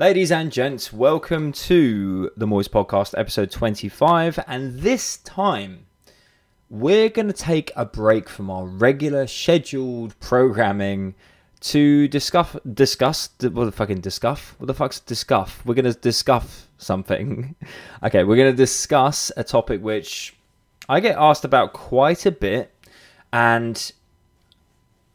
Ladies 0.00 0.32
and 0.32 0.50
gents, 0.50 0.94
welcome 0.94 1.52
to 1.52 2.30
the 2.34 2.46
Moist 2.46 2.72
Podcast, 2.72 3.12
episode 3.18 3.50
25. 3.50 4.42
And 4.46 4.80
this 4.80 5.18
time, 5.18 5.84
we're 6.70 7.10
going 7.10 7.26
to 7.26 7.34
take 7.34 7.70
a 7.76 7.84
break 7.84 8.26
from 8.26 8.48
our 8.48 8.64
regular 8.64 9.26
scheduled 9.26 10.18
programming 10.18 11.16
to 11.60 12.08
discuss, 12.08 12.56
discuss, 12.72 13.28
what 13.42 13.66
the 13.66 13.72
fucking 13.72 14.00
discuss? 14.00 14.40
What 14.56 14.68
the 14.68 14.74
fuck's 14.74 15.00
discuss? 15.00 15.54
We're 15.66 15.74
going 15.74 15.92
to 15.92 16.00
discuss 16.00 16.68
something. 16.78 17.54
okay, 18.02 18.24
we're 18.24 18.36
going 18.36 18.52
to 18.52 18.56
discuss 18.56 19.30
a 19.36 19.44
topic 19.44 19.82
which 19.82 20.34
I 20.88 21.00
get 21.00 21.18
asked 21.18 21.44
about 21.44 21.74
quite 21.74 22.24
a 22.24 22.32
bit. 22.32 22.74
And 23.34 23.92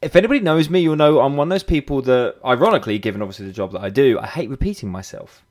if 0.05 0.15
anybody 0.15 0.39
knows 0.39 0.69
me, 0.69 0.81
you'll 0.81 0.95
know 0.95 1.19
I'm 1.19 1.35
one 1.35 1.47
of 1.47 1.49
those 1.49 1.63
people 1.63 1.99
that, 2.03 2.35
ironically, 2.45 2.99
given 2.99 3.23
obviously 3.23 3.47
the 3.47 3.51
job 3.51 3.71
that 3.71 3.81
I 3.81 3.89
do, 3.89 4.19
I 4.19 4.27
hate 4.27 4.51
repeating 4.51 4.89
myself. 4.89 5.43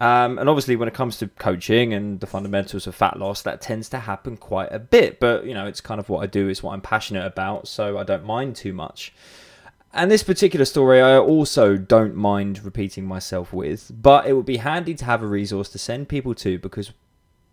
Um, 0.00 0.36
and 0.36 0.48
obviously, 0.48 0.74
when 0.74 0.88
it 0.88 0.94
comes 0.94 1.16
to 1.18 1.28
coaching 1.28 1.94
and 1.94 2.18
the 2.18 2.26
fundamentals 2.26 2.88
of 2.88 2.96
fat 2.96 3.20
loss, 3.20 3.42
that 3.42 3.60
tends 3.60 3.88
to 3.90 4.00
happen 4.00 4.36
quite 4.36 4.72
a 4.72 4.80
bit. 4.80 5.20
But 5.20 5.44
you 5.44 5.54
know, 5.54 5.64
it's 5.64 5.80
kind 5.80 6.00
of 6.00 6.08
what 6.08 6.24
I 6.24 6.26
do, 6.26 6.48
it's 6.48 6.60
what 6.60 6.72
I'm 6.72 6.80
passionate 6.80 7.24
about, 7.24 7.68
so 7.68 7.98
I 7.98 8.02
don't 8.02 8.24
mind 8.24 8.56
too 8.56 8.72
much. 8.72 9.12
And 9.92 10.10
this 10.10 10.24
particular 10.24 10.64
story, 10.64 11.00
I 11.00 11.16
also 11.16 11.76
don't 11.76 12.16
mind 12.16 12.64
repeating 12.64 13.04
myself 13.04 13.52
with, 13.52 13.92
but 13.94 14.26
it 14.26 14.32
would 14.32 14.46
be 14.46 14.56
handy 14.56 14.94
to 14.94 15.04
have 15.04 15.22
a 15.22 15.26
resource 15.26 15.68
to 15.70 15.78
send 15.78 16.08
people 16.08 16.34
to 16.36 16.58
because 16.58 16.92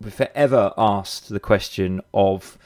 we're 0.00 0.10
forever 0.10 0.72
asked 0.76 1.28
the 1.28 1.40
question 1.40 2.00
of 2.12 2.58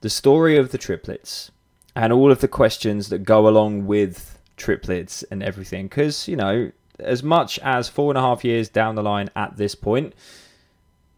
the 0.00 0.10
story 0.10 0.56
of 0.56 0.72
the 0.72 0.78
triplets 0.78 1.50
and 1.96 2.12
all 2.12 2.30
of 2.30 2.40
the 2.40 2.48
questions 2.48 3.08
that 3.08 3.24
go 3.24 3.48
along 3.48 3.86
with 3.86 4.38
triplets 4.56 5.22
and 5.24 5.42
everything. 5.42 5.86
Because, 5.86 6.28
you 6.28 6.36
know, 6.36 6.72
as 6.98 7.22
much 7.22 7.58
as 7.60 7.88
four 7.88 8.10
and 8.10 8.18
a 8.18 8.20
half 8.20 8.44
years 8.44 8.68
down 8.68 8.94
the 8.94 9.02
line 9.02 9.30
at 9.36 9.56
this 9.56 9.74
point, 9.74 10.14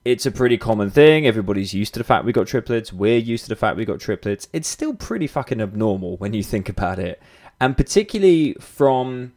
it's 0.05 0.27
a 0.27 0.31
pretty 0.31 0.57
common 0.57 0.91
thing. 0.91 1.27
Everybody's 1.27 1.75
used 1.75 1.95
to 1.95 1.99
the 2.01 2.05
fact 2.05 2.25
we 2.25 2.33
got 2.33 2.47
triplets. 2.47 2.93
We're 2.93 3.19
used 3.19 3.45
to 3.45 3.49
the 3.49 3.57
fact 3.57 3.77
we 3.77 3.85
got 3.85 3.99
triplets. 3.99 4.49
It's 4.53 4.69
still 4.69 4.95
pretty 4.95 5.27
fucking 5.27 5.61
abnormal 5.61 6.17
when 6.19 6.33
you 6.33 6.43
think 6.43 6.69
about 6.69 6.99
it. 6.99 7.21
And 7.61 7.77
particularly 7.77 8.55
from 8.61 9.33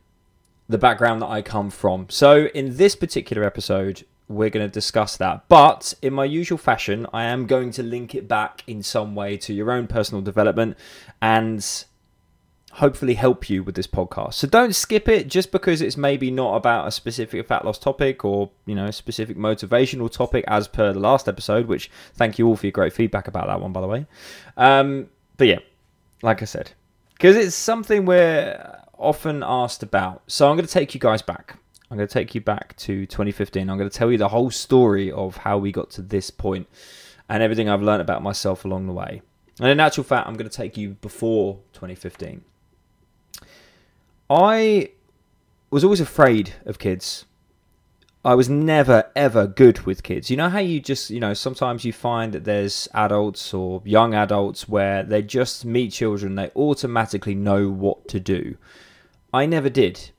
the 0.68 0.78
background 0.78 1.22
that 1.22 1.30
I 1.30 1.42
come 1.42 1.72
from. 1.72 2.06
So, 2.10 2.46
in 2.48 2.78
this 2.78 2.96
particular 2.96 3.44
episode, 3.44 4.06
we're 4.30 4.52
going 4.52 4.66
to 4.66 4.72
discuss 4.72 5.18
that. 5.18 5.50
But 5.50 5.94
in 6.02 6.14
my 6.14 6.24
usual 6.24 6.58
fashion, 6.58 7.06
I 7.12 7.26
am 7.26 7.48
going 7.48 7.72
to 7.72 7.84
link 7.84 8.16
it 8.16 8.28
back 8.28 8.64
in 8.68 8.82
some 8.84 9.16
way 9.16 9.36
to 9.38 9.54
your 9.54 9.72
own 9.72 9.88
personal 9.88 10.22
development 10.22 10.78
and 11.22 11.66
hopefully 12.74 13.16
help 13.16 13.50
you 13.50 13.64
with 13.64 13.74
this 13.74 13.88
podcast. 13.88 14.36
So 14.36 14.48
don't 14.48 14.76
skip 14.76 15.10
it 15.10 15.28
just 15.28 15.52
because 15.52 15.82
it's 15.82 15.98
maybe 15.98 16.30
not 16.30 16.56
about 16.56 16.88
a 16.88 16.92
specific 16.92 17.48
fat 17.48 17.66
loss 17.66 17.80
topic 17.80 18.24
or, 18.24 18.52
you 18.68 18.76
know, 18.76 18.86
a 18.86 18.94
specific 18.94 19.36
motivational 19.36 20.12
topic 20.12 20.46
as 20.48 20.68
per 20.68 20.94
the 20.94 21.00
last 21.00 21.28
episode, 21.28 21.66
which 21.66 21.90
thank 22.14 22.38
you 22.38 22.48
all 22.48 22.56
for 22.56 22.68
your 22.68 22.72
great 22.72 22.94
feedback 22.94 23.28
about 23.28 23.48
that 23.48 23.60
one, 23.60 23.74
by 23.74 23.82
the 23.82 23.88
way. 23.88 24.06
Um, 24.56 25.10
but 25.38 25.48
yeah, 25.48 25.60
like 26.22 26.44
I 26.44 26.46
said, 26.46 26.72
because 27.14 27.36
it's 27.36 27.56
something 27.56 28.06
we're 28.06 28.80
often 29.00 29.44
asked 29.44 29.82
about. 29.82 30.22
So 30.28 30.48
I'm 30.48 30.56
going 30.56 30.68
to 30.68 30.72
take 30.72 30.94
you 30.94 31.00
guys 31.00 31.24
back. 31.24 31.58
I'm 31.90 31.98
going 31.98 32.08
to 32.08 32.14
take 32.14 32.36
you 32.36 32.42
back 32.42 32.76
to 32.78 33.06
2015. 33.06 33.70
I'm 33.70 33.78
going 33.78 33.90
to 33.90 33.98
tell 33.98 34.12
you 34.12 34.18
the 34.18 34.28
whole 34.28 34.52
story 34.52 35.12
of 35.12 35.38
how 35.38 35.58
we 35.58 35.72
got 35.72 35.90
to 35.92 36.02
this 36.02 36.30
point 36.30 36.68
and 37.28 37.42
everything 37.42 37.68
I've 37.68 37.82
learned 37.82 38.02
about 38.02 38.22
myself 38.22 38.64
along 38.64 38.88
the 38.88 38.94
way. 38.94 39.22
And 39.60 39.70
in 39.70 39.80
actual 39.80 40.04
fact, 40.04 40.28
I'm 40.28 40.36
going 40.36 40.50
to 40.50 40.56
take 40.56 40.78
you 40.78 40.92
before 41.02 41.60
2015. 41.74 42.44
I 44.30 44.92
was 45.72 45.84
always 45.84 46.00
afraid 46.00 46.54
of 46.66 46.80
kids. 46.80 47.26
I 48.24 48.36
was 48.36 48.50
never 48.50 49.10
ever 49.16 49.48
good 49.48 49.82
with 49.82 50.04
kids. 50.04 50.30
You 50.30 50.38
know 50.38 50.50
how 50.50 50.60
you 50.60 50.80
just, 50.80 51.10
you 51.10 51.20
know, 51.20 51.34
sometimes 51.34 51.86
you 51.86 51.94
find 51.94 52.34
that 52.34 52.44
there's 52.44 52.88
adults 52.94 53.54
or 53.54 53.82
young 53.86 54.14
adults 54.14 54.68
where 54.68 55.04
they 55.04 55.22
just 55.22 55.66
meet 55.66 55.94
children, 55.94 56.36
they 56.36 56.52
automatically 56.56 57.34
know 57.34 57.70
what 57.70 58.08
to 58.10 58.20
do. 58.20 58.58
I 59.34 59.46
never 59.46 59.70
did. 59.70 60.12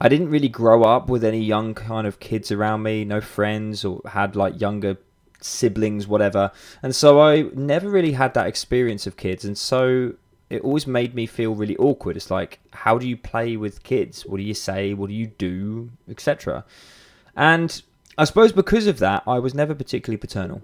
I 0.00 0.08
didn't 0.08 0.28
really 0.28 0.48
grow 0.48 0.82
up 0.82 1.08
with 1.08 1.24
any 1.24 1.42
young 1.42 1.74
kind 1.74 2.06
of 2.06 2.20
kids 2.20 2.52
around 2.52 2.82
me, 2.82 3.04
no 3.04 3.20
friends 3.20 3.84
or 3.84 4.02
had 4.06 4.36
like 4.36 4.60
younger 4.60 4.98
siblings, 5.40 6.06
whatever. 6.06 6.52
And 6.82 6.94
so 6.94 7.20
I 7.20 7.42
never 7.54 7.88
really 7.88 8.12
had 8.12 8.34
that 8.34 8.46
experience 8.46 9.06
of 9.06 9.16
kids. 9.16 9.44
And 9.44 9.56
so 9.56 10.14
it 10.50 10.62
always 10.62 10.86
made 10.86 11.14
me 11.14 11.26
feel 11.26 11.54
really 11.54 11.76
awkward. 11.78 12.16
It's 12.16 12.30
like, 12.30 12.60
how 12.72 12.98
do 12.98 13.08
you 13.08 13.16
play 13.16 13.56
with 13.56 13.82
kids? 13.82 14.26
What 14.26 14.36
do 14.36 14.42
you 14.42 14.54
say? 14.54 14.94
What 14.94 15.08
do 15.08 15.14
you 15.14 15.26
do? 15.26 15.90
Etc. 16.08 16.64
And 17.34 17.82
I 18.18 18.24
suppose 18.24 18.52
because 18.52 18.86
of 18.86 18.98
that, 18.98 19.22
I 19.26 19.38
was 19.38 19.54
never 19.54 19.74
particularly 19.74 20.18
paternal. 20.18 20.62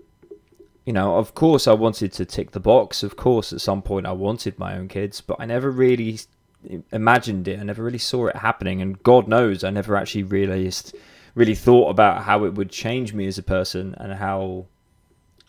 You 0.84 0.92
know, 0.92 1.16
of 1.16 1.34
course, 1.34 1.66
I 1.68 1.74
wanted 1.74 2.12
to 2.14 2.24
tick 2.24 2.50
the 2.50 2.60
box. 2.60 3.02
Of 3.02 3.16
course, 3.16 3.52
at 3.52 3.60
some 3.60 3.82
point, 3.82 4.06
I 4.06 4.12
wanted 4.12 4.58
my 4.58 4.76
own 4.76 4.88
kids, 4.88 5.20
but 5.20 5.36
I 5.38 5.46
never 5.46 5.70
really 5.70 6.18
imagined 6.92 7.48
it. 7.48 7.60
I 7.60 7.62
never 7.62 7.82
really 7.82 7.98
saw 7.98 8.26
it 8.26 8.36
happening, 8.36 8.80
and 8.80 9.02
God 9.02 9.28
knows, 9.28 9.64
I 9.64 9.70
never 9.70 9.96
actually 9.96 10.24
realized, 10.24 10.94
really 11.34 11.54
thought 11.54 11.90
about 11.90 12.22
how 12.22 12.44
it 12.44 12.54
would 12.54 12.70
change 12.70 13.12
me 13.12 13.26
as 13.26 13.38
a 13.38 13.42
person 13.42 13.94
and 13.98 14.12
how, 14.14 14.66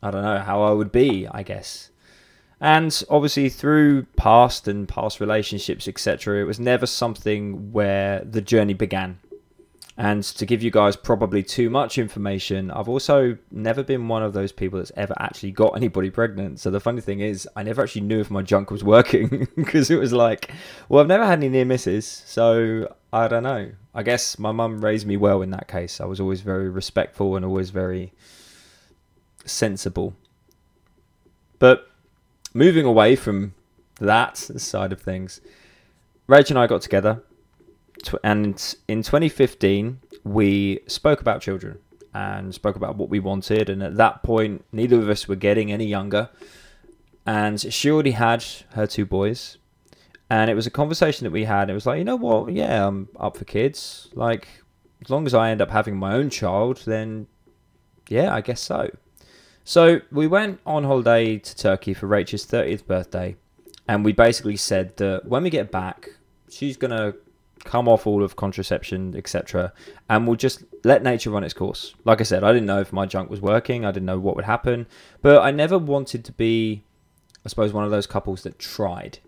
I 0.01 0.12
don't 0.12 0.24
know, 0.24 0.40
how 0.40 0.63
I 0.63 0.72
would 0.72 0.91
be. 0.91 1.28
I 1.28 1.44
guess. 1.44 1.90
And 2.62 3.03
obviously, 3.09 3.50
through 3.50 4.03
past 4.16 4.69
and 4.69 4.88
past 4.88 5.19
relationships, 5.19 5.88
etc., 5.88 6.40
it 6.40 6.46
was 6.46 6.62
never 6.62 6.85
something 6.85 7.74
where 7.74 8.22
the 8.24 8.41
journey 8.41 8.74
began. 8.74 9.19
And 9.96 10.24
to 10.24 10.46
give 10.46 10.64
you 10.64 10.72
guys 10.72 10.96
probably 10.96 11.44
too 11.44 11.70
much 11.70 12.00
information, 12.00 12.72
I've 12.72 12.90
also 12.90 13.38
never 13.52 13.84
been 13.84 14.08
one 14.08 14.24
of 14.24 14.34
those 14.34 14.52
people 14.52 14.80
that's 14.80 14.92
ever 14.96 15.14
actually 15.20 15.52
got 15.52 15.70
anybody 15.76 16.09
pregnant. 16.09 16.59
So 16.59 16.72
the 16.72 16.80
funny 16.80 17.02
thing 17.02 17.20
is, 17.20 17.48
I 17.56 17.62
never 17.64 17.84
actually 17.84 18.02
knew 18.02 18.20
if 18.20 18.31
my 18.31 18.42
junk 18.42 18.72
was 18.72 18.84
working 18.84 19.48
because 19.56 19.92
it 19.92 20.00
was 20.00 20.12
like, 20.12 20.52
well, 20.90 21.02
I've 21.02 21.08
never 21.08 21.26
had 21.26 21.40
any 21.40 21.50
near 21.50 21.66
misses. 21.66 22.08
So 22.08 22.96
I 23.12 23.28
don't 23.28 23.44
know. 23.44 23.72
I 23.94 24.02
guess 24.02 24.40
my 24.40 24.52
mum 24.52 24.84
raised 24.84 25.06
me 25.06 25.18
well 25.18 25.44
in 25.44 25.52
that 25.52 25.68
case. 25.68 26.02
I 26.02 26.06
was 26.06 26.20
always 26.20 26.42
very 26.42 26.70
respectful 26.70 27.36
and 27.36 27.46
always 27.46 27.70
very 27.70 28.14
sensible. 29.46 30.16
But 31.60 31.88
moving 32.54 32.86
away 32.86 33.16
from 33.16 33.54
that 34.00 34.38
side 34.38 34.92
of 34.92 35.02
things, 35.02 35.40
Rach 36.28 36.50
and 36.50 36.58
I 36.58 36.66
got 36.66 36.81
together 36.81 37.22
and 38.24 38.75
in 38.88 39.03
2015 39.03 40.00
we 40.24 40.80
spoke 40.88 41.22
about 41.22 41.41
children 41.41 41.80
and 42.14 42.53
spoke 42.53 42.75
about 42.75 42.96
what 42.96 43.09
we 43.09 43.19
wanted 43.19 43.69
and 43.69 43.81
at 43.81 43.96
that 43.96 44.24
point 44.24 44.64
neither 44.72 45.00
of 45.00 45.09
us 45.09 45.28
were 45.28 45.36
getting 45.36 45.72
any 45.72 45.86
younger. 45.86 46.30
And 47.25 47.59
she 47.59 47.90
already 47.90 48.12
had 48.12 48.44
her 48.72 48.86
two 48.86 49.06
boys 49.06 49.58
and 50.30 50.50
it 50.50 50.56
was 50.56 50.68
a 50.68 50.72
conversation 50.72 51.24
that 51.25 51.31
we 51.31 51.46
had 51.46 51.69
it 51.69 51.74
was 51.74 51.86
like 51.86 51.97
you 51.97 52.03
know 52.03 52.16
what? 52.16 52.52
Yeah 52.52 52.88
i'm 52.88 53.09
up 53.19 53.38
for 53.38 53.46
kids. 53.46 54.09
Like 54.13 54.47
as 55.03 55.09
long 55.09 55.25
as 55.25 55.34
i 55.34 55.50
end 55.50 55.62
up 55.62 55.72
having 55.72 55.96
my 55.96 56.13
own 56.13 56.30
child 56.30 56.84
then 56.86 57.28
yeah 58.09 58.34
i 58.34 58.42
guess 58.42 58.62
so. 58.62 58.90
So 59.66 60.02
we 60.12 60.28
went 60.28 60.59
on 60.66 60.84
holiday 60.84 61.38
to 61.38 61.56
turkey 61.56 61.94
for 61.94 62.08
rachel's 62.08 62.46
30th 62.46 62.86
birthday 62.86 63.36
and 63.88 64.06
we 64.06 64.12
basically 64.12 64.58
said 64.58 64.97
that 64.97 65.25
when 65.25 65.44
we 65.44 65.50
get 65.50 65.72
back 65.72 66.09
she's 66.50 66.78
going 66.78 66.92
to 66.92 67.16
come 67.63 67.88
off 67.88 68.06
all 68.06 68.24
of 68.24 68.35
contraception, 68.35 69.16
etc., 69.16 69.74
and 70.09 70.28
we'll 70.28 70.35
just 70.35 70.63
let 70.84 71.03
nature 71.03 71.29
run 71.29 71.44
its 71.44 71.53
course. 71.53 71.94
Like 72.03 72.19
I 72.19 72.24
said, 72.24 72.44
I 72.44 72.51
didn't 72.51 72.68
know 72.68 72.79
if 72.79 72.94
my 72.94 73.06
junk 73.06 73.29
was 73.29 73.41
working, 73.41 73.85
I 73.85 73.91
didn't 73.91 74.06
know 74.06 74.19
what 74.19 74.35
would 74.35 74.46
happen, 74.46 74.88
but 75.22 75.41
I 75.41 75.51
never 75.51 75.78
wanted 75.78 76.25
to 76.25 76.31
be, 76.31 76.84
I 77.46 77.50
suppose, 77.50 77.74
one 77.74 77.85
of 77.85 77.91
those 77.91 78.07
couples 78.07 78.44
that 78.44 78.59
tried. 78.59 79.19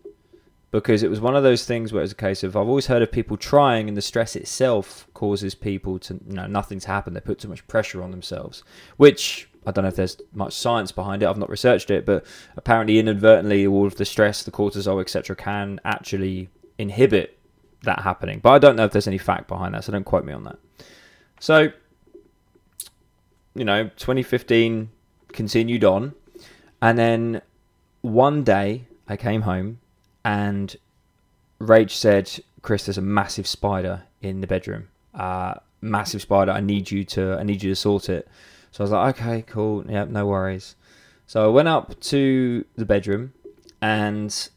Because 0.71 1.03
it 1.03 1.09
was 1.09 1.21
one 1.21 1.37
of 1.37 1.43
those 1.43 1.63
things 1.63 1.93
where 1.93 2.01
it 2.01 2.03
was 2.03 2.11
a 2.11 2.15
case 2.15 2.43
of 2.43 2.57
I've 2.57 2.67
always 2.67 2.87
heard 2.87 3.01
of 3.01 3.11
people 3.11 3.37
trying, 3.37 3.87
and 3.87 3.95
the 3.95 4.01
stress 4.01 4.35
itself 4.35 5.07
causes 5.13 5.55
people 5.55 5.99
to, 5.99 6.15
you 6.27 6.33
know, 6.33 6.47
nothing's 6.47 6.85
happened. 6.85 7.15
They 7.15 7.21
put 7.21 7.39
too 7.39 7.47
much 7.47 7.65
pressure 7.67 8.03
on 8.03 8.11
themselves, 8.11 8.63
which 8.97 9.47
I 9.65 9.71
don't 9.71 9.83
know 9.83 9.89
if 9.89 9.95
there's 9.95 10.17
much 10.33 10.53
science 10.53 10.91
behind 10.91 11.23
it. 11.23 11.27
I've 11.27 11.37
not 11.37 11.49
researched 11.49 11.91
it, 11.91 12.05
but 12.05 12.25
apparently, 12.57 12.99
inadvertently, 12.99 13.65
all 13.65 13.87
of 13.87 13.95
the 13.95 14.03
stress, 14.03 14.43
the 14.43 14.51
cortisol, 14.51 14.99
etc., 14.99 15.35
can 15.35 15.79
actually 15.85 16.49
inhibit 16.77 17.34
that 17.85 18.01
happening. 18.01 18.39
But 18.39 18.51
I 18.51 18.59
don't 18.59 18.75
know 18.75 18.85
if 18.85 18.91
there's 18.91 19.07
any 19.07 19.17
fact 19.17 19.47
behind 19.47 19.73
that, 19.73 19.83
so 19.83 19.91
don't 19.91 20.03
quote 20.03 20.25
me 20.25 20.33
on 20.33 20.43
that. 20.43 20.57
So, 21.39 21.69
you 23.53 23.65
know, 23.65 23.85
2015 23.85 24.89
continued 25.31 25.83
on, 25.83 26.13
and 26.81 26.97
then 26.97 27.41
one 28.01 28.43
day 28.43 28.85
I 29.07 29.17
came 29.17 29.41
home 29.41 29.79
and 30.23 30.75
Rach 31.59 31.91
said, 31.91 32.31
"Chris, 32.61 32.85
there's 32.85 32.97
a 32.97 33.01
massive 33.01 33.47
spider 33.47 34.03
in 34.21 34.41
the 34.41 34.47
bedroom. 34.47 34.89
Uh, 35.13 35.55
massive 35.81 36.21
spider. 36.21 36.51
I 36.51 36.61
need 36.61 36.91
you 36.91 37.03
to. 37.05 37.33
I 37.39 37.43
need 37.43 37.63
you 37.63 37.71
to 37.71 37.75
sort 37.75 38.09
it." 38.09 38.27
So 38.71 38.83
I 38.83 38.85
was 38.85 38.91
like, 38.91 39.19
"Okay, 39.19 39.41
cool. 39.47 39.85
Yeah, 39.87 40.05
no 40.05 40.25
worries." 40.25 40.75
So 41.27 41.45
I 41.45 41.47
went 41.47 41.67
up 41.67 41.99
to 42.01 42.65
the 42.75 42.85
bedroom 42.85 43.33
and 43.81 44.49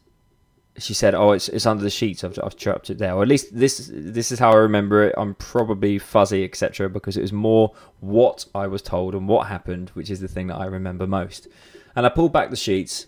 she 0.78 0.94
said, 0.94 1.14
"Oh, 1.14 1.32
it's 1.32 1.48
it's 1.48 1.66
under 1.66 1.82
the 1.82 1.90
sheets. 1.90 2.24
I've 2.24 2.38
I've 2.42 2.56
trapped 2.56 2.90
it 2.90 2.98
there." 2.98 3.14
Or 3.14 3.22
at 3.22 3.28
least 3.28 3.56
this 3.56 3.90
this 3.92 4.30
is 4.32 4.38
how 4.38 4.52
I 4.52 4.56
remember 4.56 5.04
it. 5.04 5.14
I'm 5.16 5.34
probably 5.34 5.98
fuzzy, 5.98 6.44
etc., 6.44 6.88
because 6.88 7.16
it 7.16 7.22
was 7.22 7.32
more 7.32 7.72
what 8.00 8.46
I 8.54 8.66
was 8.66 8.82
told 8.82 9.14
and 9.14 9.28
what 9.28 9.48
happened, 9.48 9.90
which 9.90 10.10
is 10.10 10.20
the 10.20 10.28
thing 10.28 10.46
that 10.48 10.56
I 10.56 10.66
remember 10.66 11.06
most. 11.06 11.48
And 11.96 12.06
I 12.06 12.08
pulled 12.08 12.32
back 12.32 12.50
the 12.50 12.56
sheets, 12.56 13.06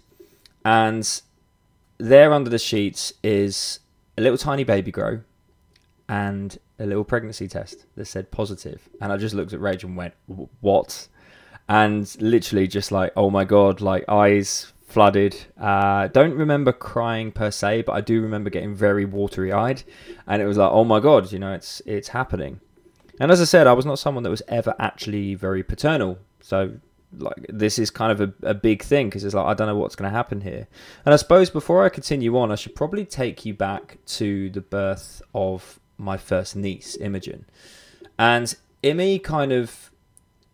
and 0.64 1.22
there 1.98 2.32
under 2.32 2.50
the 2.50 2.58
sheets 2.58 3.12
is 3.22 3.80
a 4.16 4.22
little 4.22 4.38
tiny 4.38 4.64
baby 4.64 4.90
grow, 4.90 5.20
and 6.08 6.58
a 6.78 6.86
little 6.86 7.04
pregnancy 7.04 7.46
test 7.46 7.86
that 7.96 8.06
said 8.06 8.30
positive. 8.30 8.88
And 9.00 9.12
I 9.12 9.16
just 9.16 9.34
looked 9.34 9.52
at 9.52 9.60
Rachel 9.60 9.88
and 9.88 9.96
went, 9.96 10.14
"What?" 10.60 11.08
And 11.68 12.14
literally 12.20 12.66
just 12.66 12.90
like, 12.90 13.12
"Oh 13.16 13.30
my 13.30 13.44
god!" 13.44 13.80
Like 13.80 14.04
eyes 14.08 14.72
flooded. 14.90 15.36
Uh, 15.58 16.08
don't 16.08 16.34
remember 16.34 16.72
crying 16.72 17.32
per 17.32 17.50
se, 17.50 17.82
but 17.82 17.92
I 17.92 18.00
do 18.00 18.20
remember 18.20 18.50
getting 18.50 18.74
very 18.74 19.04
watery 19.04 19.52
eyed, 19.52 19.82
and 20.26 20.42
it 20.42 20.46
was 20.46 20.56
like, 20.56 20.70
oh 20.70 20.84
my 20.84 21.00
god, 21.00 21.32
you 21.32 21.38
know, 21.38 21.52
it's 21.52 21.80
it's 21.86 22.08
happening. 22.08 22.60
And 23.20 23.30
as 23.30 23.40
I 23.40 23.44
said, 23.44 23.66
I 23.66 23.72
was 23.72 23.86
not 23.86 23.98
someone 23.98 24.24
that 24.24 24.30
was 24.30 24.42
ever 24.48 24.74
actually 24.78 25.34
very 25.34 25.62
paternal, 25.62 26.18
so 26.40 26.72
like 27.18 27.46
this 27.48 27.78
is 27.78 27.90
kind 27.90 28.12
of 28.12 28.20
a, 28.20 28.48
a 28.48 28.54
big 28.54 28.82
thing 28.82 29.08
because 29.08 29.24
it's 29.24 29.34
like 29.34 29.46
I 29.46 29.54
don't 29.54 29.66
know 29.66 29.76
what's 29.76 29.96
going 29.96 30.10
to 30.10 30.16
happen 30.16 30.40
here. 30.40 30.68
And 31.04 31.12
I 31.12 31.16
suppose 31.16 31.50
before 31.50 31.84
I 31.84 31.88
continue 31.88 32.36
on, 32.38 32.50
I 32.50 32.54
should 32.54 32.74
probably 32.74 33.04
take 33.04 33.44
you 33.44 33.54
back 33.54 33.98
to 34.06 34.50
the 34.50 34.60
birth 34.60 35.22
of 35.34 35.80
my 35.98 36.16
first 36.16 36.56
niece, 36.56 36.96
Imogen, 37.00 37.46
and 38.18 38.54
Imi 38.82 39.22
kind 39.22 39.52
of 39.52 39.90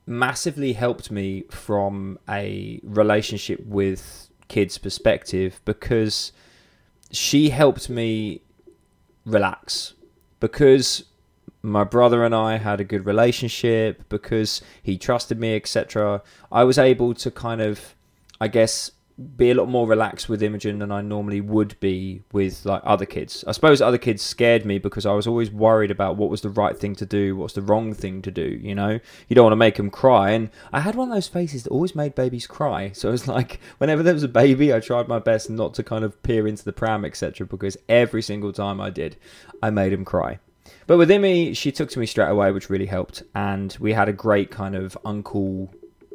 massively 0.06 0.72
helped 0.72 1.10
me 1.10 1.42
from 1.50 2.18
a 2.28 2.80
relationship 2.84 3.64
with 3.66 4.25
kid's 4.48 4.78
perspective 4.78 5.60
because 5.64 6.32
she 7.10 7.50
helped 7.50 7.88
me 7.88 8.43
relax. 9.25 9.94
Because 10.40 11.04
my 11.62 11.84
brother 11.84 12.25
and 12.25 12.34
I 12.34 12.58
had 12.58 12.81
a 12.81 12.84
good 12.84 13.06
relationship 13.06 14.08
because 14.08 14.62
he 14.82 14.96
trusted 14.96 15.40
me 15.40 15.56
etc 15.56 16.22
I 16.52 16.62
was 16.62 16.78
able 16.78 17.12
to 17.14 17.31
kind 17.31 17.60
of 17.60 17.96
I 18.40 18.46
guess 18.46 18.93
be 19.36 19.50
a 19.50 19.54
lot 19.54 19.68
more 19.68 19.86
relaxed 19.86 20.28
with 20.28 20.42
Imogen 20.42 20.78
than 20.78 20.92
I 20.92 21.00
normally 21.00 21.40
would 21.40 21.78
be 21.80 22.22
with 22.32 22.66
like 22.66 22.82
other 22.84 23.06
kids. 23.06 23.44
I 23.46 23.52
suppose 23.52 23.80
other 23.80 23.96
kids 23.96 24.20
scared 24.20 24.66
me 24.66 24.78
because 24.78 25.06
I 25.06 25.12
was 25.12 25.26
always 25.26 25.50
worried 25.50 25.90
about 25.90 26.16
what 26.16 26.28
was 26.28 26.42
the 26.42 26.50
right 26.50 26.76
thing 26.76 26.94
to 26.96 27.06
do, 27.06 27.34
what's 27.34 27.54
the 27.54 27.62
wrong 27.62 27.94
thing 27.94 28.20
to 28.22 28.30
do. 28.30 28.42
You 28.42 28.74
know, 28.74 29.00
you 29.28 29.34
don't 29.34 29.44
want 29.44 29.52
to 29.52 29.56
make 29.56 29.76
them 29.76 29.90
cry, 29.90 30.30
and 30.32 30.50
I 30.70 30.80
had 30.80 30.94
one 30.94 31.08
of 31.08 31.14
those 31.14 31.28
faces 31.28 31.62
that 31.62 31.70
always 31.70 31.94
made 31.94 32.14
babies 32.14 32.46
cry. 32.46 32.92
So 32.96 33.08
it 33.10 33.12
was 33.12 33.28
like 33.28 33.60
whenever 33.78 34.02
there 34.02 34.14
was 34.14 34.22
a 34.22 34.28
baby, 34.28 34.72
I 34.72 34.80
tried 34.80 35.06
my 35.06 35.19
best 35.19 35.50
not 35.50 35.74
to 35.74 35.82
kind 35.82 36.02
of 36.02 36.22
peer 36.22 36.48
into 36.48 36.64
the 36.64 36.72
pram, 36.72 37.04
etc. 37.04 37.46
Because 37.46 37.76
every 37.88 38.22
single 38.22 38.52
time 38.52 38.80
I 38.80 38.90
did, 38.90 39.16
I 39.62 39.70
made 39.70 39.92
him 39.92 40.04
cry. 40.04 40.38
But 40.86 40.98
with 40.98 41.10
Imi, 41.10 41.56
she 41.56 41.72
took 41.72 41.90
to 41.90 41.98
me 41.98 42.06
straight 42.06 42.30
away, 42.30 42.52
which 42.52 42.70
really 42.70 42.86
helped, 42.86 43.22
and 43.34 43.76
we 43.80 43.92
had 43.92 44.08
a 44.08 44.12
great 44.12 44.50
kind 44.50 44.74
of 44.74 44.96
uncle 45.04 45.70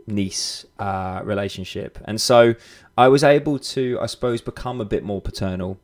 niece 0.08 0.66
uh, 0.80 1.22
relationship. 1.24 2.00
And 2.06 2.20
so 2.20 2.56
I 2.98 3.08
was 3.08 3.24
able 3.24 3.60
to, 3.60 4.00
I 4.02 4.06
suppose, 4.06 4.42
become 4.42 4.82
a 4.82 4.86
bit 4.86 5.04
more 5.04 5.22
paternal. 5.22 5.80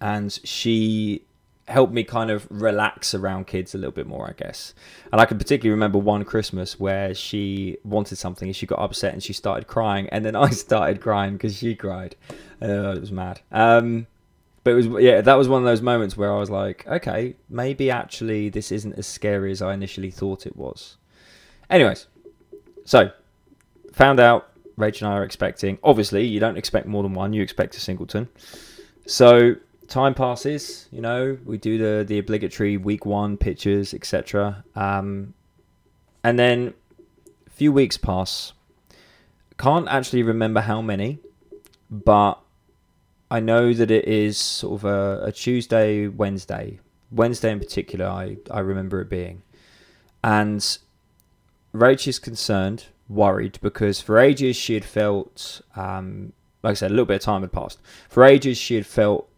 And 0.00 0.32
she 0.44 1.22
helped 1.68 1.92
me 1.92 2.04
kind 2.04 2.30
of 2.30 2.46
relax 2.50 3.14
around 3.14 3.46
kids 3.46 3.74
a 3.74 3.78
little 3.78 3.92
bit 3.92 4.06
more, 4.06 4.28
I 4.28 4.32
guess. 4.32 4.72
And 5.12 5.20
I 5.20 5.24
can 5.24 5.38
particularly 5.38 5.72
remember 5.72 5.98
one 5.98 6.24
Christmas 6.24 6.78
where 6.78 7.14
she 7.14 7.78
wanted 7.82 8.16
something 8.16 8.48
and 8.48 8.54
she 8.54 8.66
got 8.66 8.78
upset 8.78 9.12
and 9.12 9.22
she 9.22 9.32
started 9.32 9.66
crying. 9.66 10.08
And 10.10 10.24
then 10.24 10.36
I 10.36 10.50
started 10.50 11.00
crying 11.00 11.32
because 11.32 11.56
she 11.56 11.74
cried. 11.74 12.16
Uh, 12.62 12.92
it 12.96 13.00
was 13.00 13.12
mad. 13.12 13.40
Um, 13.50 14.06
but 14.66 14.72
it 14.72 14.88
was 14.88 15.00
yeah 15.00 15.20
that 15.20 15.34
was 15.34 15.48
one 15.48 15.62
of 15.62 15.64
those 15.64 15.80
moments 15.80 16.16
where 16.16 16.32
i 16.32 16.38
was 16.40 16.50
like 16.50 16.84
okay 16.88 17.36
maybe 17.48 17.88
actually 17.88 18.48
this 18.48 18.72
isn't 18.72 18.98
as 18.98 19.06
scary 19.06 19.52
as 19.52 19.62
i 19.62 19.72
initially 19.72 20.10
thought 20.10 20.44
it 20.44 20.56
was 20.56 20.96
anyways 21.70 22.08
so, 22.86 23.10
found 23.92 24.20
out 24.20 24.48
Rachel 24.76 25.08
and 25.08 25.14
I 25.14 25.18
are 25.18 25.24
expecting. 25.24 25.78
Obviously, 25.82 26.24
you 26.24 26.40
don't 26.40 26.56
expect 26.56 26.86
more 26.86 27.02
than 27.02 27.14
one. 27.14 27.32
You 27.32 27.42
expect 27.42 27.76
a 27.76 27.80
singleton. 27.80 28.28
So 29.06 29.56
time 29.88 30.14
passes. 30.14 30.88
You 30.92 31.00
know, 31.00 31.36
we 31.44 31.58
do 31.58 31.78
the 31.78 32.04
the 32.04 32.18
obligatory 32.18 32.76
week 32.76 33.04
one 33.04 33.36
pictures, 33.36 33.92
etc. 33.92 34.64
Um, 34.74 35.34
and 36.22 36.38
then 36.38 36.74
a 37.46 37.50
few 37.50 37.72
weeks 37.72 37.96
pass. 37.96 38.52
Can't 39.58 39.88
actually 39.88 40.22
remember 40.22 40.60
how 40.60 40.80
many, 40.80 41.18
but 41.90 42.38
I 43.30 43.40
know 43.40 43.72
that 43.72 43.90
it 43.90 44.04
is 44.04 44.38
sort 44.38 44.80
of 44.80 44.84
a, 44.84 45.26
a 45.26 45.32
Tuesday, 45.32 46.06
Wednesday. 46.06 46.78
Wednesday 47.10 47.50
in 47.50 47.58
particular, 47.58 48.06
I, 48.06 48.36
I 48.50 48.60
remember 48.60 49.00
it 49.00 49.08
being. 49.08 49.42
And 50.22 50.78
Rach 51.74 52.06
is 52.08 52.18
concerned, 52.18 52.86
worried, 53.08 53.58
because 53.62 54.00
for 54.00 54.18
ages 54.18 54.56
she 54.56 54.74
had 54.74 54.84
felt, 54.84 55.60
um, 55.74 56.32
like 56.62 56.72
I 56.72 56.74
said, 56.74 56.90
a 56.90 56.94
little 56.94 57.06
bit 57.06 57.16
of 57.16 57.22
time 57.22 57.42
had 57.42 57.52
passed. 57.52 57.80
For 58.08 58.24
ages 58.24 58.58
she 58.58 58.74
had 58.76 58.86
felt 58.86 59.28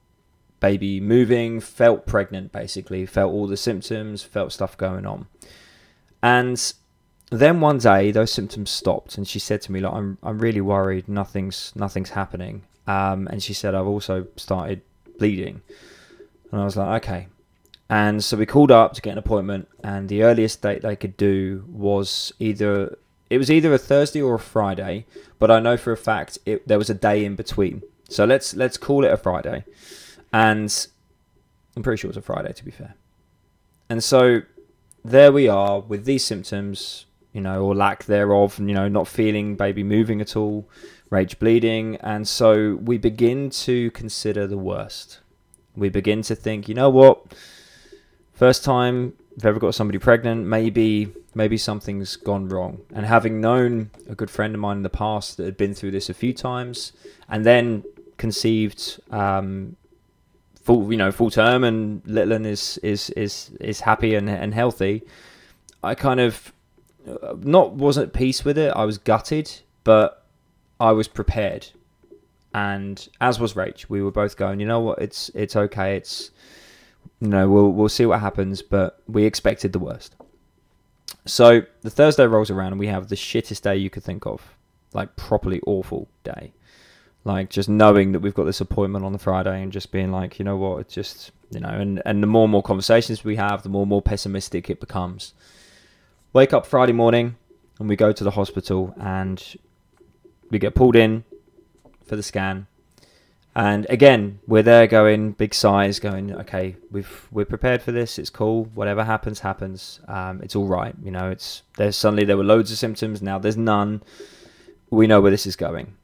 baby 0.61 1.01
moving, 1.01 1.61
felt 1.61 2.07
pregnant 2.07 2.53
basically, 2.53 3.07
felt 3.07 3.33
all 3.33 3.47
the 3.47 3.57
symptoms, 3.57 4.23
felt 4.23 4.53
stuff 4.53 4.77
going 4.77 5.07
on. 5.07 5.27
And 6.23 6.73
then 7.31 7.61
one 7.61 7.79
day 7.79 8.11
those 8.11 8.33
symptoms 8.33 8.71
stopped 8.71 9.19
and 9.19 9.29
she 9.29 9.39
said 9.39 9.61
to 9.61 9.73
me 9.73 9.81
like 9.81 9.93
I'm 9.93 10.19
I'm 10.23 10.39
really 10.39 10.61
worried 10.61 11.09
nothing's 11.09 11.73
nothing's 11.77 12.11
happening 12.11 12.63
um, 12.87 13.29
and 13.29 13.43
she 13.43 13.53
said 13.53 13.75
I've 13.75 13.87
also 13.87 14.27
started 14.37 14.81
bleeding 15.19 15.61
and 16.51 16.61
I 16.61 16.65
was 16.65 16.77
like 16.77 17.03
okay 17.05 17.29
and 17.91 18.23
so 18.23 18.37
we 18.37 18.47
called 18.47 18.71
up 18.71 18.93
to 18.95 19.01
get 19.01 19.13
an 19.13 19.19
appointment, 19.19 19.69
and 19.83 20.09
the 20.09 20.23
earliest 20.23 20.63
date 20.63 20.83
they 20.83 20.97
could 20.97 21.17
do 21.17 21.65
was 21.69 22.33
either 22.39 22.99
it 23.31 23.39
was 23.39 23.51
either 23.51 23.73
a 23.73 23.79
Thursday 23.79 24.23
or 24.23 24.35
a 24.35 24.39
Friday, 24.39 25.07
but 25.39 25.51
I 25.51 25.61
know 25.61 25.77
for 25.77 25.93
a 25.93 25.97
fact 25.97 26.39
it, 26.47 26.67
there 26.67 26.79
was 26.79 26.91
a 26.91 26.95
day 26.95 27.25
in 27.25 27.35
between. 27.37 27.83
So 28.09 28.25
let's 28.25 28.55
let's 28.55 28.77
call 28.77 29.05
it 29.05 29.13
a 29.13 29.17
Friday, 29.17 29.65
and 30.33 30.87
I'm 31.77 31.83
pretty 31.83 32.01
sure 32.01 32.09
it 32.09 32.17
was 32.17 32.17
a 32.17 32.23
Friday 32.23 32.53
to 32.53 32.65
be 32.65 32.71
fair. 32.71 32.95
And 33.91 34.05
so 34.05 34.43
there 35.05 35.33
we 35.33 35.49
are 35.49 35.81
with 35.81 36.05
these 36.05 36.25
symptoms, 36.25 37.07
you 37.33 37.41
know, 37.41 37.65
or 37.65 37.75
lack 37.75 38.05
thereof, 38.05 38.59
and 38.59 38.69
you 38.69 38.75
know, 38.75 38.89
not 38.89 39.09
feeling 39.09 39.57
baby 39.57 39.83
moving 39.83 40.21
at 40.21 40.37
all, 40.37 40.69
Rach 41.11 41.39
bleeding, 41.39 41.97
and 41.97 42.29
so 42.29 42.77
we 42.77 42.99
begin 42.99 43.49
to 43.51 43.91
consider 43.93 44.47
the 44.47 44.59
worst. 44.59 45.21
We 45.77 45.89
begin 45.89 46.23
to 46.23 46.35
think, 46.35 46.69
you 46.69 46.75
know 46.75 46.91
what? 46.91 47.35
First 48.39 48.65
time 48.65 49.15
I've 49.37 49.47
ever 49.47 49.59
got 49.59 49.75
somebody 49.75 49.99
pregnant, 49.99 50.47
maybe 50.47 51.13
maybe 51.35 51.57
something's 51.57 52.17
gone 52.17 52.49
wrong. 52.49 52.81
And 52.95 53.05
having 53.05 53.41
known 53.41 53.91
a 54.09 54.15
good 54.15 54.31
friend 54.31 54.55
of 54.55 54.61
mine 54.61 54.79
in 54.79 54.83
the 54.83 54.91
past 54.91 55.37
that 55.37 55.45
had 55.45 55.57
been 55.57 55.75
through 55.75 55.91
this 55.91 56.09
a 56.09 56.15
few 56.15 56.33
times, 56.33 56.93
and 57.29 57.45
then 57.45 57.85
conceived 58.17 59.01
um, 59.11 59.77
full, 60.63 60.91
you 60.91 60.97
know, 60.97 61.11
full 61.11 61.31
term, 61.31 61.65
and 61.65 62.03
Litlin 62.05 62.47
is 62.47 62.79
is 62.79 63.11
is 63.11 63.51
is 63.61 63.81
happy 63.81 64.15
and 64.15 64.31
and 64.31 64.55
healthy. 64.55 65.03
I 65.83 65.95
kind 65.95 66.21
of 66.21 66.53
uh, 67.09 67.35
not 67.41 67.73
wasn't 67.73 68.09
at 68.09 68.13
peace 68.13 68.45
with 68.45 68.57
it. 68.57 68.73
I 68.75 68.85
was 68.85 68.99
gutted, 68.99 69.51
but 69.85 70.25
I 70.79 70.93
was 70.93 71.09
prepared, 71.09 71.67
and 72.55 73.09
as 73.21 73.41
was 73.41 73.55
Rach. 73.55 73.89
We 73.89 74.01
were 74.01 74.13
both 74.13 74.37
going. 74.37 74.61
You 74.61 74.67
know 74.67 74.81
what? 74.81 75.01
It's 75.01 75.29
it's 75.35 75.57
okay. 75.57 75.97
It's 75.97 76.31
you 77.21 77.29
know, 77.29 77.49
we'll 77.49 77.71
we'll 77.71 77.89
see 77.89 78.07
what 78.07 78.21
happens, 78.21 78.63
but 78.63 79.03
we 79.07 79.25
expected 79.25 79.73
the 79.73 79.79
worst. 79.79 80.15
So 81.25 81.63
the 81.83 81.91
Thursday 81.91 82.27
rolls 82.27 82.51
around 82.51 82.73
and 82.73 82.81
we 82.81 82.87
have 82.87 83.09
the 83.09 83.17
shittest 83.17 83.63
day 83.63 83.77
you 83.77 83.91
could 83.91 84.05
think 84.05 84.27
of, 84.27 84.57
like 84.95 85.17
properly 85.17 85.61
awful 85.67 86.09
day, 86.25 86.53
like 87.25 87.51
just 87.51 87.69
knowing 87.69 88.13
that 88.13 88.21
we've 88.21 88.35
got 88.35 88.45
this 88.45 88.61
appointment 88.61 89.05
on 89.05 89.13
the 89.13 89.19
Friday 89.19 89.63
and 89.63 89.73
just 89.73 89.91
being 89.91 90.13
like, 90.13 90.39
you 90.39 90.45
know 90.45 90.57
what, 90.57 90.79
it's 90.79 90.95
just 90.95 91.33
you 91.51 91.61
know, 91.61 91.69
and 91.69 92.01
and 92.07 92.23
the 92.23 92.27
more 92.27 92.45
and 92.45 92.53
more 92.53 92.63
conversations 92.63 93.25
we 93.25 93.37
have, 93.37 93.63
the 93.63 93.69
more 93.69 93.83
and 93.83 93.91
more 93.91 94.03
pessimistic 94.03 94.71
it 94.71 94.81
becomes. 94.81 95.35
Wake 96.33 96.53
up 96.53 96.67
Friday 96.67 96.93
morning 96.93 97.37
and 97.81 97.89
we 97.89 97.97
go 97.97 98.13
to 98.13 98.23
the 98.23 98.31
hospital 98.31 98.95
and 99.01 99.57
we 100.51 100.59
get 100.59 100.75
pulled 100.75 100.95
in 100.95 101.25
for 102.05 102.17
the 102.17 102.23
scan 102.23 102.67
and 103.59 103.89
again, 103.91 104.39
we're 104.47 104.63
there 104.63 104.87
going 104.87 105.33
big 105.33 105.53
size, 105.53 105.99
going, 105.99 106.33
okay, 106.33 106.77
we've 106.93 107.27
we're 107.33 107.45
prepared 107.45 107.83
for 107.83 107.91
this. 107.91 108.17
It's 108.17 108.31
cool. 108.31 108.67
Whatever 108.67 109.03
happens, 109.03 109.41
happens. 109.41 109.99
Um, 110.07 110.41
it's 110.45 110.55
all 110.55 110.69
right. 110.69 110.95
You 111.03 111.11
know, 111.11 111.29
it's 111.31 111.63
there's 111.77 111.97
suddenly 111.97 112.25
there 112.25 112.37
were 112.37 112.45
loads 112.45 112.71
of 112.71 112.79
symptoms. 112.79 113.21
Now 113.21 113.41
there's 113.41 113.57
none. 113.57 114.01
We 114.91 115.09
know 115.09 115.21
where 115.21 115.33
this 115.33 115.45
is 115.45 115.57
going. 115.57 115.97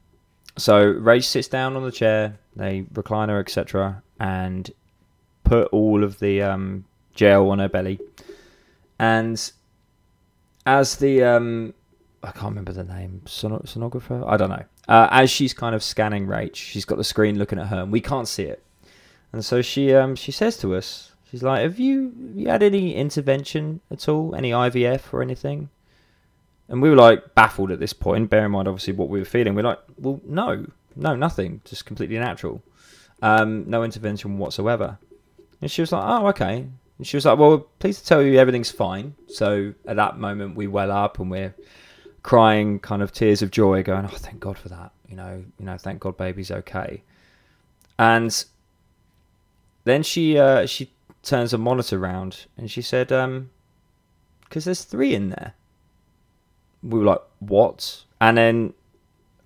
So 0.57 0.95
Rach 0.95 1.23
sits 1.23 1.47
down 1.47 1.77
on 1.77 1.83
the 1.83 1.93
chair. 1.93 2.37
They 2.57 2.87
recline 2.93 3.29
her, 3.29 3.39
etc., 3.39 4.03
and 4.19 4.69
put 5.45 5.69
all 5.69 6.03
of 6.03 6.19
the 6.19 6.41
um, 6.41 6.83
gel 7.13 7.51
on 7.51 7.59
her 7.59 7.69
belly. 7.69 8.01
And 8.99 9.39
as 10.65 10.97
the 10.97 11.23
um, 11.23 11.73
I 12.21 12.31
can't 12.31 12.49
remember 12.49 12.73
the 12.73 12.83
name, 12.83 13.21
sonographer. 13.23 14.29
I 14.29 14.35
don't 14.35 14.49
know 14.49 14.65
uh, 14.87 15.07
as 15.11 15.29
she's 15.29 15.53
kind 15.53 15.75
of 15.75 15.83
scanning 15.83 16.27
Rach, 16.27 16.55
she's 16.55 16.85
got 16.85 16.97
the 16.97 17.03
screen 17.03 17.37
looking 17.37 17.59
at 17.59 17.67
her, 17.67 17.81
and 17.81 17.91
we 17.91 18.01
can't 18.01 18.27
see 18.27 18.43
it. 18.43 18.63
And 19.31 19.43
so 19.43 19.61
she 19.61 19.93
um 19.93 20.15
she 20.15 20.31
says 20.31 20.57
to 20.59 20.75
us, 20.75 21.11
she's 21.29 21.43
like, 21.43 21.61
"Have 21.61 21.79
you 21.79 22.13
you 22.35 22.47
had 22.47 22.63
any 22.63 22.95
intervention 22.95 23.81
at 23.91 24.07
all? 24.07 24.33
Any 24.35 24.51
IVF 24.51 25.13
or 25.13 25.21
anything?" 25.21 25.69
And 26.69 26.81
we 26.81 26.89
were 26.89 26.95
like 26.95 27.35
baffled 27.35 27.71
at 27.71 27.79
this 27.79 27.93
point. 27.93 28.29
Bear 28.29 28.45
in 28.45 28.51
mind, 28.51 28.67
obviously, 28.67 28.93
what 28.93 29.09
we 29.09 29.19
were 29.19 29.25
feeling. 29.25 29.55
We're 29.55 29.63
like, 29.63 29.79
"Well, 29.97 30.21
no, 30.25 30.65
no, 30.95 31.15
nothing. 31.15 31.61
Just 31.65 31.85
completely 31.85 32.17
natural. 32.17 32.63
Um, 33.21 33.69
no 33.69 33.83
intervention 33.83 34.37
whatsoever." 34.37 34.97
And 35.61 35.69
she 35.69 35.81
was 35.81 35.91
like, 35.91 36.03
"Oh, 36.05 36.27
okay." 36.27 36.67
And 36.97 37.05
she 37.05 37.17
was 37.17 37.25
like, 37.25 37.37
"Well, 37.37 37.67
pleased 37.79 37.99
to 38.03 38.05
tell 38.05 38.21
you 38.21 38.39
everything's 38.39 38.71
fine." 38.71 39.15
So 39.27 39.73
at 39.85 39.97
that 39.97 40.17
moment, 40.17 40.55
we 40.55 40.67
well 40.67 40.91
up 40.91 41.19
and 41.19 41.29
we're 41.29 41.53
crying, 42.25 42.79
kind 42.79 43.03
of 43.03 43.11
tears 43.11 43.43
of 43.43 43.51
joy, 43.51 43.83
going, 43.83 44.05
"Oh, 44.05 44.17
thank 44.17 44.39
God 44.39 44.57
for 44.57 44.67
that." 44.69 44.91
You 45.07 45.15
know, 45.15 45.45
you 45.59 45.65
know, 45.65 45.77
thank 45.77 45.99
God, 45.99 46.17
baby's 46.17 46.49
okay. 46.49 47.03
And 47.99 48.43
then 49.83 50.01
she 50.01 50.37
uh, 50.37 50.65
she 50.65 50.91
turns 51.21 51.53
a 51.53 51.59
monitor 51.59 51.97
around 51.99 52.47
and 52.57 52.69
she 52.69 52.81
said, 52.81 53.11
um, 53.11 53.51
"Because 54.41 54.65
there's 54.65 54.83
three 54.83 55.13
in 55.13 55.29
there." 55.29 55.53
We 56.81 56.97
were 56.97 57.05
like, 57.05 57.21
"What?" 57.37 58.03
And 58.19 58.37
then 58.39 58.73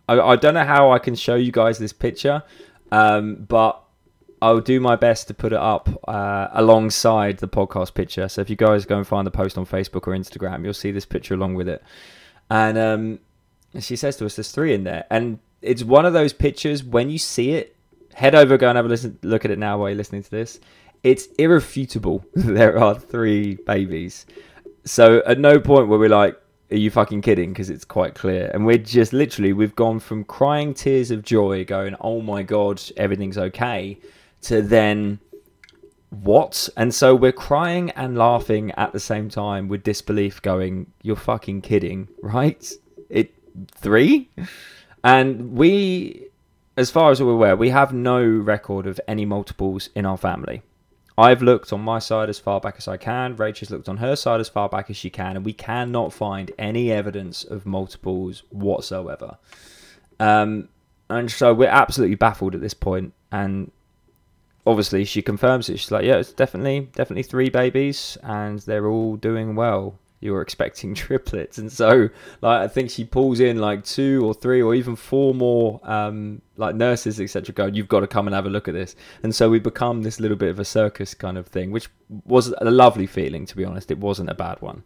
I, 0.08 0.18
I 0.18 0.36
don't 0.38 0.54
know 0.54 0.64
how 0.64 0.92
I 0.92 1.00
can 1.00 1.16
show 1.16 1.36
you 1.36 1.52
guys 1.52 1.80
this 1.80 1.92
picture, 1.92 2.44
um, 2.94 3.46
but 3.50 3.84
I'll 4.42 4.62
do 4.62 4.80
my 4.80 4.96
best 4.96 5.28
to 5.28 5.34
put 5.34 5.52
it 5.52 5.60
up 5.60 5.90
uh, 6.08 6.48
alongside 6.54 7.40
the 7.40 7.50
podcast 7.50 7.94
picture. 7.94 8.30
So 8.30 8.40
if 8.40 8.50
you 8.50 8.56
guys 8.56 8.86
go 8.86 8.96
and 8.96 9.06
find 9.06 9.28
the 9.28 9.32
post 9.32 9.58
on 9.58 9.66
Facebook 9.66 10.08
or 10.08 10.16
Instagram, 10.16 10.64
you'll 10.64 10.74
see 10.74 10.92
this 10.92 11.06
picture 11.06 11.34
along 11.34 11.56
with 11.56 11.68
it. 11.68 11.84
And 12.50 12.78
um, 12.78 13.20
she 13.80 13.96
says 13.96 14.18
to 14.18 14.26
us, 14.26 14.36
"There's 14.36 14.52
three 14.52 14.74
in 14.74 14.84
there," 14.84 15.06
and 15.10 15.40
it's 15.62 15.84
one 15.84 16.06
of 16.06 16.14
those 16.14 16.34
pictures 16.34 16.84
when 16.84 17.10
you 17.10 17.18
see 17.18 17.52
it. 17.52 17.76
Head 18.14 18.36
over, 18.36 18.58
go 18.58 18.68
and 18.70 18.76
have 18.76 18.86
a 18.86 18.90
listen, 18.90 19.18
look 19.22 19.46
at 19.46 19.52
it 19.52 19.60
now 19.60 19.78
while 19.78 19.90
you're 19.90 19.98
listening 19.98 20.24
to 20.24 20.32
this. 20.32 20.60
It's 21.04 21.28
irrefutable. 21.38 22.26
there 22.34 22.78
are 22.78 22.96
three 22.96 23.56
babies. 23.56 24.26
So 24.84 25.22
at 25.26 25.40
no 25.40 25.60
point 25.60 25.88
were 25.88 26.00
we 26.00 26.08
like, 26.08 26.40
"Are 26.72 26.78
you 26.78 26.90
fucking 26.90 27.22
kidding?" 27.22 27.52
Because 27.52 27.70
it's 27.70 27.86
quite 27.86 28.16
clear, 28.16 28.50
and 28.54 28.66
we're 28.66 28.78
just 28.78 29.14
literally 29.14 29.54
we've 29.54 29.76
gone 29.76 30.00
from 30.00 30.24
crying 30.24 30.74
tears 30.74 31.12
of 31.12 31.24
joy, 31.24 31.66
going, 31.66 31.96
"Oh 32.02 32.22
my 32.22 32.44
god, 32.44 32.82
everything's 32.98 33.38
okay," 33.38 34.00
to 34.42 34.62
then 34.62 35.20
what? 36.10 36.70
And 36.76 36.94
so 36.94 37.16
we're 37.16 37.32
crying 37.32 37.92
and 37.92 38.18
laughing 38.18 38.72
at 38.72 38.94
the 38.94 39.00
same 39.00 39.30
time 39.30 39.68
with 39.68 39.84
disbelief, 39.84 40.42
going, 40.42 40.92
"You're 41.02 41.16
fucking 41.16 41.62
kidding, 41.62 42.08
right?" 42.22 42.72
It 43.10 43.34
three, 43.72 44.30
and 45.04 45.54
we, 45.54 46.28
as 46.78 46.92
far 46.92 47.12
as 47.12 47.22
we're 47.22 47.32
aware, 47.32 47.56
we 47.56 47.70
have 47.70 47.94
no 47.94 48.24
record 48.24 48.88
of 48.88 49.00
any 49.08 49.26
multiples 49.26 49.90
in 49.96 50.06
our 50.06 50.18
family. 50.18 50.64
I've 51.18 51.42
looked 51.42 51.74
on 51.74 51.82
my 51.82 52.00
side 52.00 52.30
as 52.30 52.40
far 52.40 52.62
back 52.62 52.76
as 52.78 52.88
I 52.88 52.96
can. 52.96 53.36
Rachel's 53.36 53.72
looked 53.72 53.90
on 53.90 53.98
her 53.98 54.16
side 54.16 54.40
as 54.40 54.48
far 54.48 54.70
back 54.70 54.90
as 54.90 54.96
she 54.96 55.10
can, 55.10 55.36
and 55.36 55.44
we 55.44 55.52
cannot 55.52 56.14
find 56.14 56.52
any 56.58 56.92
evidence 56.92 57.44
of 57.44 57.66
multiples 57.66 58.44
whatsoever. 58.52 59.38
Um, 60.20 60.70
and 61.10 61.30
so 61.30 61.54
we're 61.54 61.68
absolutely 61.68 62.16
baffled 62.16 62.56
at 62.56 62.62
this 62.62 62.74
point, 62.74 63.14
and 63.32 63.72
obviously 64.70 65.04
she 65.04 65.22
confirms 65.22 65.70
it. 65.70 65.80
She's 65.80 65.92
like, 65.92 66.06
yeah, 66.06 66.18
it's 66.18 66.32
definitely 66.32 66.90
definitely 66.94 67.24
three 67.24 67.50
babies, 67.50 68.18
and 68.24 68.60
they're 68.60 68.88
all 68.88 69.16
doing 69.16 69.56
well. 69.56 69.96
You 70.22 70.34
were 70.34 70.42
expecting 70.42 70.94
triplets, 71.06 71.58
and 71.58 71.72
so 71.72 72.10
like 72.42 72.62
I 72.62 72.68
think 72.68 72.90
she 72.90 73.04
pulls 73.04 73.40
in 73.40 73.58
like 73.58 73.84
two 73.84 74.22
or 74.24 74.34
three 74.34 74.62
or 74.62 74.76
even 74.76 74.96
four 74.96 75.34
more 75.34 75.80
um, 75.84 76.42
like 76.58 76.76
nurses 76.76 77.20
etc. 77.20 77.54
Going, 77.54 77.74
you've 77.74 77.88
got 77.88 78.02
to 78.02 78.08
come 78.08 78.28
and 78.28 78.36
have 78.36 78.46
a 78.46 78.50
look 78.50 78.68
at 78.68 78.74
this, 78.74 78.96
and 79.24 79.34
so 79.34 79.50
we 79.50 79.60
become 79.60 80.04
this 80.04 80.20
little 80.20 80.38
bit 80.38 80.50
of 80.50 80.60
a 80.60 80.66
circus 80.66 81.14
kind 81.14 81.38
of 81.38 81.48
thing, 81.48 81.72
which 81.72 81.90
was 82.26 82.54
a 82.60 82.72
lovely 82.72 83.08
feeling 83.08 83.46
to 83.48 83.56
be 83.56 83.66
honest. 83.66 83.92
It 83.92 83.98
wasn't 83.98 84.30
a 84.30 84.36
bad 84.36 84.62
one, 84.62 84.84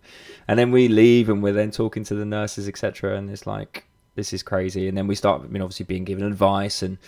and 0.48 0.58
then 0.58 0.72
we 0.72 0.88
leave 0.88 1.30
and 1.30 1.44
we're 1.44 1.54
then 1.54 1.72
talking 1.72 2.04
to 2.06 2.16
the 2.16 2.26
nurses 2.26 2.68
etc. 2.68 3.18
And 3.18 3.30
it's 3.30 3.46
like 3.46 3.86
this 4.16 4.32
is 4.32 4.44
crazy, 4.44 4.88
and 4.88 4.98
then 4.98 5.08
we 5.08 5.16
start, 5.16 5.42
I 5.44 5.48
mean, 5.48 5.62
obviously 5.62 5.86
being 5.86 6.04
given 6.04 6.24
advice 6.24 6.84
and 6.84 7.00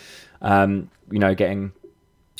um, 0.42 0.90
you 1.10 1.20
know 1.20 1.34
getting 1.34 1.72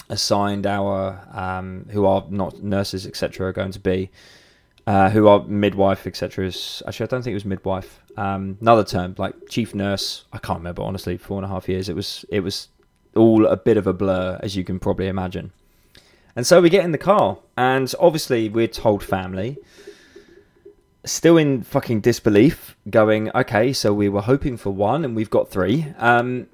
assigned 0.08 0.66
our 0.66 1.26
um, 1.32 1.86
who 1.90 2.06
are 2.06 2.24
not 2.30 2.62
nurses 2.62 3.06
etc 3.06 3.48
are 3.48 3.52
going 3.52 3.72
to 3.72 3.80
be 3.80 4.10
uh, 4.86 5.10
who 5.10 5.26
are 5.26 5.42
midwife 5.44 6.06
etc 6.06 6.46
is 6.46 6.82
actually 6.86 7.04
I 7.04 7.08
don't 7.08 7.22
think 7.22 7.32
it 7.32 7.34
was 7.34 7.44
midwife 7.44 8.00
um, 8.16 8.56
another 8.60 8.84
term 8.84 9.14
like 9.18 9.34
chief 9.48 9.74
nurse. 9.74 10.24
I 10.32 10.38
can't 10.38 10.58
remember 10.58 10.82
honestly 10.82 11.16
four 11.16 11.36
and 11.38 11.44
a 11.44 11.48
half 11.48 11.68
years. 11.68 11.88
It 11.88 11.96
was 11.96 12.24
it 12.30 12.40
was 12.40 12.68
all 13.14 13.46
a 13.46 13.56
bit 13.56 13.76
of 13.76 13.86
a 13.86 13.92
blur 13.92 14.38
as 14.42 14.56
you 14.56 14.64
can 14.64 14.78
probably 14.78 15.08
imagine. 15.08 15.52
And 16.34 16.46
so 16.46 16.60
we 16.60 16.68
get 16.68 16.84
in 16.84 16.92
the 16.92 16.98
car 16.98 17.38
and 17.56 17.92
obviously 18.00 18.48
we're 18.48 18.68
told 18.68 19.02
family. 19.02 19.58
Still 21.04 21.36
in 21.36 21.62
fucking 21.62 22.00
disbelief 22.00 22.76
going 22.90 23.30
okay 23.32 23.72
so 23.72 23.94
we 23.94 24.08
were 24.08 24.22
hoping 24.22 24.56
for 24.56 24.70
one 24.70 25.04
and 25.04 25.14
we've 25.14 25.30
got 25.30 25.48
three. 25.50 25.86
Um, 25.98 26.48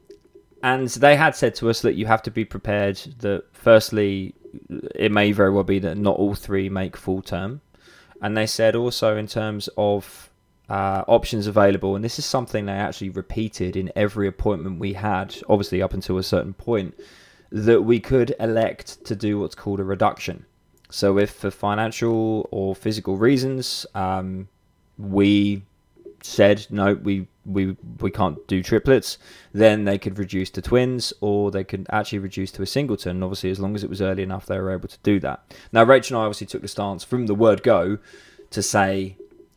and 0.62 0.88
they 0.88 1.16
had 1.16 1.35
said 1.35 1.54
to 1.57 1.69
us 1.69 1.83
that 1.83 1.95
you 1.95 2.07
have 2.07 2.23
to 2.23 2.31
be 2.31 2.45
prepared 2.45 2.97
that 3.19 3.45
firstly 3.52 4.35
it 4.95 5.11
may 5.11 5.33
very 5.33 5.50
well 5.50 5.64
be 5.64 5.78
that 5.81 5.97
not 5.97 6.16
all 6.16 6.35
three 6.35 6.69
make 6.69 6.97
full 6.97 7.23
term. 7.23 7.61
And 8.21 8.37
they 8.37 8.47
said 8.47 8.76
also 8.76 9.16
in 9.16 9.26
terms 9.26 9.69
of 9.76 10.31
uh, 10.69 11.04
options 11.09 11.47
available 11.49 11.97
and 11.97 12.04
this 12.04 12.19
is 12.19 12.25
something 12.25 12.66
they 12.66 12.73
actually 12.73 13.11
repeated 13.11 13.76
in 13.76 13.90
every 13.97 14.28
appointment 14.28 14.78
we 14.78 14.92
had 14.92 15.37
obviously 15.49 15.83
up 15.83 15.92
until 15.92 16.16
a 16.16 16.23
certain 16.23 16.54
point 16.54 16.95
that 17.50 17.83
we 17.83 17.99
could 17.99 18.35
elect 18.38 19.04
to 19.04 19.16
do 19.16 19.38
what's 19.40 19.57
called 19.57 19.81
a 19.81 19.85
reduction. 19.85 20.47
So 20.90 21.19
if 21.19 21.31
for 21.31 21.50
financial 21.50 22.49
or 22.52 22.76
physical 22.76 23.16
reasons 23.16 23.85
um, 23.95 24.49
we 24.97 25.62
said 26.23 26.64
no 26.71 26.95
we 26.95 27.26
we 27.45 27.77
we 28.01 28.11
can't 28.11 28.47
do 28.47 28.63
triplets, 28.63 29.19
then 29.53 29.85
they 29.85 29.99
could 29.99 30.19
reduce 30.19 30.51
to 30.51 30.63
twins, 30.63 31.13
or 31.21 31.51
they 31.51 31.65
could 31.65 31.87
actually 31.91 32.21
reduce 32.21 32.53
to 32.53 32.63
a 32.63 32.67
singleton. 32.67 33.23
Obviously, 33.23 33.51
as 33.51 33.61
long 33.61 33.75
as 33.75 33.83
it 33.83 33.91
was 33.91 34.03
early 34.03 34.23
enough, 34.23 34.47
they 34.47 34.59
were 34.59 34.71
able 34.71 34.89
to 34.89 34.99
do 35.03 35.19
that. 35.21 35.55
Now, 35.73 35.85
Rachel 35.85 36.17
and 36.17 36.23
I 36.23 36.27
obviously 36.27 36.47
took 36.47 36.63
the 36.63 36.69
stance 36.69 37.05
from 37.05 37.27
the 37.27 37.35
word 37.35 37.63
go 37.63 37.99
to 38.51 38.63
say 38.63 39.17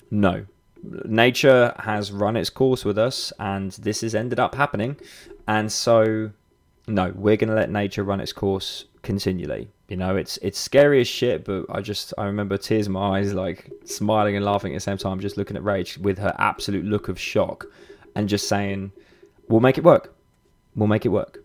no. 0.10 0.46
Nature 0.84 1.74
has 1.80 2.12
run 2.12 2.38
its 2.38 2.50
course 2.50 2.86
with 2.86 2.98
us, 2.98 3.34
and 3.40 3.72
this 3.72 4.02
has 4.02 4.14
ended 4.14 4.40
up 4.40 4.56
happening, 4.56 4.98
and 5.48 5.72
so 5.72 6.32
no, 6.88 7.12
we're 7.16 7.38
going 7.38 7.50
to 7.50 7.56
let 7.56 7.70
nature 7.70 8.04
run 8.04 8.20
its 8.20 8.34
course 8.34 8.86
continually. 9.06 9.70
You 9.88 9.96
know, 9.96 10.18
it's 10.18 10.38
it's 10.42 10.60
scary 10.60 11.00
as 11.00 11.08
shit, 11.08 11.46
but 11.46 11.66
I 11.70 11.80
just 11.80 12.14
I 12.18 12.26
remember 12.26 12.58
tears 12.58 12.88
in 12.88 12.94
my 12.94 13.20
eyes, 13.20 13.34
like 13.34 13.72
smiling 13.86 14.36
and 14.36 14.44
laughing 14.44 14.74
at 14.74 14.78
the 14.78 14.82
same 14.82 14.98
time, 14.98 15.22
just 15.22 15.38
looking 15.38 15.56
at 15.56 15.64
Rach 15.64 15.98
with 15.98 16.18
her 16.18 16.36
absolute 16.38 16.84
look 16.84 17.08
of 17.08 17.18
shock, 17.18 17.68
and 18.16 18.28
just 18.28 18.50
saying, 18.50 18.92
"We'll 19.48 19.62
make 19.62 19.78
it 19.78 19.86
work. 19.86 20.14
We'll 20.76 20.88
make 20.88 21.06
it 21.06 21.10
work." 21.10 21.44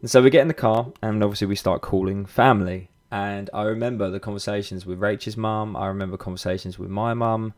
And 0.00 0.10
so 0.10 0.22
we 0.22 0.30
get 0.30 0.42
in 0.42 0.48
the 0.48 0.54
car, 0.54 0.92
and 1.02 1.22
obviously 1.22 1.46
we 1.46 1.54
start 1.54 1.82
calling 1.82 2.24
family. 2.26 2.88
And 3.12 3.50
I 3.52 3.64
remember 3.64 4.08
the 4.08 4.20
conversations 4.20 4.86
with 4.86 4.98
Rachel's 4.98 5.36
mum. 5.36 5.76
I 5.76 5.86
remember 5.86 6.16
conversations 6.16 6.78
with 6.78 6.90
my 6.90 7.12
mum, 7.12 7.52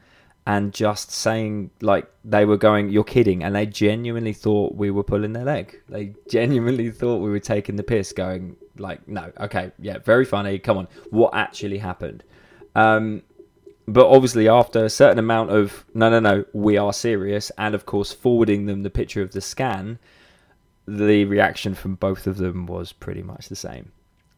and 0.46 0.72
just 0.74 1.12
saying 1.12 1.70
like 1.80 2.06
they 2.24 2.44
were 2.44 2.56
going, 2.56 2.90
"You're 2.90 3.04
kidding," 3.04 3.44
and 3.44 3.54
they 3.54 3.66
genuinely 3.66 4.32
thought 4.32 4.74
we 4.74 4.90
were 4.90 5.04
pulling 5.04 5.32
their 5.32 5.44
leg. 5.44 5.80
They 5.88 6.14
genuinely 6.28 6.90
thought 6.90 7.18
we 7.18 7.30
were 7.30 7.38
taking 7.54 7.76
the 7.76 7.84
piss, 7.84 8.12
going, 8.12 8.56
like 8.78 9.06
no 9.06 9.32
okay 9.38 9.70
yeah 9.78 9.98
very 9.98 10.24
funny 10.24 10.58
come 10.58 10.78
on 10.78 10.88
what 11.10 11.34
actually 11.34 11.78
happened? 11.78 12.22
Um 12.74 13.22
but 13.88 14.06
obviously 14.08 14.48
after 14.48 14.84
a 14.84 14.90
certain 14.90 15.18
amount 15.18 15.50
of 15.50 15.84
no 15.94 16.08
no 16.10 16.20
no 16.20 16.44
we 16.52 16.76
are 16.76 16.92
serious 16.92 17.50
and 17.58 17.74
of 17.74 17.86
course 17.86 18.12
forwarding 18.12 18.66
them 18.66 18.82
the 18.82 18.90
picture 18.90 19.22
of 19.22 19.32
the 19.32 19.40
scan 19.40 19.98
the 20.86 21.24
reaction 21.24 21.74
from 21.74 21.94
both 21.94 22.26
of 22.26 22.38
them 22.38 22.66
was 22.66 22.92
pretty 22.92 23.22
much 23.22 23.48
the 23.48 23.56
same. 23.56 23.92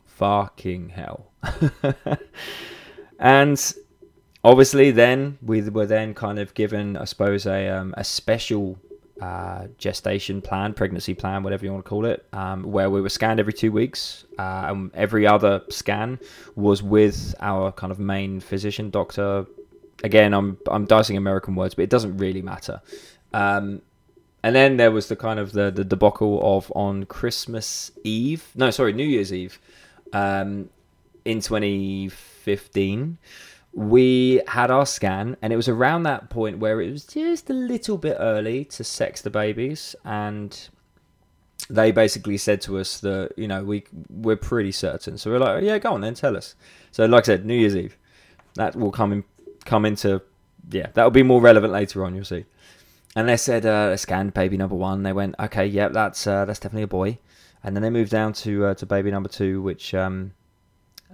Fucking 0.04 0.90
hell. 0.90 1.32
And 3.18 3.74
obviously 4.42 4.90
then 4.90 5.38
we 5.40 5.62
were 5.62 5.86
then 5.86 6.12
kind 6.12 6.38
of 6.38 6.52
given 6.52 6.98
i 6.98 7.04
suppose 7.04 7.46
a 7.46 7.68
um, 7.68 7.94
a 7.96 8.04
special 8.04 8.78
uh, 9.21 9.68
gestation 9.78 10.42
plan, 10.42 10.75
pregnancy 10.75 11.14
plan, 11.14 11.42
whatever 11.42 11.64
you 11.64 11.73
want 11.73 11.85
to 11.85 11.88
call 11.88 12.04
it, 12.04 12.26
um, 12.33 12.64
where 12.64 12.90
we 12.90 13.00
were 13.00 13.09
scanned 13.09 13.38
every 13.38 13.52
two 13.52 13.71
weeks. 13.71 14.25
Uh, 14.38 14.66
and 14.68 14.90
every 14.94 15.26
other 15.26 15.62
scan 15.71 16.18
was 16.56 16.83
with 16.83 17.35
our 17.40 17.71
kind 17.73 17.90
of 17.90 17.99
main 17.99 18.40
physician, 18.40 18.90
doctor. 18.90 19.47
Again, 20.02 20.35
I'm 20.35 20.59
I'm 20.71 20.85
dicing 20.85 21.16
American 21.16 21.54
words, 21.54 21.75
but 21.75 21.83
it 21.83 21.90
doesn't 21.90 22.16
really 22.18 22.42
matter. 22.42 22.83
Um, 23.33 23.83
and 24.42 24.54
then 24.54 24.76
there 24.76 24.90
was 24.90 25.09
the 25.09 25.16
kind 25.16 25.38
of 25.38 25.52
the, 25.52 25.71
the 25.71 25.85
debacle 25.85 26.38
of 26.42 26.71
on 26.76 27.06
Christmas 27.06 27.90
Eve, 28.04 28.44
no, 28.54 28.71
sorry, 28.71 28.92
New 28.92 29.06
Year's 29.06 29.33
Eve, 29.33 29.59
um, 30.12 30.68
in 31.25 31.40
2015 31.40 33.18
we 33.75 34.40
had 34.47 34.71
our 34.71 34.87
scan, 34.87 35.37
and 35.43 35.52
it 35.52 35.57
was 35.57 35.69
around 35.69 36.04
that 36.04 36.31
point 36.31 36.59
where 36.59 36.81
it 36.81 36.90
was 36.90 37.04
just 37.04 37.50
a 37.50 37.54
little 37.54 37.99
bit 37.99 38.16
early 38.21 38.64
to 38.66 38.85
sex 38.85 39.21
the 39.21 39.31
babies, 39.31 39.97
and 40.04 40.69
they 41.69 41.90
basically 41.90 42.37
said 42.37 42.61
to 42.62 42.78
us 42.78 43.00
that 43.00 43.33
you 43.37 43.49
know 43.49 43.64
we 43.64 43.85
we're 44.09 44.37
pretty 44.37 44.73
certain. 44.73 45.19
So 45.19 45.31
we're 45.31 45.38
like, 45.38 45.64
yeah, 45.64 45.78
go 45.78 45.95
on 45.95 46.02
then, 46.02 46.14
tell 46.14 46.37
us. 46.37 46.54
So 46.93 47.04
like 47.07 47.25
I 47.25 47.26
said, 47.26 47.47
New 47.47 47.54
Year's 47.54 47.76
Eve, 47.76 47.97
that 48.54 48.76
will 48.76 48.93
come 48.93 49.12
in 49.12 49.25
come 49.64 49.85
into 49.85 50.23
yeah, 50.71 50.88
that 50.95 51.02
will 51.02 51.11
be 51.11 51.23
more 51.23 51.40
relevant 51.40 51.73
later 51.73 52.04
on. 52.04 52.14
You'll 52.14 52.25
see. 52.25 52.45
And 53.16 53.28
they 53.28 53.37
said 53.37 53.64
uh, 53.64 53.90
they 53.90 53.97
scanned 53.97 54.35
baby 54.35 54.57
number 54.57 54.75
one. 54.75 55.02
They 55.02 55.12
went, 55.12 55.37
okay, 55.38 55.66
yep, 55.66 55.93
that's 55.93 56.26
uh, 56.26 56.45
that's 56.45 56.59
definitely 56.59 56.83
a 56.83 56.88
boy. 56.88 57.19
And 57.62 57.75
then 57.75 57.83
they 57.83 57.90
moved 57.90 58.11
down 58.11 58.33
to 58.35 58.66
uh, 58.66 58.75
to 58.75 58.87
baby 58.87 59.11
number 59.11 59.28
two, 59.28 59.62
which 59.62 59.95
um, 59.95 60.33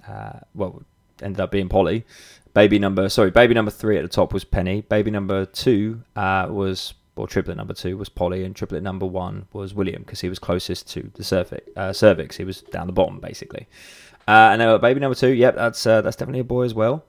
uh, 0.09 0.41
well 0.55 0.83
ended 1.23 1.41
up 1.41 1.51
being 1.51 1.69
Polly. 1.69 2.05
Baby 2.53 2.79
number 2.79 3.09
sorry, 3.09 3.31
baby 3.31 3.55
number 3.55 3.71
three 3.71 3.97
at 3.97 4.03
the 4.03 4.09
top 4.09 4.33
was 4.33 4.45
Penny. 4.45 4.83
Baby 4.83 5.11
number 5.11 5.47
two 5.47 6.03
uh, 6.17 6.49
was 6.51 6.95
or 7.17 7.27
triplet 7.27 7.57
number 7.57 7.75
two 7.75 7.97
was 7.97 8.09
Polly, 8.09 8.45
and 8.45 8.57
triplet 8.57 8.83
number 8.83 9.07
one 9.07 9.47
was 9.53 9.75
William 9.75 10.03
because 10.03 10.21
he 10.21 10.29
was 10.29 10.39
closest 10.39 10.89
to 10.91 11.11
the 11.15 11.25
cervix. 11.25 11.69
Uh, 11.77 11.93
cervix. 11.93 12.37
He 12.37 12.45
was 12.45 12.63
down 12.63 12.87
the 12.87 12.93
bottom 12.93 13.21
basically. 13.21 13.69
Uh, 14.27 14.51
and 14.53 14.61
they 14.61 14.67
were 14.67 14.79
baby 14.79 15.01
number 15.01 15.15
two. 15.15 15.31
Yep, 15.31 15.55
that's 15.57 15.87
uh, 15.87 16.03
that's 16.03 16.17
definitely 16.17 16.41
a 16.41 16.45
boy 16.45 16.63
as 16.63 16.75
well. 16.75 17.05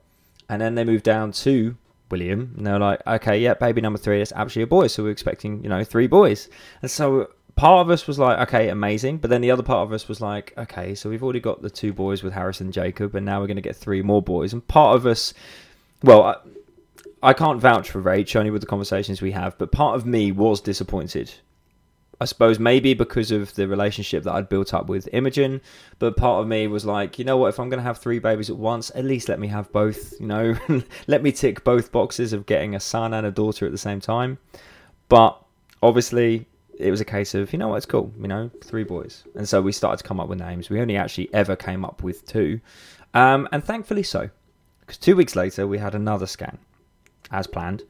And 0.48 0.60
then 0.60 0.74
they 0.74 0.84
moved 0.84 1.04
down 1.04 1.32
to 1.32 1.76
William, 2.10 2.52
and 2.56 2.66
they're 2.66 2.78
like, 2.78 3.04
okay, 3.06 3.40
yeah, 3.40 3.54
baby 3.54 3.80
number 3.80 3.98
three 3.98 4.20
is 4.20 4.32
actually 4.36 4.62
a 4.62 4.66
boy, 4.66 4.86
so 4.86 5.02
we're 5.02 5.10
expecting 5.10 5.62
you 5.62 5.68
know 5.68 5.82
three 5.82 6.06
boys. 6.06 6.48
And 6.82 6.90
so 6.90 7.30
part 7.56 7.86
of 7.86 7.90
us 7.90 8.06
was 8.06 8.18
like, 8.18 8.38
okay, 8.48 8.68
amazing, 8.68 9.18
but 9.18 9.30
then 9.30 9.40
the 9.40 9.50
other 9.50 9.62
part 9.62 9.86
of 9.86 9.92
us 9.92 10.08
was 10.08 10.20
like, 10.20 10.52
okay, 10.56 10.94
so 10.94 11.10
we've 11.10 11.22
already 11.22 11.40
got 11.40 11.62
the 11.62 11.70
two 11.70 11.92
boys 11.92 12.22
with 12.22 12.32
Harrison 12.32 12.68
and 12.68 12.74
Jacob, 12.74 13.14
and 13.14 13.26
now 13.26 13.40
we're 13.40 13.46
going 13.46 13.56
to 13.56 13.62
get 13.62 13.76
three 13.76 14.02
more 14.02 14.22
boys. 14.22 14.52
And 14.52 14.66
part 14.66 14.96
of 14.96 15.06
us, 15.06 15.34
well. 16.02 16.22
I, 16.22 16.36
I 17.24 17.34
can't 17.34 17.60
vouch 17.60 17.88
for 17.88 18.02
Rach, 18.02 18.34
only 18.34 18.50
with 18.50 18.62
the 18.62 18.66
conversations 18.66 19.22
we 19.22 19.30
have, 19.30 19.56
but 19.56 19.70
part 19.70 19.94
of 19.94 20.04
me 20.04 20.32
was 20.32 20.60
disappointed. 20.60 21.32
I 22.20 22.24
suppose 22.24 22.58
maybe 22.58 22.94
because 22.94 23.30
of 23.30 23.54
the 23.54 23.66
relationship 23.66 24.24
that 24.24 24.32
I'd 24.32 24.48
built 24.48 24.74
up 24.74 24.86
with 24.88 25.08
Imogen, 25.12 25.60
but 25.98 26.16
part 26.16 26.40
of 26.40 26.48
me 26.48 26.66
was 26.66 26.84
like, 26.84 27.18
you 27.18 27.24
know 27.24 27.36
what, 27.36 27.48
if 27.48 27.58
I'm 27.58 27.68
going 27.68 27.78
to 27.78 27.84
have 27.84 27.98
three 27.98 28.18
babies 28.18 28.50
at 28.50 28.56
once, 28.56 28.90
at 28.94 29.04
least 29.04 29.28
let 29.28 29.40
me 29.40 29.48
have 29.48 29.70
both, 29.72 30.20
you 30.20 30.26
know, 30.26 30.56
let 31.06 31.22
me 31.22 31.32
tick 31.32 31.64
both 31.64 31.90
boxes 31.90 32.32
of 32.32 32.46
getting 32.46 32.74
a 32.74 32.80
son 32.80 33.14
and 33.14 33.26
a 33.26 33.30
daughter 33.30 33.66
at 33.66 33.72
the 33.72 33.78
same 33.78 34.00
time. 34.00 34.38
But 35.08 35.40
obviously, 35.82 36.46
it 36.82 36.90
was 36.90 37.00
a 37.00 37.04
case 37.04 37.34
of, 37.34 37.52
you 37.52 37.58
know 37.58 37.68
what, 37.68 37.76
it's 37.76 37.86
cool, 37.86 38.12
you 38.20 38.28
know, 38.28 38.50
three 38.62 38.84
boys. 38.84 39.24
And 39.34 39.48
so 39.48 39.62
we 39.62 39.72
started 39.72 39.98
to 39.98 40.04
come 40.04 40.20
up 40.20 40.28
with 40.28 40.38
names. 40.38 40.70
We 40.70 40.80
only 40.80 40.96
actually 40.96 41.32
ever 41.32 41.56
came 41.56 41.84
up 41.84 42.02
with 42.02 42.26
two, 42.26 42.60
um, 43.14 43.48
and 43.52 43.64
thankfully 43.64 44.02
so. 44.02 44.30
Because 44.80 44.98
two 44.98 45.16
weeks 45.16 45.36
later, 45.36 45.66
we 45.66 45.78
had 45.78 45.94
another 45.94 46.26
scan 46.26 46.58
as 47.30 47.46
planned. 47.46 47.82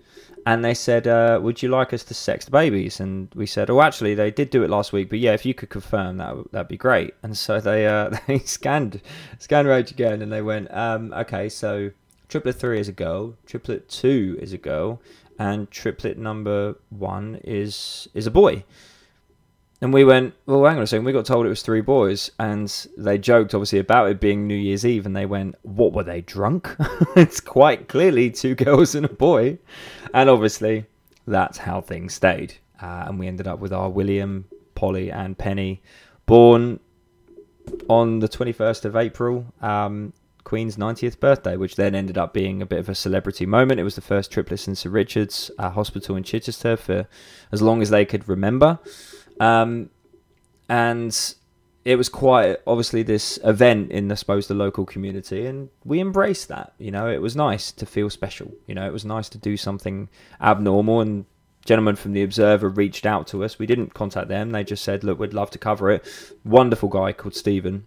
And 0.45 0.65
they 0.65 0.75
said, 0.75 1.07
uh, 1.07 1.39
"Would 1.41 1.63
you 1.63 1.69
like 1.69 1.93
us 1.93 2.03
to 2.05 2.15
sex 2.15 2.47
the 2.47 2.51
babies?" 2.51 2.99
And 2.99 3.33
we 3.35 3.47
said, 3.47 3.71
"Oh, 3.71 3.81
actually, 3.81 4.15
they 4.15 4.31
did 4.31 4.51
do 4.51 4.65
it 4.65 4.71
last 4.71 4.93
week, 4.93 5.09
but 5.09 5.21
yeah, 5.21 5.35
if 5.35 5.47
you 5.47 5.55
could 5.55 5.71
confirm 5.71 6.17
that, 6.17 6.35
that'd 6.51 6.67
be 6.69 6.77
great." 6.77 7.15
And 7.23 7.37
so 7.39 7.61
they 7.61 7.87
uh, 7.87 8.11
they 8.27 8.41
scanned 8.41 9.01
scanned 9.39 9.69
Rach 9.69 9.93
again, 9.93 10.21
and 10.21 10.33
they 10.33 10.43
went, 10.43 10.73
um, 10.75 11.13
"Okay, 11.13 11.49
so 11.49 11.93
triplet 12.33 12.57
three 12.57 12.81
is 12.81 12.89
a 12.89 12.93
girl, 12.93 13.35
triplet 13.45 13.89
two 13.91 14.39
is 14.41 14.55
a 14.55 14.59
girl, 14.59 15.03
and 15.39 15.71
triplet 15.71 16.17
number 16.17 16.77
one 16.89 17.39
is 17.45 18.09
is 18.15 18.27
a 18.27 18.31
boy." 18.31 18.65
And 19.83 19.93
we 19.93 20.05
went, 20.05 20.35
well, 20.47 20.65
hang 20.65 20.77
on 20.77 20.85
a 20.85 20.87
second. 20.87 21.05
We 21.05 21.13
got 21.13 21.27
told 21.27 21.45
it 21.45 21.49
was 21.49 21.63
three 21.63 21.81
boys, 21.81 22.31
and 22.39 22.69
they 22.97 23.19
joked 23.19 23.53
obviously 23.53 23.81
about 23.81 24.09
it 24.11 24.21
being 24.21 24.47
New 24.47 24.55
Year's 24.55 24.87
Eve, 24.87 25.05
and 25.05 25.15
they 25.15 25.27
went, 25.27 25.57
"What 25.63 25.93
were 25.93 26.05
they 26.05 26.23
drunk?" 26.23 26.75
it's 27.17 27.41
quite 27.41 27.89
clearly 27.89 28.31
two 28.31 28.55
girls 28.55 28.95
and 28.95 29.05
a 29.05 29.13
boy, 29.13 29.59
and 30.15 30.31
obviously 30.31 30.87
that's 31.27 31.59
how 31.59 31.83
things 31.83 32.15
stayed. 32.15 32.55
Uh, 32.81 33.05
and 33.09 33.19
we 33.19 33.29
ended 33.29 33.47
up 33.47 33.59
with 33.59 33.75
our 33.75 33.91
William, 33.91 34.47
Polly, 34.75 35.11
and 35.11 35.37
Penny, 35.37 35.83
born 36.27 36.81
on 37.89 38.21
the 38.21 38.29
21st 38.29 38.87
of 38.87 38.97
April, 38.97 39.45
um, 39.61 40.13
Queen's 40.53 40.77
90th 40.77 41.19
birthday, 41.19 41.57
which 41.57 41.77
then 41.77 41.95
ended 41.95 42.19
up 42.19 42.35
being 42.35 42.61
a 42.61 42.67
bit 42.67 42.79
of 42.79 42.87
a 42.87 42.95
celebrity 42.95 43.47
moment. 43.47 43.81
It 43.81 43.85
was 43.85 43.95
the 43.95 44.03
first 44.03 44.31
triplets 44.31 44.69
in 44.69 44.75
St 44.75 44.93
Richard's 44.93 45.51
uh, 45.59 45.71
Hospital 45.71 46.15
in 46.15 46.25
Chichester 46.25 46.77
for 46.77 47.09
as 47.51 47.63
long 47.63 47.81
as 47.81 47.89
they 47.89 48.05
could 48.05 48.29
remember. 48.29 48.79
Um, 49.41 49.89
and 50.69 51.35
it 51.87 51.97
was 51.97 52.11
quite 52.11 52.59
obviously 52.67 53.03
this 53.03 53.39
event 53.43 53.93
in 53.93 54.13
I 54.13 54.15
suppose 54.15 54.47
the 54.47 54.53
local 54.53 54.85
community, 54.85 55.47
and 55.47 55.71
we 55.87 56.01
embraced 56.01 56.49
that. 56.49 56.75
You 56.77 56.91
know, 56.91 57.09
it 57.09 57.23
was 57.23 57.35
nice 57.35 57.73
to 57.73 57.87
feel 57.87 58.11
special. 58.11 58.53
You 58.67 58.75
know, 58.75 58.87
it 58.87 58.93
was 58.93 59.07
nice 59.07 59.31
to 59.31 59.39
do 59.39 59.57
something 59.57 60.11
abnormal. 60.39 61.01
And 61.01 61.25
gentlemen 61.65 61.97
from 61.97 62.13
the 62.13 62.23
Observer 62.23 62.69
reached 62.69 63.07
out 63.07 63.27
to 63.29 63.43
us. 63.43 63.59
We 63.59 63.65
didn't 63.65 63.95
contact 63.95 64.29
them. 64.29 64.51
They 64.51 64.65
just 64.65 64.85
said, 64.85 65.03
"Look, 65.03 65.19
we'd 65.19 65.33
love 65.33 65.51
to 65.53 65.59
cover 65.59 65.91
it." 65.91 66.05
Wonderful 66.45 66.91
guy 66.91 67.15
called 67.15 67.35
Stephen, 67.35 67.87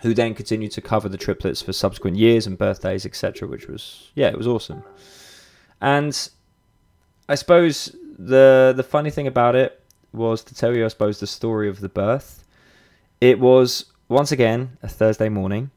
who 0.00 0.14
then 0.14 0.34
continued 0.34 0.72
to 0.72 0.80
cover 0.80 1.08
the 1.08 1.16
triplets 1.16 1.62
for 1.62 1.72
subsequent 1.72 2.16
years 2.16 2.46
and 2.46 2.58
birthdays, 2.58 3.06
etc. 3.06 3.48
Which 3.48 3.68
was 3.68 4.10
yeah, 4.14 4.28
it 4.28 4.38
was 4.38 4.46
awesome. 4.46 4.82
And 5.80 6.28
I 7.28 7.34
suppose 7.34 7.94
the 8.18 8.72
the 8.76 8.82
funny 8.82 9.10
thing 9.10 9.26
about 9.26 9.54
it 9.54 9.82
was 10.12 10.42
to 10.44 10.54
tell 10.54 10.74
you, 10.74 10.84
I 10.84 10.88
suppose, 10.88 11.20
the 11.20 11.26
story 11.26 11.68
of 11.68 11.80
the 11.80 11.88
birth. 11.88 12.44
It 13.20 13.38
was 13.38 13.86
once 14.08 14.32
again 14.32 14.76
a 14.82 14.88
Thursday 14.88 15.28
morning, 15.28 15.70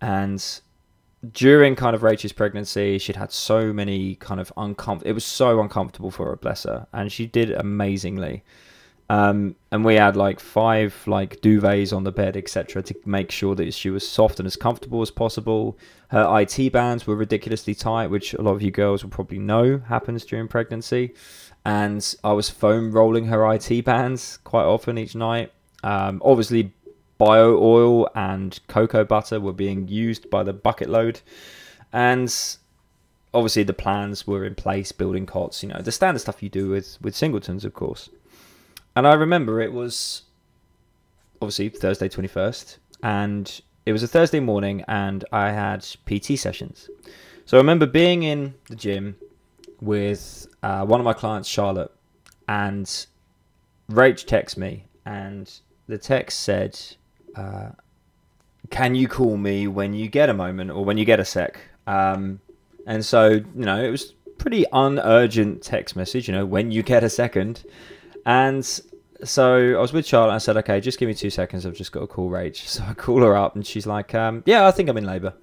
and 0.00 0.60
during 1.32 1.76
kind 1.76 1.94
of 1.94 2.02
Rachel's 2.02 2.32
pregnancy, 2.32 2.98
she'd 2.98 3.16
had 3.16 3.32
so 3.32 3.72
many 3.72 4.14
kind 4.16 4.40
of 4.40 4.52
uncomfortable. 4.56 5.10
It 5.10 5.14
was 5.14 5.24
so 5.24 5.60
uncomfortable 5.60 6.10
for 6.10 6.26
her, 6.26 6.36
bless 6.36 6.64
her, 6.64 6.86
and 6.92 7.12
she 7.12 7.26
did 7.26 7.50
amazingly. 7.50 8.42
Um, 9.10 9.56
and 9.72 9.84
we 9.84 9.96
had 9.96 10.14
like 10.14 10.38
five 10.38 10.94
like 11.06 11.40
duvets 11.40 11.92
on 11.92 12.04
the 12.04 12.12
bed, 12.12 12.36
etc., 12.36 12.80
to 12.84 12.94
make 13.04 13.32
sure 13.32 13.56
that 13.56 13.74
she 13.74 13.90
was 13.90 14.08
soft 14.08 14.38
and 14.38 14.46
as 14.46 14.54
comfortable 14.54 15.02
as 15.02 15.10
possible. 15.10 15.76
Her 16.08 16.40
IT 16.40 16.72
bands 16.72 17.06
were 17.06 17.16
ridiculously 17.16 17.74
tight, 17.74 18.06
which 18.06 18.34
a 18.34 18.42
lot 18.42 18.52
of 18.52 18.62
you 18.62 18.70
girls 18.70 19.02
will 19.02 19.10
probably 19.10 19.40
know 19.40 19.78
happens 19.78 20.24
during 20.24 20.46
pregnancy 20.46 21.12
and 21.64 22.14
I 22.24 22.32
was 22.32 22.48
foam 22.48 22.92
rolling 22.92 23.26
her 23.26 23.52
IT 23.52 23.84
bands 23.84 24.38
quite 24.44 24.64
often 24.64 24.98
each 24.98 25.14
night. 25.14 25.52
Um, 25.82 26.22
obviously, 26.24 26.72
bio 27.18 27.58
oil 27.58 28.08
and 28.14 28.58
cocoa 28.66 29.04
butter 29.04 29.40
were 29.40 29.52
being 29.52 29.88
used 29.88 30.30
by 30.30 30.42
the 30.42 30.52
bucket 30.52 30.88
load, 30.88 31.20
and 31.92 32.34
obviously 33.34 33.62
the 33.62 33.74
plans 33.74 34.26
were 34.26 34.44
in 34.44 34.54
place, 34.54 34.92
building 34.92 35.26
cots, 35.26 35.62
you 35.62 35.68
know, 35.68 35.80
the 35.80 35.92
standard 35.92 36.20
stuff 36.20 36.42
you 36.42 36.48
do 36.48 36.70
with 36.70 36.98
with 37.00 37.14
singletons, 37.14 37.64
of 37.64 37.74
course. 37.74 38.08
And 39.00 39.08
I 39.08 39.14
remember 39.14 39.62
it 39.62 39.72
was 39.72 40.24
obviously 41.40 41.70
Thursday 41.70 42.06
twenty 42.06 42.28
first, 42.28 42.80
and 43.02 43.62
it 43.86 43.92
was 43.92 44.02
a 44.02 44.06
Thursday 44.06 44.40
morning, 44.40 44.84
and 44.88 45.24
I 45.32 45.52
had 45.52 45.86
PT 46.04 46.38
sessions. 46.38 46.90
So 47.46 47.56
I 47.56 47.60
remember 47.62 47.86
being 47.86 48.24
in 48.24 48.52
the 48.68 48.76
gym 48.76 49.16
with 49.80 50.46
uh, 50.62 50.84
one 50.84 51.00
of 51.00 51.04
my 51.04 51.14
clients, 51.14 51.48
Charlotte, 51.48 51.90
and 52.46 52.84
Rach 53.90 54.26
texted 54.26 54.58
me, 54.58 54.84
and 55.06 55.50
the 55.86 55.96
text 55.96 56.40
said, 56.40 56.78
uh, 57.36 57.70
"Can 58.68 58.94
you 58.94 59.08
call 59.08 59.38
me 59.38 59.66
when 59.66 59.94
you 59.94 60.08
get 60.08 60.28
a 60.28 60.34
moment 60.34 60.72
or 60.72 60.84
when 60.84 60.98
you 60.98 61.06
get 61.06 61.18
a 61.18 61.24
sec?" 61.24 61.58
Um, 61.86 62.38
and 62.86 63.02
so 63.02 63.28
you 63.30 63.44
know, 63.54 63.82
it 63.82 63.90
was 63.90 64.12
pretty 64.36 64.66
unurgent 64.74 65.62
text 65.62 65.96
message. 65.96 66.28
You 66.28 66.34
know, 66.34 66.44
when 66.44 66.70
you 66.70 66.82
get 66.82 67.02
a 67.02 67.08
second, 67.08 67.64
and 68.26 68.82
so 69.24 69.74
I 69.76 69.80
was 69.80 69.92
with 69.92 70.06
Charlotte. 70.06 70.28
And 70.28 70.36
I 70.36 70.38
said, 70.38 70.56
"Okay, 70.58 70.80
just 70.80 70.98
give 70.98 71.08
me 71.08 71.14
two 71.14 71.30
seconds. 71.30 71.66
I've 71.66 71.74
just 71.74 71.92
got 71.92 72.00
to 72.00 72.06
call 72.06 72.30
Rach." 72.30 72.56
So 72.66 72.84
I 72.86 72.94
call 72.94 73.22
her 73.22 73.36
up, 73.36 73.54
and 73.54 73.66
she's 73.66 73.86
like, 73.86 74.14
um, 74.14 74.42
"Yeah, 74.46 74.66
I 74.66 74.70
think 74.70 74.88
I'm 74.88 74.96
in 74.96 75.06
labour." 75.06 75.34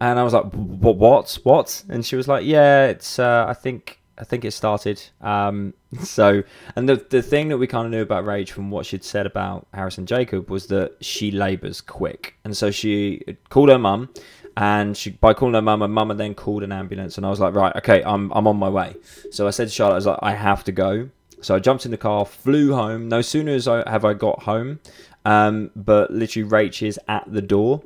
And 0.00 0.18
I 0.18 0.22
was 0.22 0.32
like, 0.32 0.44
"What? 0.52 0.96
What? 0.96 1.38
What?" 1.42 1.84
And 1.88 2.04
she 2.04 2.16
was 2.16 2.28
like, 2.28 2.44
"Yeah, 2.44 2.86
it's. 2.86 3.18
Uh, 3.18 3.46
I 3.48 3.54
think 3.54 4.00
I 4.18 4.24
think 4.24 4.44
it 4.44 4.52
started. 4.52 5.02
Um, 5.20 5.74
so, 6.02 6.42
and 6.76 6.88
the 6.88 7.04
the 7.10 7.22
thing 7.22 7.48
that 7.48 7.58
we 7.58 7.66
kind 7.66 7.86
of 7.86 7.90
knew 7.90 8.02
about 8.02 8.24
Rach 8.24 8.50
from 8.50 8.70
what 8.70 8.86
she'd 8.86 9.04
said 9.04 9.26
about 9.26 9.66
Harrison 9.74 10.06
Jacob 10.06 10.50
was 10.50 10.66
that 10.68 10.96
she 11.00 11.30
labours 11.30 11.80
quick, 11.80 12.36
and 12.44 12.56
so 12.56 12.70
she 12.70 13.22
called 13.48 13.68
her 13.68 13.78
mum, 13.78 14.10
and 14.56 14.96
she 14.96 15.10
by 15.10 15.34
calling 15.34 15.54
her 15.54 15.62
mum, 15.62 15.80
her 15.80 15.88
mum 15.88 16.16
then 16.16 16.34
called 16.34 16.62
an 16.62 16.72
ambulance, 16.72 17.16
and 17.16 17.26
I 17.26 17.30
was 17.30 17.40
like, 17.40 17.54
right, 17.54 17.74
okay, 17.76 18.02
I'm 18.04 18.30
I'm 18.32 18.46
on 18.46 18.56
my 18.56 18.68
way. 18.68 18.94
So 19.30 19.46
I 19.46 19.50
said 19.50 19.68
to 19.68 19.74
Charlotte, 19.74 19.94
I 19.94 19.96
was 19.96 20.06
like, 20.06 20.18
I 20.22 20.34
have 20.34 20.64
to 20.64 20.72
go. 20.72 21.08
So 21.42 21.54
I 21.54 21.58
jumped 21.58 21.84
in 21.84 21.90
the 21.90 21.98
car, 21.98 22.24
flew 22.24 22.74
home. 22.74 23.08
No 23.08 23.20
sooner 23.20 23.52
as 23.52 23.68
I 23.68 23.88
have 23.88 24.04
I 24.04 24.14
got 24.14 24.42
home, 24.42 24.80
um, 25.24 25.70
but 25.76 26.10
literally 26.10 26.48
Rach 26.48 26.86
is 26.86 26.98
at 27.08 27.30
the 27.30 27.42
door 27.42 27.82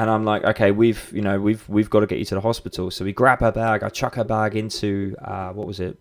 and 0.00 0.08
I'm 0.08 0.24
like, 0.24 0.44
okay, 0.44 0.70
we've 0.70 1.12
you 1.12 1.20
know 1.20 1.38
we've 1.38 1.68
we've 1.68 1.90
got 1.90 2.00
to 2.00 2.06
get 2.06 2.18
you 2.18 2.24
to 2.26 2.34
the 2.36 2.40
hospital. 2.40 2.90
So 2.90 3.04
we 3.04 3.12
grab 3.12 3.40
her 3.40 3.52
bag. 3.52 3.82
I 3.82 3.90
chuck 3.90 4.14
her 4.14 4.24
bag 4.24 4.56
into 4.56 5.14
uh, 5.22 5.50
what 5.50 5.66
was 5.66 5.78
it? 5.78 5.98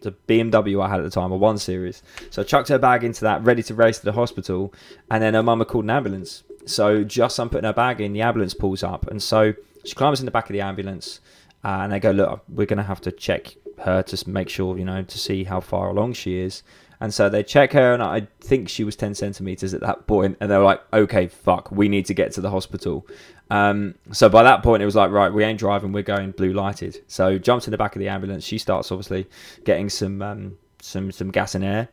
The 0.00 0.12
BMW 0.28 0.82
I 0.82 0.88
had 0.88 1.00
at 1.00 1.04
the 1.04 1.10
time, 1.10 1.30
a 1.30 1.36
one 1.36 1.58
series. 1.58 2.02
So 2.30 2.40
I 2.40 2.44
chucked 2.44 2.68
her 2.68 2.78
bag 2.78 3.04
into 3.04 3.20
that, 3.22 3.42
ready 3.44 3.62
to 3.64 3.74
race 3.74 3.98
to 3.98 4.04
the 4.04 4.12
hospital. 4.12 4.72
And 5.10 5.22
then 5.22 5.34
her 5.34 5.42
mama 5.42 5.64
called 5.64 5.84
an 5.84 5.90
ambulance. 5.90 6.42
So 6.66 7.04
just 7.04 7.38
I'm 7.38 7.50
putting 7.50 7.64
her 7.64 7.72
bag 7.72 8.00
in, 8.00 8.12
the 8.14 8.22
ambulance 8.22 8.54
pulls 8.54 8.82
up, 8.82 9.06
and 9.08 9.22
so 9.22 9.52
she 9.84 9.94
climbs 9.94 10.20
in 10.20 10.24
the 10.24 10.32
back 10.32 10.48
of 10.48 10.54
the 10.54 10.62
ambulance, 10.62 11.20
uh, 11.62 11.80
and 11.82 11.92
they 11.92 12.00
go, 12.00 12.10
look, 12.10 12.44
we're 12.48 12.66
gonna 12.66 12.82
have 12.82 13.02
to 13.02 13.12
check 13.12 13.56
her 13.80 14.02
to 14.02 14.30
make 14.30 14.48
sure 14.48 14.78
you 14.78 14.84
know 14.84 15.02
to 15.02 15.18
see 15.18 15.44
how 15.44 15.60
far 15.60 15.88
along 15.88 16.14
she 16.14 16.38
is. 16.38 16.62
And 17.00 17.12
so 17.12 17.28
they 17.28 17.42
check 17.42 17.72
her, 17.72 17.92
and 17.92 18.02
I 18.02 18.28
think 18.40 18.68
she 18.68 18.82
was 18.82 18.96
10 18.96 19.14
centimeters 19.14 19.74
at 19.74 19.80
that 19.82 20.06
point, 20.06 20.38
and 20.40 20.50
they 20.50 20.56
were 20.56 20.64
like, 20.64 20.80
"Okay, 20.92 21.26
fuck, 21.26 21.70
we 21.70 21.88
need 21.88 22.06
to 22.06 22.14
get 22.14 22.32
to 22.32 22.40
the 22.40 22.50
hospital." 22.50 23.06
Um, 23.50 23.94
so 24.10 24.28
by 24.28 24.42
that 24.42 24.62
point, 24.62 24.82
it 24.82 24.86
was 24.86 24.96
like, 24.96 25.10
right, 25.10 25.32
we 25.32 25.44
ain't 25.44 25.58
driving, 25.58 25.92
we're 25.92 26.02
going 26.02 26.30
blue 26.30 26.52
lighted. 26.52 27.02
So 27.08 27.38
jumps 27.38 27.66
in 27.66 27.72
the 27.72 27.78
back 27.78 27.94
of 27.94 28.00
the 28.00 28.08
ambulance. 28.08 28.44
She 28.44 28.58
starts 28.58 28.90
obviously 28.90 29.26
getting 29.64 29.88
some 29.88 30.22
um, 30.22 30.58
some 30.80 31.12
some 31.12 31.30
gas 31.30 31.54
and 31.54 31.64
air, 31.64 31.88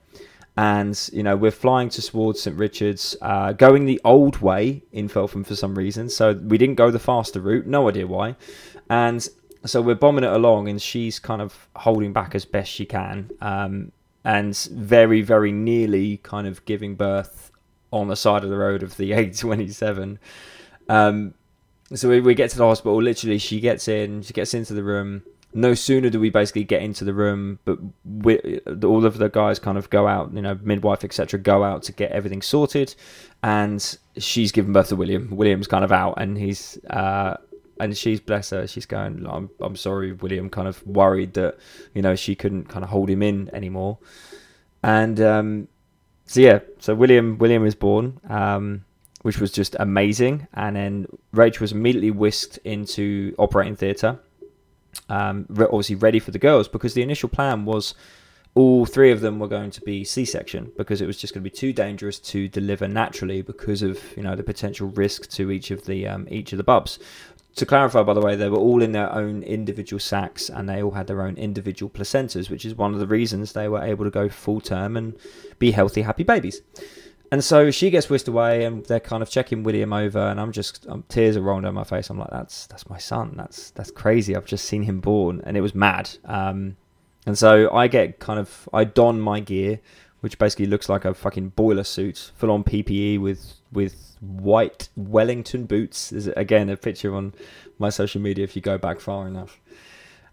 and 0.57 1.09
you 1.11 1.23
know 1.23 1.35
we're 1.35 1.51
flying 1.51 1.89
towards 1.89 2.41
St 2.41 2.57
Richards, 2.57 3.15
uh, 3.21 3.53
going 3.53 3.85
the 3.85 3.99
old 4.03 4.37
way 4.37 4.83
in 4.91 5.09
Felpham 5.09 5.45
for 5.45 5.55
some 5.55 5.75
reason. 5.75 6.09
So 6.09 6.33
we 6.33 6.57
didn't 6.57 6.75
go 6.75 6.91
the 6.91 6.99
faster 6.99 7.39
route, 7.39 7.67
no 7.67 7.89
idea 7.89 8.07
why, 8.07 8.35
and 8.89 9.27
so 9.65 9.81
we're 9.81 9.95
bombing 9.95 10.23
it 10.23 10.31
along, 10.31 10.67
and 10.67 10.81
she's 10.81 11.19
kind 11.19 11.41
of 11.41 11.67
holding 11.75 12.13
back 12.13 12.35
as 12.35 12.45
best 12.45 12.71
she 12.71 12.85
can, 12.85 13.29
um, 13.41 13.91
and 14.23 14.55
very 14.71 15.21
very 15.21 15.51
nearly 15.51 16.17
kind 16.17 16.47
of 16.47 16.63
giving 16.65 16.95
birth 16.95 17.51
on 17.91 18.07
the 18.07 18.15
side 18.15 18.43
of 18.43 18.49
the 18.49 18.57
road 18.57 18.83
of 18.83 18.97
the 18.97 19.11
A27. 19.11 20.17
Um, 20.89 21.33
so 21.93 22.09
we, 22.09 22.21
we 22.21 22.33
get 22.33 22.49
to 22.51 22.57
the 22.57 22.65
hospital. 22.65 23.01
Literally, 23.01 23.37
she 23.37 23.59
gets 23.59 23.87
in. 23.87 24.21
She 24.21 24.33
gets 24.33 24.53
into 24.53 24.73
the 24.73 24.83
room. 24.83 25.23
No 25.53 25.73
sooner 25.73 26.09
do 26.09 26.19
we 26.19 26.29
basically 26.29 26.63
get 26.63 26.81
into 26.81 27.03
the 27.03 27.13
room, 27.13 27.59
but 27.65 27.77
we, 28.05 28.61
all 28.83 29.05
of 29.05 29.17
the 29.17 29.27
guys 29.27 29.59
kind 29.59 29.77
of 29.77 29.89
go 29.89 30.07
out. 30.07 30.33
You 30.33 30.41
know, 30.41 30.57
midwife, 30.61 31.03
etc., 31.03 31.39
go 31.39 31.63
out 31.63 31.83
to 31.83 31.91
get 31.91 32.11
everything 32.11 32.41
sorted, 32.41 32.95
and 33.43 33.97
she's 34.17 34.53
given 34.53 34.71
birth 34.71 34.89
to 34.89 34.95
William. 34.95 35.35
William's 35.35 35.67
kind 35.67 35.83
of 35.83 35.91
out, 35.91 36.13
and 36.17 36.37
he's 36.37 36.79
uh, 36.89 37.35
and 37.79 37.97
she's 37.97 38.19
bless 38.19 38.51
her. 38.51 38.67
She's 38.67 38.85
going. 38.85 39.25
I'm 39.27 39.49
I'm 39.59 39.75
sorry, 39.75 40.13
William. 40.13 40.49
Kind 40.49 40.67
of 40.67 40.85
worried 40.85 41.33
that 41.33 41.57
you 41.93 42.01
know 42.01 42.15
she 42.15 42.35
couldn't 42.35 42.69
kind 42.69 42.83
of 42.83 42.89
hold 42.89 43.09
him 43.09 43.21
in 43.21 43.49
anymore, 43.53 43.97
and 44.83 45.19
um, 45.21 45.67
so 46.25 46.41
yeah. 46.41 46.59
So 46.79 46.95
William 46.95 47.37
William 47.37 47.65
is 47.65 47.75
born. 47.75 48.19
Um, 48.29 48.85
which 49.21 49.39
was 49.39 49.51
just 49.51 49.75
amazing. 49.79 50.47
And 50.53 50.75
then 50.75 51.07
Rach 51.33 51.59
was 51.59 51.71
immediately 51.71 52.11
whisked 52.11 52.57
into 52.63 53.35
operating 53.37 53.75
theatre, 53.75 54.19
um, 55.09 55.45
obviously 55.49 55.95
ready 55.95 56.19
for 56.19 56.31
the 56.31 56.39
girls 56.39 56.67
because 56.67 56.93
the 56.93 57.01
initial 57.01 57.29
plan 57.29 57.65
was 57.65 57.93
all 58.53 58.85
three 58.85 59.11
of 59.11 59.21
them 59.21 59.39
were 59.39 59.47
going 59.47 59.71
to 59.71 59.81
be 59.81 60.03
C-section 60.03 60.71
because 60.77 61.01
it 61.01 61.07
was 61.07 61.17
just 61.17 61.33
going 61.33 61.41
to 61.41 61.49
be 61.49 61.55
too 61.55 61.71
dangerous 61.71 62.19
to 62.19 62.49
deliver 62.49 62.85
naturally 62.85 63.41
because 63.41 63.81
of 63.81 63.97
you 64.17 64.23
know 64.23 64.35
the 64.35 64.43
potential 64.43 64.89
risk 64.89 65.29
to 65.29 65.51
each 65.51 65.71
of 65.71 65.85
the 65.85 66.05
um, 66.07 66.27
each 66.29 66.51
of 66.51 66.57
the 66.57 66.63
bubs. 66.63 66.99
To 67.55 67.65
clarify, 67.65 68.03
by 68.03 68.13
the 68.13 68.21
way, 68.21 68.35
they 68.35 68.49
were 68.49 68.57
all 68.57 68.81
in 68.81 68.93
their 68.93 69.13
own 69.13 69.43
individual 69.43 69.99
sacs 69.99 70.49
and 70.49 70.69
they 70.69 70.81
all 70.81 70.91
had 70.91 71.07
their 71.07 71.21
own 71.21 71.35
individual 71.35 71.89
placentas, 71.89 72.49
which 72.49 72.65
is 72.65 72.75
one 72.75 72.93
of 72.93 72.99
the 72.99 73.07
reasons 73.07 73.51
they 73.51 73.67
were 73.67 73.83
able 73.83 74.05
to 74.05 74.11
go 74.11 74.29
full 74.29 74.61
term 74.61 74.95
and 74.95 75.17
be 75.59 75.71
healthy, 75.71 76.01
happy 76.01 76.23
babies. 76.23 76.61
And 77.31 77.41
so 77.41 77.71
she 77.71 77.89
gets 77.89 78.09
whisked 78.09 78.27
away, 78.27 78.65
and 78.65 78.85
they're 78.85 78.99
kind 78.99 79.23
of 79.23 79.29
checking 79.29 79.63
William 79.63 79.93
over, 79.93 80.19
and 80.19 80.39
I'm 80.39 80.51
just 80.51 80.85
um, 80.89 81.05
tears 81.07 81.37
are 81.37 81.41
rolling 81.41 81.63
down 81.63 81.73
my 81.73 81.85
face. 81.85 82.09
I'm 82.09 82.19
like, 82.19 82.29
that's 82.29 82.67
that's 82.67 82.89
my 82.89 82.97
son. 82.97 83.35
That's 83.37 83.71
that's 83.71 83.89
crazy. 83.89 84.35
I've 84.35 84.45
just 84.45 84.65
seen 84.65 84.83
him 84.83 84.99
born, 84.99 85.41
and 85.45 85.55
it 85.55 85.61
was 85.61 85.73
mad. 85.73 86.09
Um, 86.25 86.75
and 87.25 87.37
so 87.37 87.73
I 87.73 87.87
get 87.87 88.19
kind 88.19 88.37
of 88.37 88.67
I 88.73 88.83
don 88.83 89.21
my 89.21 89.39
gear, 89.39 89.79
which 90.19 90.37
basically 90.39 90.65
looks 90.65 90.89
like 90.89 91.05
a 91.05 91.13
fucking 91.13 91.49
boiler 91.49 91.85
suit, 91.85 92.31
full 92.35 92.51
on 92.51 92.65
PPE 92.65 93.21
with 93.21 93.53
with 93.71 94.10
white 94.21 94.89
Wellington 94.95 95.65
boots. 95.65 96.11
There's 96.11 96.27
again 96.27 96.69
a 96.69 96.77
picture 96.77 97.13
on 97.13 97.33
my 97.77 97.89
social 97.89 98.21
media 98.21 98.43
if 98.43 98.55
you 98.55 98.61
go 98.61 98.77
back 98.77 98.99
far 98.99 99.27
enough. 99.27 99.59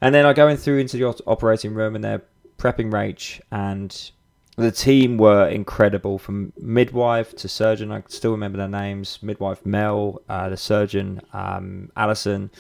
And 0.01 0.15
then 0.15 0.25
I 0.27 0.33
go 0.33 0.47
in 0.47 0.57
through 0.57 0.79
into 0.79 0.97
the 0.97 1.07
operating 1.27 1.75
room, 1.75 1.97
and 1.97 2.05
they're 2.05 2.23
prepping 2.57 2.93
Rach, 2.93 3.41
and 3.51 4.11
the 4.57 4.71
team 4.71 5.19
were 5.19 5.49
incredible 5.49 6.19
from 6.19 6.53
midwife 6.59 7.35
to 7.37 7.49
surgeon. 7.49 7.91
I 7.91 8.03
still 8.09 8.33
remember 8.33 8.59
their 8.59 8.69
names 8.69 9.19
midwife 9.23 9.65
Mel, 9.65 10.21
uh, 10.29 10.49
the 10.49 10.57
surgeon, 10.57 11.21
um, 11.33 11.91
Alison. 11.97 12.51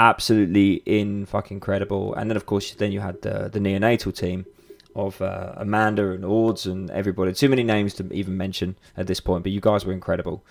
Absolutely 0.00 0.74
in 0.86 1.26
fucking 1.26 1.56
incredible. 1.56 2.14
And 2.14 2.30
then, 2.30 2.36
of 2.36 2.46
course, 2.46 2.72
then 2.74 2.92
you 2.92 3.00
had 3.00 3.20
the, 3.22 3.50
the 3.52 3.58
neonatal 3.58 4.14
team 4.16 4.46
of 4.94 5.20
uh, 5.20 5.54
Amanda 5.56 6.12
and 6.12 6.24
Ords 6.24 6.66
and 6.66 6.88
everybody. 6.92 7.32
Too 7.32 7.48
many 7.48 7.64
names 7.64 7.94
to 7.94 8.12
even 8.12 8.36
mention 8.36 8.76
at 8.96 9.08
this 9.08 9.18
point, 9.18 9.42
but 9.42 9.50
you 9.50 9.60
guys 9.60 9.84
were 9.84 9.92
incredible. 9.92 10.44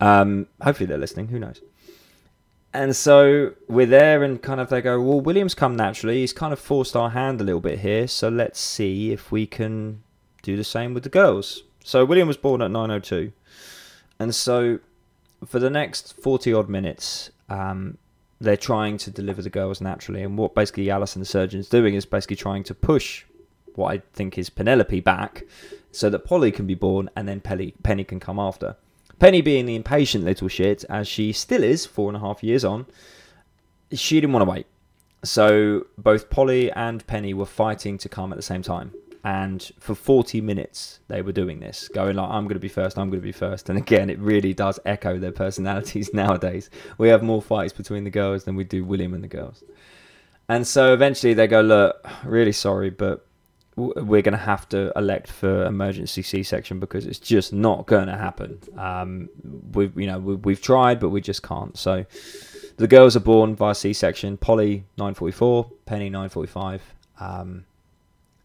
Um, 0.00 0.46
hopefully, 0.60 0.86
they're 0.86 0.98
listening. 0.98 1.28
Who 1.28 1.38
knows? 1.38 1.60
And 2.72 2.94
so 2.94 3.54
we're 3.66 3.86
there, 3.86 4.22
and 4.22 4.40
kind 4.40 4.60
of 4.60 4.68
they 4.68 4.80
go, 4.80 5.00
Well, 5.00 5.20
William's 5.20 5.54
come 5.54 5.76
naturally. 5.76 6.20
He's 6.20 6.32
kind 6.32 6.52
of 6.52 6.58
forced 6.58 6.94
our 6.94 7.10
hand 7.10 7.40
a 7.40 7.44
little 7.44 7.60
bit 7.60 7.80
here. 7.80 8.06
So 8.06 8.28
let's 8.28 8.60
see 8.60 9.12
if 9.12 9.32
we 9.32 9.46
can 9.46 10.02
do 10.42 10.56
the 10.56 10.64
same 10.64 10.94
with 10.94 11.02
the 11.02 11.08
girls. 11.08 11.62
So 11.82 12.04
William 12.04 12.28
was 12.28 12.36
born 12.36 12.60
at 12.60 12.70
9:02, 12.70 13.32
and 14.18 14.34
so 14.34 14.80
for 15.46 15.58
the 15.58 15.70
next 15.70 16.20
40 16.20 16.52
odd 16.52 16.68
minutes, 16.68 17.30
um, 17.48 17.96
they're 18.40 18.56
trying 18.56 18.98
to 18.98 19.10
deliver 19.10 19.42
the 19.42 19.50
girls 19.50 19.80
naturally. 19.80 20.22
And 20.22 20.36
what 20.36 20.54
basically 20.54 20.90
Alison, 20.90 21.20
the 21.20 21.26
surgeon's 21.26 21.68
doing, 21.68 21.94
is 21.94 22.04
basically 22.04 22.36
trying 22.36 22.64
to 22.64 22.74
push 22.74 23.24
what 23.74 23.94
I 23.94 24.02
think 24.12 24.36
is 24.36 24.50
Penelope 24.50 25.00
back, 25.00 25.44
so 25.92 26.10
that 26.10 26.24
Polly 26.24 26.50
can 26.50 26.66
be 26.66 26.74
born, 26.74 27.08
and 27.16 27.28
then 27.28 27.40
Penny, 27.40 27.74
Penny 27.82 28.04
can 28.04 28.20
come 28.20 28.38
after. 28.38 28.76
Penny 29.18 29.40
being 29.40 29.66
the 29.66 29.74
impatient 29.74 30.24
little 30.24 30.48
shit, 30.48 30.84
as 30.88 31.08
she 31.08 31.32
still 31.32 31.64
is, 31.64 31.86
four 31.86 32.08
and 32.08 32.16
a 32.16 32.20
half 32.20 32.42
years 32.42 32.64
on, 32.64 32.86
she 33.92 34.20
didn't 34.20 34.32
want 34.32 34.44
to 34.44 34.50
wait. 34.50 34.66
So 35.24 35.86
both 35.96 36.30
Polly 36.30 36.70
and 36.72 37.04
Penny 37.06 37.34
were 37.34 37.46
fighting 37.46 37.98
to 37.98 38.08
come 38.08 38.32
at 38.32 38.36
the 38.36 38.42
same 38.42 38.62
time. 38.62 38.92
And 39.24 39.70
for 39.80 39.96
40 39.96 40.40
minutes 40.40 41.00
they 41.08 41.22
were 41.22 41.32
doing 41.32 41.58
this 41.58 41.88
going 41.88 42.14
like 42.14 42.30
i'm 42.30 42.44
going 42.44 42.54
to 42.54 42.60
be 42.60 42.68
first 42.68 42.96
i'm 42.96 43.10
going 43.10 43.20
to 43.20 43.26
be 43.26 43.32
first. 43.32 43.68
And 43.68 43.76
again 43.76 44.10
it 44.10 44.18
really 44.20 44.54
does 44.54 44.78
echo 44.86 45.18
their 45.18 45.32
personalities 45.32 46.14
nowadays. 46.14 46.70
We 46.98 47.08
have 47.08 47.22
more 47.22 47.42
fights 47.42 47.72
between 47.72 48.04
the 48.04 48.10
girls 48.10 48.44
than 48.44 48.54
we 48.54 48.64
do 48.64 48.84
william 48.84 49.14
and 49.14 49.24
the 49.24 49.28
girls. 49.28 49.64
And 50.48 50.66
so 50.66 50.94
eventually 50.94 51.34
they 51.34 51.48
go 51.48 51.60
look 51.60 52.08
really 52.24 52.52
sorry 52.52 52.90
but 52.90 53.26
we're 53.78 54.22
going 54.22 54.32
to 54.32 54.36
have 54.36 54.68
to 54.70 54.92
elect 54.96 55.30
for 55.30 55.64
emergency 55.64 56.22
c-section 56.22 56.80
because 56.80 57.06
it's 57.06 57.18
just 57.18 57.52
not 57.52 57.86
going 57.86 58.08
to 58.08 58.16
happen. 58.16 58.58
Um, 58.76 59.28
we've 59.72 59.96
you 59.98 60.06
know 60.06 60.18
we, 60.18 60.52
have 60.52 60.62
tried 60.62 60.98
but 60.98 61.10
we 61.10 61.20
just 61.20 61.42
can't. 61.42 61.76
So 61.78 62.04
the 62.76 62.88
girls 62.88 63.16
are 63.16 63.20
born 63.20 63.54
via 63.54 63.74
c-section. 63.74 64.36
Polly 64.36 64.84
944 64.96 65.70
penny 65.86 66.10
945 66.10 66.82
um, 67.20 67.64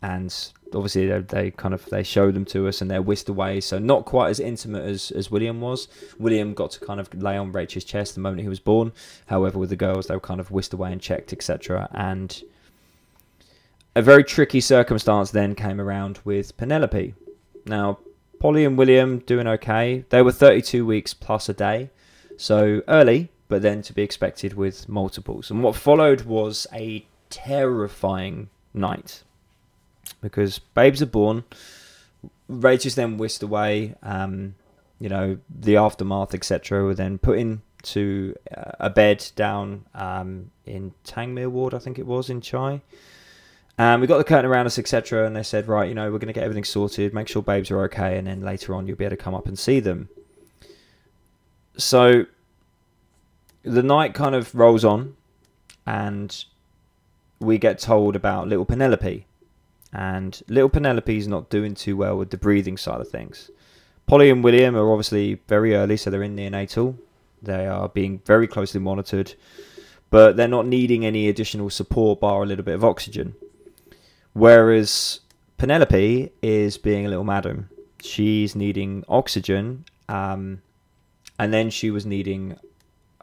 and 0.02 0.52
obviously 0.74 1.08
they, 1.08 1.20
they, 1.20 1.52
kind 1.52 1.74
of 1.74 1.86
they 1.86 2.04
show 2.04 2.32
them 2.32 2.46
to 2.46 2.68
us 2.68 2.82
and 2.82 2.92
they're 2.92 3.02
whisked 3.02 3.30
away. 3.30 3.60
So 3.60 3.80
not 3.80 4.06
quite 4.06 4.30
as 4.30 4.40
intimate 4.40 4.86
as, 4.86 5.12
as 5.12 5.32
william 5.32 5.62
was. 5.62 5.88
William 6.20 6.54
got 6.54 6.72
to 6.72 6.80
kind 6.80 7.00
of 7.00 7.12
lay 7.16 7.38
on 7.38 7.52
rachel's 7.52 7.86
chest 7.86 8.14
the 8.14 8.22
moment 8.22 8.42
he 8.42 8.50
was 8.50 8.60
born. 8.60 8.92
However 9.26 9.58
with 9.58 9.70
the 9.70 9.76
girls 9.76 10.08
they 10.08 10.14
were 10.14 10.20
kind 10.20 10.40
of 10.40 10.52
whisked 10.52 10.74
away 10.74 10.92
and 10.92 11.02
checked 11.02 11.34
etc 11.34 11.90
and 11.92 12.44
a 13.96 14.02
very 14.02 14.24
tricky 14.24 14.60
circumstance 14.60 15.32
then 15.32 15.56
came 15.56 15.80
around 15.80 16.20
with 16.24 16.56
penelope 16.58 17.14
now 17.66 17.98
polly 18.40 18.66
and 18.66 18.78
william 18.78 19.20
doing 19.20 19.48
okay 19.48 20.04
they 20.10 20.22
were 20.22 20.32
32 20.32 20.86
weeks 20.86 21.14
plus 21.14 21.48
a 21.50 21.54
day 21.54 21.90
so 22.38 22.82
early 22.88 23.30
but 23.48 23.62
then 23.62 23.82
to 23.82 23.94
be 23.94 24.02
expected 24.02 24.54
with 24.54 24.90
multiples 24.90 25.52
and 25.52 25.64
what 25.64 25.76
followed 25.76 26.22
was 26.22 26.66
a 26.74 27.06
terrifying 27.30 28.50
night 28.74 29.24
because 30.22 30.60
babes 30.60 31.02
are 31.02 31.08
born. 31.08 31.44
Rach 32.50 32.86
is 32.86 32.96
then 32.96 33.18
whisked 33.18 33.44
away. 33.44 33.96
Um, 34.04 34.56
you 35.00 35.10
know, 35.10 35.38
the 35.50 35.78
aftermath, 35.78 36.34
etc., 36.34 36.84
were 36.84 36.96
then 36.96 37.18
put 37.18 37.38
into 37.38 38.36
uh, 38.56 38.72
a 38.80 38.90
bed 38.90 39.30
down 39.36 39.86
um, 39.94 40.52
in 40.66 40.94
Tangmere 41.04 41.50
Ward, 41.50 41.74
I 41.74 41.80
think 41.80 42.00
it 42.00 42.06
was, 42.06 42.30
in 42.30 42.42
Chi. 42.42 42.82
And 43.78 44.02
we 44.02 44.08
got 44.08 44.20
the 44.20 44.24
curtain 44.24 44.46
around 44.46 44.68
us, 44.68 44.78
etc., 44.78 45.26
and 45.26 45.36
they 45.36 45.42
said, 45.44 45.68
right, 45.68 45.90
you 45.90 45.96
know, 45.96 46.12
we're 46.12 46.20
going 46.20 46.28
to 46.28 46.34
get 46.34 46.44
everything 46.44 46.64
sorted, 46.64 47.14
make 47.14 47.28
sure 47.28 47.42
babes 47.42 47.72
are 47.72 47.82
okay, 47.86 48.18
and 48.18 48.28
then 48.28 48.42
later 48.42 48.76
on 48.76 48.86
you'll 48.86 48.98
be 48.98 49.06
able 49.06 49.16
to 49.16 49.24
come 49.24 49.34
up 49.34 49.48
and 49.48 49.58
see 49.58 49.80
them. 49.80 50.10
So 51.76 52.26
the 53.64 53.82
night 53.82 54.14
kind 54.14 54.36
of 54.36 54.54
rolls 54.54 54.86
on, 54.86 55.16
and 55.88 56.46
we 57.40 57.58
get 57.58 57.80
told 57.80 58.16
about 58.16 58.48
little 58.48 58.66
Penelope 58.66 59.26
and 59.92 60.42
little 60.48 60.70
Penelope's 60.70 61.28
not 61.28 61.50
doing 61.50 61.76
too 61.76 61.98
well 61.98 62.18
with 62.18 62.30
the 62.30 62.38
breathing 62.38 62.78
side 62.78 63.02
of 63.02 63.10
things. 63.10 63.50
Polly 64.06 64.30
and 64.30 64.44
William 64.44 64.76
are 64.76 64.92
obviously 64.92 65.42
very 65.48 65.76
early, 65.76 65.98
so 65.98 66.10
they're 66.10 66.24
in 66.24 66.36
neonatal. 66.36 66.96
They 67.42 67.68
are 67.68 67.90
being 67.90 68.22
very 68.26 68.48
closely 68.48 68.80
monitored, 68.80 69.34
but 70.10 70.38
they're 70.38 70.48
not 70.48 70.68
needing 70.68 71.06
any 71.06 71.28
additional 71.28 71.70
support 71.70 72.20
bar 72.20 72.44
a 72.44 72.46
little 72.46 72.66
bit 72.66 72.76
of 72.76 72.84
oxygen. 72.84 73.36
Whereas 74.34 75.20
Penelope 75.58 76.32
is 76.42 76.78
being 76.78 77.06
a 77.06 77.10
little 77.10 77.24
madam. 77.24 77.70
She's 78.02 78.56
needing 78.56 79.04
oxygen, 79.08 79.86
um, 80.10 80.62
and 81.40 81.54
then 81.54 81.70
she 81.70 81.92
was 81.92 82.06
needing, 82.06 82.58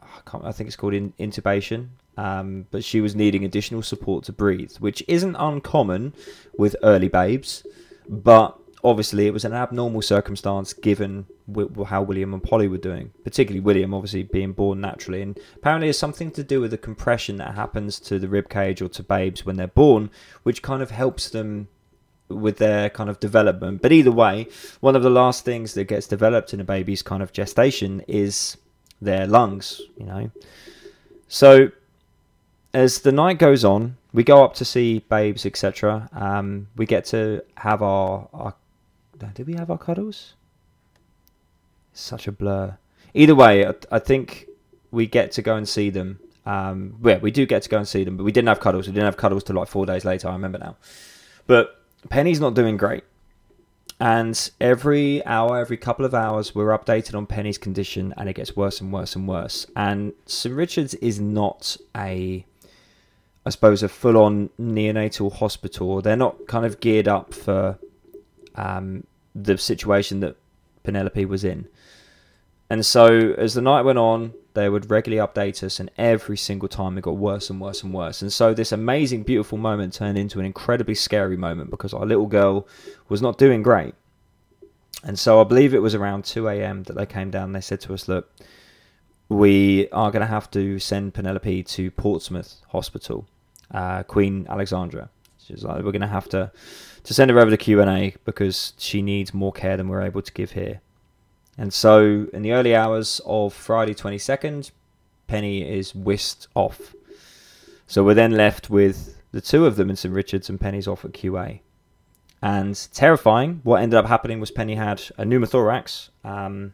I, 0.01 0.39
I 0.45 0.53
think 0.53 0.69
it's 0.69 0.77
called 0.77 0.95
in, 0.95 1.13
intubation, 1.19 1.89
um, 2.17 2.67
but 2.71 2.85
she 2.85 3.01
was 3.01 3.15
needing 3.15 3.45
additional 3.45 3.83
support 3.83 4.25
to 4.25 4.33
breathe, 4.33 4.77
which 4.79 5.03
isn't 5.09 5.37
uncommon 5.37 6.15
with 6.57 6.77
early 6.83 7.09
babes, 7.09 7.67
but 8.09 8.59
obviously 8.83 9.27
it 9.27 9.33
was 9.33 9.45
an 9.45 9.53
abnormal 9.53 10.03
circumstance 10.03 10.73
given 10.73 11.27
w- 11.51 11.85
how 11.85 12.03
William 12.03 12.35
and 12.35 12.43
Polly 12.43 12.69
were 12.69 12.79
doing, 12.79 13.13
particularly 13.25 13.61
William, 13.61 13.95
obviously 13.95 14.23
being 14.23 14.53
born 14.53 14.81
naturally, 14.81 15.23
and 15.23 15.39
apparently 15.57 15.89
it's 15.89 15.99
something 15.99 16.31
to 16.33 16.43
do 16.43 16.61
with 16.61 16.71
the 16.71 16.79
compression 16.79 17.37
that 17.37 17.55
happens 17.55 18.01
to 18.01 18.19
the 18.19 18.29
rib 18.29 18.49
cage 18.49 18.81
or 18.83 18.89
to 18.89 19.03
babes 19.03 19.45
when 19.45 19.57
they're 19.57 19.67
born, 19.67 20.11
which 20.43 20.63
kind 20.63 20.83
of 20.83 20.91
helps 20.91 21.31
them 21.31 21.69
with 22.29 22.59
their 22.59 22.89
kind 22.91 23.11
of 23.11 23.19
development. 23.21 23.83
But 23.83 23.93
either 23.93 24.13
way, 24.13 24.49
one 24.81 24.97
of 24.97 25.03
the 25.03 25.11
last 25.11 25.45
things 25.45 25.75
that 25.75 25.85
gets 25.85 26.07
developed 26.07 26.55
in 26.55 26.61
a 26.61 26.65
baby's 26.65 27.03
kind 27.03 27.23
of 27.23 27.33
gestation 27.33 28.03
is 28.07 28.57
their 29.01 29.27
lungs, 29.27 29.81
you 29.97 30.07
know. 30.07 30.31
So 31.29 31.71
as 32.73 33.01
the 33.01 33.13
night 33.13 33.39
goes 33.39 33.65
on, 33.65 33.97
we 34.13 34.25
go 34.25 34.45
up 34.45 34.55
to 34.55 34.65
see 34.65 35.01
babes, 35.01 35.47
etc. 35.47 36.09
Um, 36.13 36.69
we 36.77 36.87
get 36.87 37.05
to 37.07 37.43
have 37.57 37.83
our, 37.83 38.29
our 38.33 38.55
did 39.29 39.47
we 39.47 39.55
have 39.55 39.71
our 39.71 39.79
cuddles? 39.79 40.35
Such 41.93 42.27
a 42.27 42.33
blur. 42.33 42.79
Either 43.15 43.35
way, 43.35 43.67
I, 43.67 43.75
I 43.91 43.99
think 43.99 44.47
we 44.91 45.07
get 45.07 45.33
to 45.33 45.43
go 45.43 45.57
and 45.57 45.69
see 45.69 45.91
them. 45.91 46.21
Um, 46.47 46.97
yeah, 47.03 47.19
we 47.19 47.31
do 47.31 47.47
get 47.47 47.63
to 47.63 47.69
go 47.69 47.79
and 47.79 47.87
see 47.87 48.05
them, 48.05 48.17
but 48.17 48.25
we 48.25 48.33
didn't 48.33 48.49
have 48.49 48.61
cuddles. 48.61 48.87
We 48.87 48.93
didn't 48.93 49.07
have 49.07 49.17
cuddles 49.17 49.45
till 49.45 49.57
like 49.57 49.69
four 49.69 49.87
days 49.87 50.05
later. 50.05 50.29
I 50.29 50.33
remember 50.33 50.59
now. 50.59 50.77
But 51.47 51.83
Penny's 52.09 52.41
not 52.41 52.55
doing 52.55 52.77
great. 52.77 53.05
And 54.01 54.51
every 54.61 55.25
hour, 55.27 55.59
every 55.59 55.77
couple 55.77 56.07
of 56.07 56.15
hours, 56.15 56.55
we're 56.55 56.77
updated 56.77 57.15
on 57.15 57.27
Penny's 57.27 57.59
condition, 57.59 58.15
and 58.17 58.31
it 58.31 58.33
gets 58.35 58.57
worse 58.57 58.81
and 58.81 58.91
worse 58.93 59.15
and 59.15 59.29
worse. 59.29 59.67
And 59.77 60.15
St 60.25 60.55
Richard's 60.55 60.95
is 60.95 61.21
not 61.21 61.77
a, 61.95 62.47
I 63.45 63.51
suppose, 63.51 63.83
a 63.83 63.91
full-on 63.91 64.49
neonatal 64.59 65.31
hospital. 65.35 66.01
They're 66.01 66.17
not 66.17 66.47
kind 66.47 66.65
of 66.65 66.81
geared 66.81 67.09
up 67.09 67.35
for 67.35 67.79
um, 68.55 69.05
the 69.35 69.57
situation 69.59 70.21
that 70.21 70.37
Penelope 70.83 71.25
was 71.27 71.45
in. 71.45 71.69
And 72.69 72.87
so 72.87 73.35
as 73.37 73.55
the 73.55 73.61
night 73.61 73.83
went 73.83 73.99
on, 73.99 74.33
they 74.55 74.69
would 74.69 74.91
regularly 74.91 75.27
update 75.27 75.63
us, 75.63 75.81
and 75.81 75.91
every 75.97 76.37
single 76.37 76.69
time 76.69 76.99
it 76.99 77.03
got 77.03 77.17
worse 77.17 77.51
and 77.51 77.61
worse 77.61 77.83
and 77.83 77.93
worse. 77.93 78.23
And 78.23 78.33
so 78.33 78.55
this 78.55 78.73
amazing, 78.73 79.25
beautiful 79.25 79.59
moment 79.59 79.95
turned 79.95 80.19
into 80.19 80.39
an 80.41 80.47
incredibly 80.47 80.95
scary 80.95 81.37
moment 81.37 81.71
because 81.71 81.93
our 81.95 82.07
little 82.07 82.27
girl 82.27 82.67
was 83.09 83.23
not 83.23 83.39
doing 83.39 83.63
great. 83.63 83.95
And 85.03 85.19
so 85.19 85.41
I 85.41 85.45
believe 85.45 85.73
it 85.73 85.83
was 85.83 85.95
around 85.95 86.25
2 86.25 86.49
a.m. 86.49 86.83
that 86.85 86.95
they 86.95 87.07
came 87.07 87.31
down. 87.31 87.53
They 87.53 87.61
said 87.61 87.81
to 87.83 87.95
us, 87.95 88.07
"Look, 88.07 88.31
we 89.29 89.89
are 89.91 90.11
going 90.11 90.21
to 90.21 90.27
have 90.27 90.51
to 90.51 90.79
send 90.79 91.15
Penelope 91.15 91.63
to 91.63 91.91
Portsmouth 91.93 92.57
Hospital, 92.69 93.27
uh, 93.71 94.03
Queen 94.03 94.47
Alexandra. 94.49 95.09
We're 95.57 95.93
going 95.93 96.01
to 96.01 96.07
have 96.07 96.29
to 96.31 96.53
to 97.03 97.15
send 97.15 97.31
her 97.31 97.39
over 97.39 97.51
to 97.51 97.57
Q 97.57 97.81
and 97.81 97.91
A 97.91 98.15
because 98.25 98.75
she 98.79 99.03
needs 99.03 99.33
more 99.33 99.53
care 99.53 99.77
than 99.77 99.89
we're 99.89 100.03
able 100.03 100.23
to 100.23 100.33
give 100.33 100.53
here." 100.53 100.81
And 101.59 101.73
so, 101.73 102.27
in 102.33 102.43
the 102.43 102.53
early 102.53 102.75
hours 102.75 103.21
of 103.27 103.53
Friday 103.53 103.95
22nd, 103.95 104.71
Penny 105.27 105.69
is 105.69 105.95
whisked 105.95 106.49
off. 106.55 106.95
So 107.87 108.03
we're 108.03 108.15
then 108.15 108.33
left 108.33 108.71
with 108.71 109.21
the 109.33 109.41
two 109.41 109.67
of 109.67 109.77
them 109.77 109.91
in 109.91 109.97
St. 109.97 110.15
Richard's 110.15 110.49
and 110.49 110.61
Penny's 110.61 110.89
off 110.89 111.05
at 111.05 111.13
QA. 111.13 111.61
And 112.43 112.89
terrifying, 112.93 113.61
what 113.63 113.83
ended 113.83 113.99
up 113.99 114.07
happening 114.07 114.41
was 114.41 114.51
Penny 114.51 114.75
had 114.75 115.03
a 115.19 115.25
pneumothorax, 115.25 116.09
um, 116.25 116.73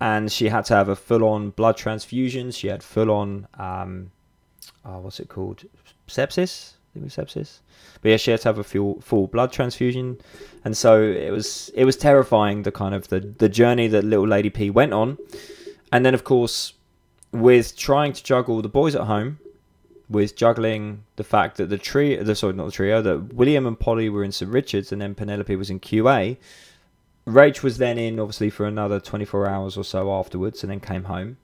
and 0.00 0.30
she 0.30 0.48
had 0.48 0.64
to 0.66 0.74
have 0.74 0.88
a 0.88 0.96
full-on 0.96 1.50
blood 1.50 1.76
transfusion. 1.76 2.52
She 2.52 2.68
had 2.68 2.82
full-on, 2.82 3.48
um, 3.58 4.12
oh, 4.84 5.00
what's 5.00 5.18
it 5.18 5.28
called, 5.28 5.64
sepsis? 6.06 6.74
It 6.94 7.02
was 7.02 7.14
sepsis. 7.14 7.60
But 8.02 8.10
yeah, 8.10 8.16
she 8.16 8.32
had 8.32 8.40
to 8.40 8.48
have 8.48 8.58
a 8.58 8.64
full, 8.64 9.00
full 9.00 9.28
blood 9.28 9.52
transfusion, 9.52 10.18
and 10.64 10.76
so 10.76 11.00
it 11.02 11.30
was 11.30 11.70
it 11.74 11.84
was 11.84 11.96
terrifying 11.96 12.62
the 12.62 12.72
kind 12.72 12.94
of 12.94 13.08
the 13.08 13.20
the 13.20 13.48
journey 13.48 13.86
that 13.88 14.04
little 14.04 14.26
Lady 14.26 14.50
P 14.50 14.70
went 14.70 14.92
on, 14.92 15.16
and 15.92 16.04
then 16.04 16.14
of 16.14 16.24
course 16.24 16.74
with 17.32 17.76
trying 17.76 18.12
to 18.12 18.24
juggle 18.24 18.60
the 18.60 18.68
boys 18.68 18.94
at 18.94 19.02
home, 19.02 19.38
with 20.08 20.34
juggling 20.34 21.04
the 21.16 21.24
fact 21.24 21.56
that 21.58 21.68
the 21.68 21.78
trio, 21.78 22.22
the 22.24 22.34
sorry 22.34 22.52
not 22.52 22.66
the 22.66 22.72
trio, 22.72 23.00
that 23.00 23.32
William 23.32 23.66
and 23.66 23.78
Polly 23.78 24.08
were 24.08 24.24
in 24.24 24.32
St 24.32 24.50
Richards 24.50 24.90
and 24.90 25.00
then 25.00 25.14
Penelope 25.14 25.54
was 25.54 25.70
in 25.70 25.78
QA. 25.78 26.36
Rach 27.26 27.62
was 27.62 27.78
then 27.78 27.98
in 27.98 28.18
obviously 28.18 28.50
for 28.50 28.66
another 28.66 28.98
24 28.98 29.46
hours 29.46 29.76
or 29.76 29.84
so 29.84 30.12
afterwards, 30.12 30.62
and 30.62 30.70
then 30.70 30.80
came 30.80 31.04
home. 31.04 31.36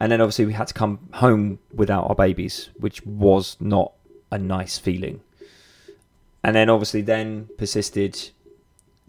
And 0.00 0.10
then 0.10 0.20
obviously 0.20 0.46
we 0.46 0.54
had 0.54 0.68
to 0.68 0.74
come 0.74 0.98
home 1.14 1.58
without 1.74 2.08
our 2.08 2.14
babies, 2.14 2.70
which 2.78 3.04
was 3.04 3.56
not 3.60 3.92
a 4.30 4.38
nice 4.38 4.78
feeling. 4.78 5.20
And 6.42 6.54
then 6.54 6.70
obviously 6.70 7.02
then 7.02 7.48
persisted 7.58 8.30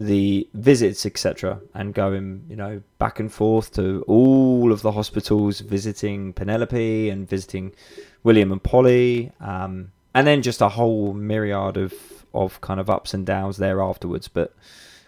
the 0.00 0.48
visits, 0.54 1.04
etc., 1.06 1.60
and 1.74 1.92
going, 1.92 2.44
you 2.48 2.56
know, 2.56 2.82
back 2.98 3.18
and 3.18 3.32
forth 3.32 3.72
to 3.74 4.04
all 4.06 4.70
of 4.72 4.82
the 4.82 4.92
hospitals, 4.92 5.60
visiting 5.60 6.32
Penelope 6.32 7.10
and 7.10 7.28
visiting 7.28 7.72
William 8.22 8.52
and 8.52 8.62
Polly, 8.62 9.32
um, 9.40 9.90
and 10.14 10.26
then 10.26 10.42
just 10.42 10.60
a 10.60 10.68
whole 10.68 11.12
myriad 11.14 11.76
of 11.76 11.94
of 12.34 12.60
kind 12.60 12.78
of 12.78 12.90
ups 12.90 13.14
and 13.14 13.26
downs 13.26 13.56
there 13.56 13.80
afterwards. 13.80 14.28
But 14.28 14.54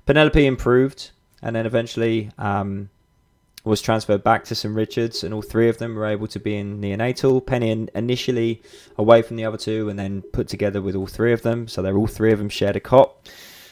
Penelope 0.06 0.44
improved, 0.44 1.10
and 1.42 1.54
then 1.54 1.66
eventually 1.66 2.30
um, 2.38 2.90
was 3.64 3.82
transferred 3.82 4.24
back 4.24 4.44
to 4.44 4.54
St 4.54 4.74
Richards, 4.74 5.22
and 5.22 5.34
all 5.34 5.42
three 5.42 5.68
of 5.68 5.78
them 5.78 5.94
were 5.94 6.06
able 6.06 6.26
to 6.28 6.40
be 6.40 6.56
in 6.56 6.80
neonatal. 6.80 7.44
Penny 7.44 7.88
initially 7.94 8.62
away 8.96 9.22
from 9.22 9.36
the 9.36 9.44
other 9.44 9.58
two, 9.58 9.88
and 9.88 9.98
then 9.98 10.22
put 10.22 10.48
together 10.48 10.80
with 10.80 10.94
all 10.94 11.06
three 11.06 11.32
of 11.32 11.42
them. 11.42 11.68
So 11.68 11.82
they're 11.82 11.96
all 11.96 12.06
three 12.06 12.32
of 12.32 12.38
them 12.38 12.48
shared 12.48 12.76
a 12.76 12.80
cot, 12.80 13.30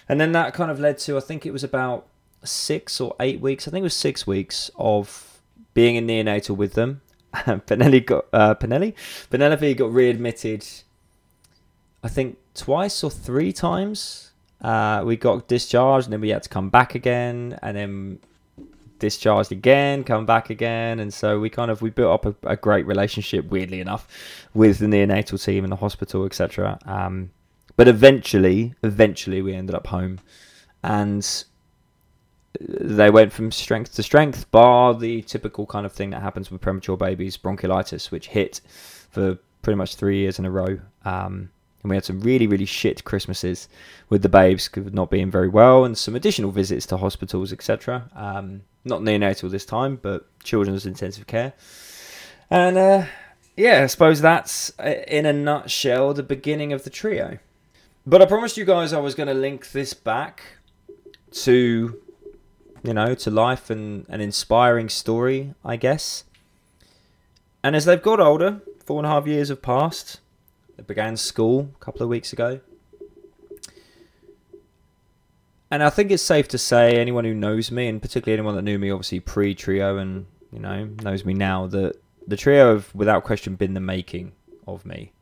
and 0.08 0.20
then 0.20 0.32
that 0.32 0.54
kind 0.54 0.70
of 0.70 0.78
led 0.78 0.98
to 0.98 1.16
I 1.16 1.20
think 1.20 1.46
it 1.46 1.52
was 1.52 1.64
about 1.64 2.06
six 2.44 3.00
or 3.00 3.14
eight 3.20 3.40
weeks. 3.40 3.66
I 3.66 3.70
think 3.70 3.82
it 3.82 3.84
was 3.84 3.94
six 3.94 4.26
weeks 4.26 4.70
of 4.76 5.40
being 5.74 5.96
in 5.96 6.06
neonatal 6.06 6.56
with 6.56 6.74
them. 6.74 7.00
Penelope 7.66 8.00
got 8.00 8.26
uh, 8.32 8.54
Penelope 8.54 8.94
Penelope 9.30 9.74
got 9.74 9.92
readmitted. 9.92 10.66
I 12.02 12.08
think 12.08 12.38
twice 12.54 13.02
or 13.02 13.10
three 13.10 13.52
times. 13.52 14.24
Uh, 14.60 15.04
we 15.06 15.16
got 15.16 15.46
discharged, 15.46 16.06
and 16.06 16.12
then 16.12 16.20
we 16.20 16.30
had 16.30 16.42
to 16.42 16.48
come 16.48 16.68
back 16.68 16.96
again, 16.96 17.56
and 17.62 17.76
then 17.76 18.18
discharged 18.98 19.52
again, 19.52 20.04
come 20.04 20.26
back 20.26 20.50
again, 20.50 21.00
and 21.00 21.12
so 21.12 21.40
we 21.40 21.50
kind 21.50 21.70
of 21.70 21.82
we 21.82 21.90
built 21.90 22.12
up 22.12 22.44
a, 22.44 22.50
a 22.50 22.56
great 22.56 22.86
relationship, 22.86 23.46
weirdly 23.50 23.80
enough, 23.80 24.06
with 24.54 24.78
the 24.78 24.86
neonatal 24.86 25.42
team 25.42 25.64
and 25.64 25.72
the 25.72 25.76
hospital, 25.76 26.24
etc. 26.24 26.78
Um, 26.84 27.30
but 27.76 27.88
eventually, 27.88 28.74
eventually, 28.82 29.42
we 29.42 29.54
ended 29.54 29.74
up 29.74 29.86
home, 29.86 30.20
and 30.82 31.44
they 32.60 33.10
went 33.10 33.32
from 33.32 33.52
strength 33.52 33.94
to 33.94 34.02
strength, 34.02 34.50
bar 34.50 34.94
the 34.94 35.22
typical 35.22 35.66
kind 35.66 35.86
of 35.86 35.92
thing 35.92 36.10
that 36.10 36.22
happens 36.22 36.50
with 36.50 36.60
premature 36.60 36.96
babies, 36.96 37.36
bronchiolitis, 37.36 38.10
which 38.10 38.28
hit 38.28 38.60
for 39.10 39.38
pretty 39.62 39.76
much 39.76 39.96
three 39.96 40.18
years 40.18 40.38
in 40.38 40.44
a 40.44 40.50
row. 40.50 40.78
Um, 41.04 41.50
and 41.82 41.90
we 41.90 41.96
had 41.96 42.04
some 42.04 42.20
really, 42.20 42.46
really 42.46 42.64
shit 42.64 43.04
Christmases 43.04 43.68
with 44.08 44.22
the 44.22 44.28
babes 44.28 44.68
not 44.76 45.10
being 45.10 45.30
very 45.30 45.48
well, 45.48 45.84
and 45.84 45.96
some 45.96 46.16
additional 46.16 46.50
visits 46.50 46.86
to 46.86 46.96
hospitals, 46.96 47.52
etc. 47.52 48.10
Um, 48.16 48.62
not 48.88 49.00
neonatal 49.00 49.50
this 49.50 49.64
time, 49.64 49.98
but 50.00 50.26
children's 50.42 50.86
intensive 50.86 51.26
care. 51.26 51.52
And 52.50 52.78
uh, 52.78 53.06
yeah, 53.56 53.82
I 53.82 53.86
suppose 53.86 54.20
that's 54.20 54.72
uh, 54.78 54.94
in 55.06 55.26
a 55.26 55.32
nutshell 55.32 56.14
the 56.14 56.22
beginning 56.22 56.72
of 56.72 56.84
the 56.84 56.90
trio. 56.90 57.38
But 58.06 58.22
I 58.22 58.26
promised 58.26 58.56
you 58.56 58.64
guys 58.64 58.92
I 58.92 59.00
was 59.00 59.14
going 59.14 59.26
to 59.26 59.34
link 59.34 59.72
this 59.72 59.92
back 59.92 60.42
to, 61.32 62.00
you 62.82 62.94
know, 62.94 63.14
to 63.14 63.30
life 63.30 63.68
and 63.68 64.06
an 64.08 64.20
inspiring 64.20 64.88
story, 64.88 65.54
I 65.64 65.76
guess. 65.76 66.24
And 67.62 67.76
as 67.76 67.84
they've 67.84 68.00
got 68.00 68.20
older, 68.20 68.62
four 68.84 68.98
and 68.98 69.06
a 69.06 69.10
half 69.10 69.26
years 69.26 69.50
have 69.50 69.60
passed. 69.60 70.20
They 70.76 70.82
began 70.84 71.16
school 71.16 71.70
a 71.74 71.84
couple 71.84 72.02
of 72.02 72.08
weeks 72.08 72.32
ago. 72.32 72.60
And 75.70 75.82
I 75.82 75.90
think 75.90 76.10
it's 76.10 76.22
safe 76.22 76.48
to 76.48 76.58
say, 76.58 76.96
anyone 76.96 77.24
who 77.24 77.34
knows 77.34 77.70
me, 77.70 77.88
and 77.88 78.00
particularly 78.00 78.38
anyone 78.38 78.56
that 78.56 78.62
knew 78.62 78.78
me 78.78 78.90
obviously 78.90 79.20
pre 79.20 79.54
trio 79.54 79.98
and 79.98 80.26
you 80.50 80.58
know 80.58 80.88
knows 81.02 81.24
me 81.24 81.34
now, 81.34 81.66
that 81.66 82.00
the 82.26 82.36
trio 82.36 82.74
have 82.74 82.94
without 82.94 83.24
question 83.24 83.54
been 83.54 83.74
the 83.74 83.80
making 83.80 84.32
of 84.66 84.86
me. 84.86 85.12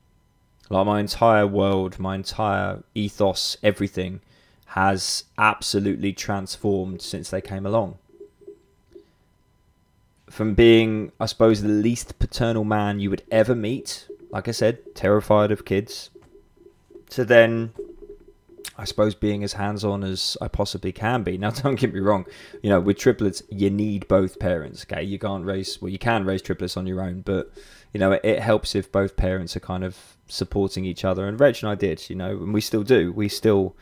Like 0.68 0.86
my 0.86 1.00
entire 1.00 1.46
world, 1.46 1.98
my 1.98 2.14
entire 2.16 2.82
ethos, 2.94 3.56
everything 3.62 4.20
has 4.70 5.24
absolutely 5.38 6.12
transformed 6.12 7.00
since 7.00 7.30
they 7.30 7.40
came 7.40 7.64
along. 7.64 7.98
From 10.28 10.54
being, 10.54 11.12
I 11.20 11.26
suppose, 11.26 11.62
the 11.62 11.68
least 11.68 12.18
paternal 12.18 12.64
man 12.64 12.98
you 12.98 13.10
would 13.10 13.22
ever 13.30 13.54
meet, 13.54 14.08
like 14.30 14.48
I 14.48 14.50
said, 14.50 14.94
terrified 14.96 15.52
of 15.52 15.64
kids, 15.64 16.10
to 17.10 17.24
then 17.24 17.72
I 18.78 18.84
suppose 18.84 19.14
being 19.14 19.42
as 19.42 19.54
hands 19.54 19.84
on 19.84 20.04
as 20.04 20.36
I 20.40 20.48
possibly 20.48 20.92
can 20.92 21.22
be. 21.22 21.38
Now, 21.46 21.50
don't 21.50 21.76
get 21.76 21.94
me 21.94 22.00
wrong, 22.00 22.26
you 22.62 22.70
know, 22.70 22.80
with 22.80 22.98
triplets, 22.98 23.42
you 23.50 23.70
need 23.70 24.08
both 24.08 24.38
parents. 24.38 24.84
Okay, 24.84 25.02
you 25.02 25.18
can't 25.18 25.44
raise 25.44 25.80
well, 25.80 25.88
you 25.88 25.98
can 25.98 26.24
raise 26.24 26.42
triplets 26.42 26.76
on 26.76 26.86
your 26.86 27.00
own, 27.00 27.20
but 27.20 27.52
you 27.92 28.00
know, 28.00 28.12
it, 28.12 28.20
it 28.24 28.40
helps 28.40 28.74
if 28.74 28.90
both 28.90 29.16
parents 29.16 29.56
are 29.56 29.60
kind 29.60 29.84
of 29.84 30.16
supporting 30.28 30.84
each 30.84 31.04
other. 31.04 31.26
And 31.26 31.38
Rach 31.38 31.62
and 31.62 31.70
I 31.70 31.74
did, 31.74 32.08
you 32.10 32.16
know, 32.16 32.30
and 32.30 32.52
we 32.52 32.60
still 32.60 32.82
do. 32.82 33.12
We 33.12 33.28
still, 33.28 33.76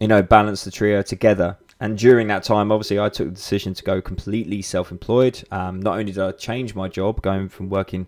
you 0.00 0.08
know, 0.08 0.22
balance 0.22 0.64
the 0.64 0.70
trio 0.70 1.02
together. 1.02 1.58
And 1.80 1.98
during 1.98 2.28
that 2.28 2.44
time, 2.44 2.70
obviously, 2.70 3.00
I 3.00 3.08
took 3.08 3.28
the 3.28 3.34
decision 3.34 3.74
to 3.74 3.82
go 3.82 4.00
completely 4.00 4.62
self-employed. 4.62 5.44
Um, 5.50 5.80
not 5.80 5.98
only 5.98 6.12
did 6.12 6.22
I 6.22 6.32
change 6.32 6.74
my 6.74 6.88
job, 6.88 7.20
going 7.22 7.48
from 7.48 7.68
working 7.68 8.06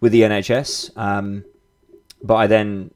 with 0.00 0.12
the 0.12 0.22
NHS, 0.22 0.96
um, 0.96 1.44
but 2.22 2.36
I 2.36 2.46
then 2.46 2.92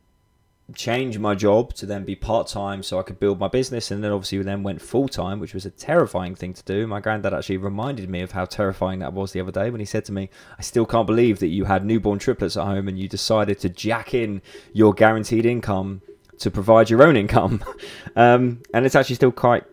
change 0.75 1.19
my 1.19 1.35
job 1.35 1.73
to 1.75 1.87
then 1.87 2.05
be 2.05 2.15
part 2.15 2.47
time 2.47 2.83
so 2.83 2.99
I 2.99 3.03
could 3.03 3.21
build 3.21 3.39
my 3.39 3.49
business. 3.49 3.91
And 3.91 4.03
then 4.03 4.13
obviously, 4.13 4.39
we 4.39 4.45
then 4.45 4.63
went 4.63 4.81
full 4.81 5.09
time, 5.09 5.41
which 5.41 5.55
was 5.55 5.67
a 5.67 5.71
terrifying 5.71 6.35
thing 6.35 6.55
to 6.55 6.63
do. 6.65 6.87
My 6.87 7.01
granddad 7.01 7.35
actually 7.35 7.59
reminded 7.59 8.09
me 8.09 8.21
of 8.21 8.33
how 8.33 8.45
terrifying 8.45 8.99
that 9.01 9.13
was 9.13 9.33
the 9.33 9.41
other 9.41 9.53
day 9.53 9.71
when 9.71 9.81
he 9.81 9.87
said 9.87 10.05
to 10.07 10.13
me, 10.13 10.31
I 10.59 10.63
still 10.63 10.87
can't 10.87 11.07
believe 11.07 11.39
that 11.41 11.49
you 11.49 11.65
had 11.65 11.85
newborn 11.85 12.19
triplets 12.19 12.57
at 12.57 12.65
home 12.65 12.89
and 12.89 12.99
you 12.99 13.09
decided 13.09 13.59
to 13.61 13.69
jack 13.69 14.15
in 14.15 14.43
your 14.73 14.93
guaranteed 14.93 15.47
income 15.47 16.03
to 16.39 16.51
provide 16.51 16.91
your 16.91 17.03
own 17.03 17.17
income. 17.17 17.63
um, 18.17 18.63
and 18.75 18.85
it's 18.85 18.95
actually 18.95 19.17
still 19.17 19.33
quite 19.33 19.65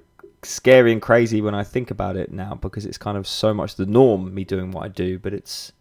scary 0.44 0.92
and 0.92 1.02
crazy 1.02 1.42
when 1.42 1.56
I 1.56 1.64
think 1.64 1.92
about 1.92 2.16
it 2.16 2.32
now 2.32 2.56
because 2.56 2.86
it's 2.86 2.98
kind 2.98 3.18
of 3.18 3.28
so 3.28 3.54
much 3.54 3.76
the 3.76 3.86
norm, 3.86 4.34
me 4.34 4.44
doing 4.44 4.72
what 4.72 4.86
I 4.86 4.88
do. 4.88 5.20
But 5.20 5.34
it's, 5.34 5.72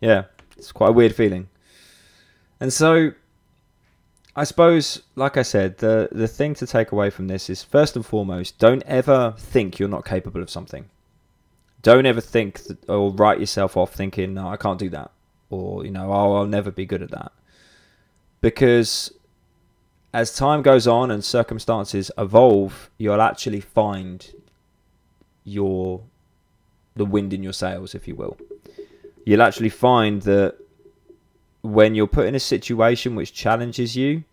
yeah, 0.00 0.24
it's 0.56 0.72
quite 0.72 0.90
a 0.90 0.92
weird 0.92 1.14
feeling. 1.14 1.48
And 2.60 2.72
so 2.72 3.12
I 4.36 4.44
suppose, 4.44 5.02
like 5.16 5.36
I 5.36 5.42
said, 5.42 5.78
the 5.78 6.08
the 6.12 6.28
thing 6.28 6.54
to 6.54 6.66
take 6.66 6.92
away 6.92 7.10
from 7.10 7.26
this 7.26 7.50
is 7.50 7.64
first 7.64 7.96
and 7.96 8.06
foremost, 8.06 8.58
don't 8.58 8.82
ever 8.84 9.34
think 9.36 9.78
you're 9.78 9.88
not 9.88 10.04
capable 10.04 10.42
of 10.42 10.50
something. 10.50 10.88
Don't 11.82 12.06
ever 12.06 12.20
think 12.20 12.64
that, 12.64 12.88
or 12.88 13.10
write 13.10 13.40
yourself 13.40 13.76
off 13.76 13.92
thinking, 13.92 14.34
"No, 14.34 14.48
I 14.48 14.56
can't 14.56 14.78
do 14.78 14.88
that," 14.90 15.10
or 15.48 15.84
you 15.84 15.90
know, 15.90 16.12
"Oh, 16.12 16.36
I'll 16.36 16.46
never 16.46 16.70
be 16.70 16.86
good 16.86 17.02
at 17.02 17.10
that," 17.10 17.32
because 18.40 19.12
as 20.12 20.34
time 20.34 20.62
goes 20.62 20.86
on 20.86 21.10
and 21.10 21.24
circumstances 21.24 22.10
evolve, 22.18 22.90
you'll 22.98 23.20
actually 23.20 23.60
find 23.60 24.32
your 25.44 26.02
the 26.96 27.04
wind 27.04 27.32
in 27.32 27.42
your 27.42 27.52
sails, 27.52 27.94
if 27.94 28.06
you 28.06 28.14
will. 28.14 28.36
You'll 29.24 29.42
actually 29.42 29.68
find 29.70 30.22
that 30.22 30.56
when 31.62 31.94
you're 31.94 32.06
put 32.06 32.26
in 32.26 32.34
a 32.34 32.40
situation 32.40 33.14
which 33.14 33.32
challenges 33.32 33.96
you, 33.96 34.24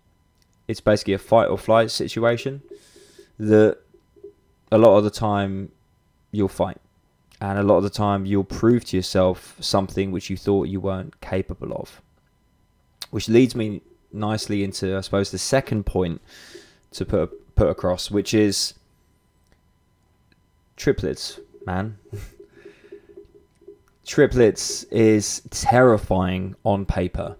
it's 0.67 0.81
basically 0.81 1.13
a 1.13 1.17
fight 1.17 1.47
or 1.47 1.57
flight 1.57 1.91
situation. 1.91 2.61
That 3.39 3.79
a 4.71 4.77
lot 4.77 4.97
of 4.97 5.03
the 5.03 5.09
time 5.09 5.71
you'll 6.31 6.47
fight, 6.47 6.77
and 7.39 7.59
a 7.59 7.63
lot 7.63 7.77
of 7.77 7.83
the 7.83 7.89
time 7.89 8.25
you'll 8.25 8.43
prove 8.43 8.85
to 8.85 8.97
yourself 8.97 9.55
something 9.59 10.11
which 10.11 10.29
you 10.29 10.37
thought 10.37 10.67
you 10.67 10.79
weren't 10.79 11.19
capable 11.21 11.73
of. 11.73 12.01
Which 13.11 13.29
leads 13.29 13.55
me 13.55 13.81
nicely 14.11 14.63
into, 14.63 14.97
I 14.97 15.01
suppose, 15.01 15.31
the 15.31 15.37
second 15.37 15.85
point 15.85 16.21
to 16.91 17.05
put 17.05 17.55
put 17.55 17.69
across, 17.69 18.11
which 18.11 18.33
is 18.33 18.73
triplets, 20.75 21.39
man. 21.65 21.97
triplets 24.07 24.83
is 24.85 25.41
terrifying 25.51 26.55
on 26.63 26.85
paper. 26.85 27.35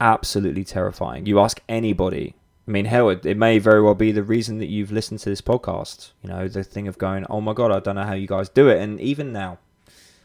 Absolutely 0.00 0.64
terrifying. 0.64 1.26
You 1.26 1.38
ask 1.38 1.62
anybody. 1.68 2.34
I 2.66 2.70
mean, 2.70 2.86
hell, 2.86 3.10
it, 3.10 3.24
it, 3.26 3.36
may 3.36 3.58
very 3.58 3.82
well 3.82 3.94
be 3.94 4.10
the 4.10 4.22
reason 4.22 4.58
that 4.58 4.68
you've 4.68 4.90
listened 4.90 5.20
to 5.20 5.28
this 5.28 5.42
podcast. 5.42 6.12
You 6.22 6.30
know, 6.30 6.48
the 6.48 6.64
thing 6.64 6.88
of 6.88 6.98
going, 6.98 7.26
oh 7.28 7.40
my 7.40 7.52
God, 7.52 7.70
I 7.70 7.80
don't 7.80 7.96
know 7.96 8.04
how 8.04 8.14
you 8.14 8.26
guys 8.26 8.48
do 8.48 8.68
it. 8.68 8.80
And 8.80 9.00
even 9.00 9.32
now, 9.32 9.58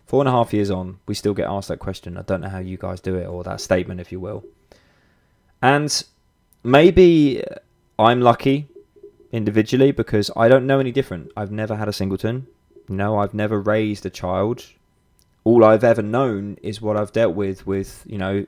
four 0.05 0.21
and 0.21 0.29
a 0.29 0.31
half 0.31 0.53
years 0.53 0.71
on, 0.71 0.99
we 1.05 1.13
still 1.13 1.33
get 1.33 1.47
asked 1.47 1.67
that 1.67 1.79
question. 1.79 2.17
I 2.17 2.21
don't 2.21 2.41
know 2.41 2.49
how 2.49 2.59
you 2.59 2.77
guys 2.77 3.01
do 3.01 3.15
it, 3.15 3.25
or 3.25 3.43
that 3.43 3.59
statement, 3.59 3.99
if 3.99 4.11
you 4.11 4.19
will. 4.19 4.45
And 5.61 6.03
maybe 6.63 7.43
I'm 7.99 8.21
lucky 8.21 8.67
individually 9.31 9.91
because 9.91 10.31
I 10.35 10.47
don't 10.47 10.65
know 10.65 10.79
any 10.79 10.91
different. 10.91 11.31
I've 11.35 11.51
never 11.51 11.75
had 11.75 11.89
a 11.89 11.93
singleton. 11.93 12.47
No, 12.87 13.17
I've 13.19 13.33
never 13.33 13.59
raised 13.59 14.05
a 14.05 14.09
child 14.09 14.65
all 15.47 15.63
I've 15.63 15.85
ever 15.85 16.01
known 16.01 16.57
is 16.61 16.81
what 16.81 16.97
I've 16.97 17.13
dealt 17.13 17.33
with 17.33 17.65
with 17.65 18.03
you 18.05 18.17
know 18.17 18.45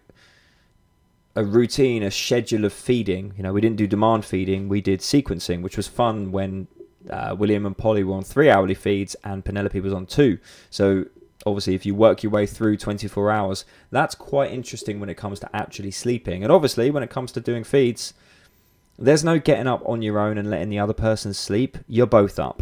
a 1.33 1.45
routine, 1.45 2.03
a 2.03 2.12
schedule 2.12 2.65
of 2.65 2.73
feeding. 2.73 3.33
You 3.38 3.43
know, 3.43 3.53
we 3.53 3.62
didn't 3.62 3.77
do 3.77 3.88
demand 3.88 4.25
feeding, 4.25 4.67
we 4.67 4.81
did 4.81 4.99
sequencing, 4.99 5.62
which 5.62 5.77
was 5.77 5.88
fun 5.88 6.33
when 6.33 6.67
uh, 7.09 7.33
William 7.39 7.65
and 7.65 7.77
Polly 7.77 8.03
were 8.03 8.15
on 8.15 8.23
three 8.23 8.49
hourly 8.49 8.73
feeds 8.73 9.15
and 9.23 9.45
Penelope 9.45 9.79
was 9.79 9.93
on 9.93 10.07
two. 10.07 10.39
So 10.69 11.05
obviously, 11.45 11.73
if 11.73 11.85
you 11.85 11.95
work 11.95 12.21
your 12.21 12.33
way 12.33 12.45
through 12.45 12.75
24 12.75 13.31
hours, 13.31 13.63
that's 13.91 14.13
quite 14.13 14.51
interesting 14.51 14.99
when 14.99 15.07
it 15.07 15.15
comes 15.15 15.39
to 15.39 15.55
actually 15.55 15.91
sleeping. 15.91 16.43
And 16.43 16.51
obviously, 16.51 16.91
when 16.91 17.03
it 17.03 17.09
comes 17.09 17.31
to 17.31 17.39
doing 17.39 17.63
feeds, 17.63 18.13
there's 18.97 19.23
no 19.23 19.39
getting 19.39 19.67
up 19.67 19.81
on 19.88 20.01
your 20.01 20.19
own 20.19 20.38
and 20.38 20.49
letting 20.49 20.69
the 20.69 20.79
other 20.79 20.91
person 20.91 21.33
sleep. 21.33 21.77
You're 21.88 22.07
both 22.07 22.39
up. 22.39 22.62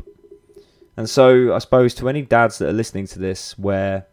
And 0.96 1.10
so, 1.10 1.56
I 1.56 1.58
suppose 1.58 1.96
to 1.96 2.08
any 2.08 2.22
dads 2.22 2.60
that 2.60 2.70
are 2.70 2.74
listening 2.74 3.08
to 3.08 3.18
this, 3.18 3.58
where 3.58 4.06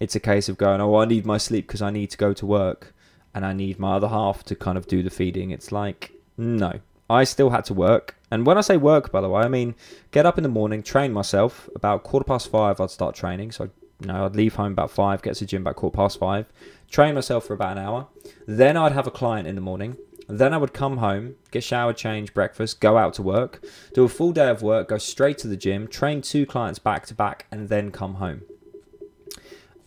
it's 0.00 0.14
a 0.14 0.20
case 0.20 0.48
of 0.48 0.58
going, 0.58 0.80
oh, 0.80 0.96
I 0.96 1.04
need 1.04 1.26
my 1.26 1.38
sleep 1.38 1.66
because 1.66 1.82
I 1.82 1.90
need 1.90 2.10
to 2.10 2.16
go 2.16 2.32
to 2.32 2.46
work 2.46 2.94
and 3.34 3.44
I 3.44 3.52
need 3.52 3.78
my 3.78 3.94
other 3.94 4.08
half 4.08 4.44
to 4.44 4.54
kind 4.54 4.78
of 4.78 4.86
do 4.86 5.02
the 5.02 5.10
feeding. 5.10 5.50
It's 5.50 5.72
like, 5.72 6.12
no, 6.36 6.80
I 7.10 7.24
still 7.24 7.50
had 7.50 7.64
to 7.66 7.74
work. 7.74 8.16
And 8.30 8.46
when 8.46 8.58
I 8.58 8.62
say 8.62 8.76
work, 8.76 9.10
by 9.10 9.20
the 9.20 9.28
way, 9.28 9.42
I 9.42 9.48
mean 9.48 9.74
get 10.10 10.26
up 10.26 10.38
in 10.38 10.42
the 10.42 10.48
morning, 10.48 10.82
train 10.82 11.12
myself. 11.12 11.68
About 11.74 12.04
quarter 12.04 12.24
past 12.24 12.50
five, 12.50 12.80
I'd 12.80 12.90
start 12.90 13.14
training. 13.14 13.52
So, 13.52 13.70
you 14.00 14.06
know, 14.06 14.24
I'd 14.24 14.36
leave 14.36 14.54
home 14.54 14.72
about 14.72 14.90
five, 14.90 15.22
get 15.22 15.34
to 15.34 15.40
the 15.40 15.46
gym 15.46 15.62
about 15.62 15.76
quarter 15.76 15.96
past 15.96 16.18
five, 16.18 16.46
train 16.90 17.14
myself 17.14 17.46
for 17.46 17.54
about 17.54 17.76
an 17.76 17.84
hour. 17.84 18.06
Then 18.46 18.76
I'd 18.76 18.92
have 18.92 19.06
a 19.06 19.12
client 19.12 19.48
in 19.48 19.54
the 19.54 19.60
morning. 19.60 19.96
Then 20.28 20.52
I 20.52 20.58
would 20.58 20.74
come 20.74 20.98
home, 20.98 21.36
get 21.50 21.64
showered, 21.64 21.96
change, 21.96 22.34
breakfast, 22.34 22.80
go 22.80 22.98
out 22.98 23.14
to 23.14 23.22
work, 23.22 23.64
do 23.94 24.04
a 24.04 24.10
full 24.10 24.32
day 24.32 24.50
of 24.50 24.62
work, 24.62 24.88
go 24.88 24.98
straight 24.98 25.38
to 25.38 25.48
the 25.48 25.56
gym, 25.56 25.88
train 25.88 26.20
two 26.20 26.44
clients 26.44 26.78
back 26.78 27.06
to 27.06 27.14
back, 27.14 27.46
and 27.50 27.70
then 27.70 27.90
come 27.90 28.16
home. 28.16 28.42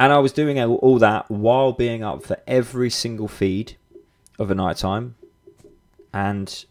And 0.02 0.12
I 0.12 0.18
was 0.18 0.32
doing 0.32 0.60
all 0.60 0.98
that 0.98 1.30
while 1.30 1.74
being 1.74 2.04
up 2.04 2.24
for 2.24 2.36
every 2.48 2.90
single 2.90 3.28
feed 3.28 3.78
of 4.40 4.50
a 4.50 4.56
night 4.56 4.78
time. 4.78 5.14
And 6.12 6.66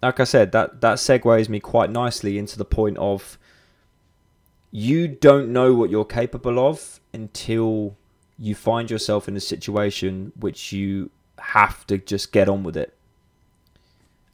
like 0.00 0.20
I 0.20 0.24
said, 0.24 0.52
that, 0.52 0.82
that 0.82 0.98
segues 0.98 1.48
me 1.48 1.58
quite 1.58 1.90
nicely 1.90 2.38
into 2.38 2.56
the 2.56 2.64
point 2.64 2.96
of 2.98 3.40
you 4.70 5.08
don't 5.08 5.48
know 5.48 5.74
what 5.74 5.90
you're 5.90 6.04
capable 6.04 6.64
of 6.64 7.00
until 7.12 7.96
you 8.38 8.54
find 8.54 8.88
yourself 8.88 9.26
in 9.26 9.36
a 9.36 9.40
situation 9.40 10.30
which 10.38 10.72
you 10.72 11.10
have 11.40 11.84
to 11.88 11.98
just 11.98 12.30
get 12.30 12.48
on 12.48 12.62
with 12.62 12.76
it. 12.76 12.96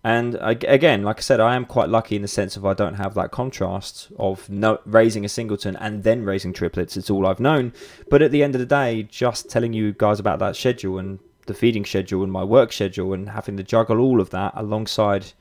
And 0.03 0.39
again, 0.41 1.03
like 1.03 1.19
I 1.19 1.21
said, 1.21 1.41
I 1.41 1.55
am 1.55 1.67
quite 1.67 1.91
lucky 1.91 2.17
in 2.17 2.23
the 2.23 2.29
sense 2.29 2.57
of 2.57 2.65
I 2.65 2.73
don't 2.73 2.95
have 2.95 3.13
that 3.15 3.31
contrast 3.31 4.09
of 4.19 4.49
no, 4.49 4.81
raising 4.87 5.27
a 5.27 5.29
singleton 5.29 5.77
and 5.77 6.05
then 6.05 6.25
raising 6.25 6.55
triplets. 6.55 6.97
It's 6.97 7.11
all 7.11 7.27
I've 7.27 7.41
known. 7.41 7.75
But 8.09 8.23
at 8.23 8.31
the 8.31 8.43
end 8.43 8.55
of 8.55 8.61
the 8.61 8.67
day, 8.67 9.03
just 9.03 9.51
telling 9.51 9.75
you 9.75 9.93
guys 9.93 10.19
about 10.19 10.39
that 10.39 10.57
schedule 10.57 10.99
and 10.99 11.19
the 11.47 11.53
feeding 11.53 11.85
schedule 11.85 12.23
and 12.23 12.33
my 12.33 12.45
work 12.45 12.73
schedule 12.73 13.13
and 13.13 13.29
having 13.29 13.59
to 13.59 13.63
juggle 13.63 13.99
all 13.99 14.23
of 14.23 14.31
that 14.31 14.53
alongside 14.55 15.33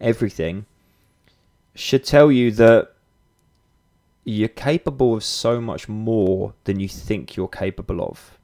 everything 0.00 0.66
should 1.76 2.04
tell 2.04 2.32
you 2.32 2.50
that 2.50 2.92
you're 4.24 4.48
capable 4.48 5.14
of 5.14 5.22
so 5.22 5.60
much 5.60 5.88
more 5.88 6.54
than 6.64 6.80
you 6.80 6.88
think 6.88 7.36
you're 7.36 7.48
capable 7.48 8.02
of. 8.02 8.36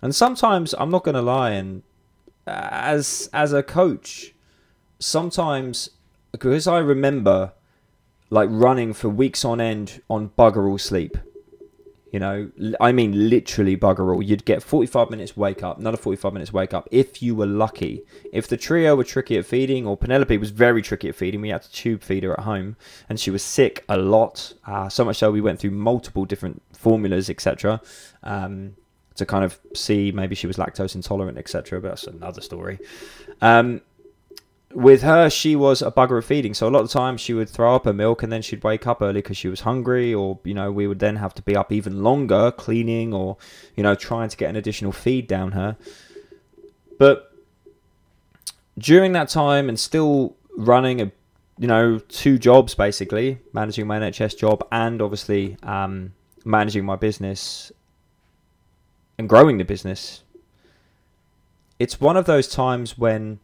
And 0.00 0.14
sometimes 0.14 0.74
I'm 0.78 0.90
not 0.90 1.04
going 1.04 1.16
to 1.16 1.22
lie 1.22 1.50
and 1.50 1.82
as 2.46 3.28
as 3.32 3.52
a 3.52 3.62
coach 3.62 4.32
sometimes 4.98 5.90
because 6.32 6.66
I 6.66 6.78
remember 6.78 7.52
like 8.30 8.48
running 8.50 8.92
for 8.92 9.08
weeks 9.08 9.44
on 9.44 9.60
end 9.60 10.02
on 10.10 10.30
bugger 10.30 10.68
all 10.68 10.78
sleep. 10.78 11.16
You 12.12 12.20
know, 12.20 12.50
I 12.80 12.92
mean 12.92 13.28
literally 13.28 13.76
bugger 13.76 14.14
all. 14.14 14.22
You'd 14.22 14.44
get 14.44 14.62
45 14.62 15.10
minutes 15.10 15.36
wake 15.36 15.62
up, 15.62 15.78
another 15.78 15.96
45 15.96 16.32
minutes 16.32 16.52
wake 16.52 16.72
up 16.72 16.88
if 16.90 17.22
you 17.22 17.34
were 17.34 17.46
lucky. 17.46 18.04
If 18.32 18.48
the 18.48 18.56
trio 18.56 18.96
were 18.96 19.04
tricky 19.04 19.36
at 19.36 19.44
feeding, 19.44 19.86
or 19.86 19.96
Penelope 19.96 20.38
was 20.38 20.50
very 20.50 20.82
tricky 20.82 21.08
at 21.08 21.14
feeding, 21.14 21.40
we 21.40 21.50
had 21.50 21.62
to 21.62 21.70
tube 21.70 22.02
feed 22.02 22.22
her 22.22 22.32
at 22.32 22.44
home, 22.44 22.76
and 23.08 23.20
she 23.20 23.30
was 23.30 23.42
sick 23.42 23.84
a 23.88 23.98
lot. 23.98 24.54
Uh, 24.64 24.88
so 24.88 25.04
much 25.04 25.16
so 25.16 25.30
we 25.30 25.40
went 25.40 25.58
through 25.58 25.72
multiple 25.72 26.24
different 26.24 26.62
formulas, 26.72 27.28
etc. 27.28 27.82
Um, 28.22 28.76
to 29.16 29.26
kind 29.26 29.44
of 29.44 29.58
see 29.74 30.12
maybe 30.12 30.34
she 30.34 30.46
was 30.46 30.56
lactose 30.56 30.94
intolerant, 30.94 31.36
etc. 31.36 31.80
But 31.80 31.88
that's 31.88 32.06
another 32.06 32.40
story. 32.40 32.78
Um, 33.42 33.82
with 34.72 35.02
her, 35.02 35.30
she 35.30 35.56
was 35.56 35.82
a 35.82 35.90
bugger 35.90 36.18
of 36.18 36.24
feeding. 36.24 36.54
So 36.54 36.68
a 36.68 36.70
lot 36.70 36.82
of 36.82 36.90
times 36.90 37.20
she 37.20 37.32
would 37.32 37.48
throw 37.48 37.76
up 37.76 37.84
her 37.84 37.92
milk 37.92 38.22
and 38.22 38.32
then 38.32 38.42
she'd 38.42 38.64
wake 38.64 38.86
up 38.86 39.00
early 39.00 39.20
because 39.22 39.36
she 39.36 39.48
was 39.48 39.60
hungry, 39.60 40.12
or, 40.12 40.38
you 40.44 40.54
know, 40.54 40.70
we 40.70 40.86
would 40.86 40.98
then 40.98 41.16
have 41.16 41.34
to 41.34 41.42
be 41.42 41.56
up 41.56 41.72
even 41.72 42.02
longer 42.02 42.50
cleaning 42.50 43.14
or, 43.14 43.36
you 43.76 43.82
know, 43.82 43.94
trying 43.94 44.28
to 44.28 44.36
get 44.36 44.50
an 44.50 44.56
additional 44.56 44.92
feed 44.92 45.26
down 45.26 45.52
her. 45.52 45.76
But 46.98 47.32
during 48.78 49.12
that 49.12 49.28
time 49.28 49.68
and 49.68 49.78
still 49.78 50.36
running 50.56 51.00
a 51.00 51.12
you 51.58 51.66
know 51.66 51.98
two 52.08 52.38
jobs 52.38 52.74
basically, 52.74 53.38
managing 53.52 53.86
my 53.86 53.98
NHS 53.98 54.36
job 54.36 54.66
and 54.70 55.00
obviously 55.00 55.56
um, 55.62 56.12
managing 56.44 56.84
my 56.84 56.96
business 56.96 57.72
and 59.18 59.28
growing 59.28 59.58
the 59.58 59.64
business. 59.64 60.22
It's 61.78 62.00
one 62.00 62.16
of 62.16 62.24
those 62.26 62.48
times 62.48 62.96
when 62.96 63.38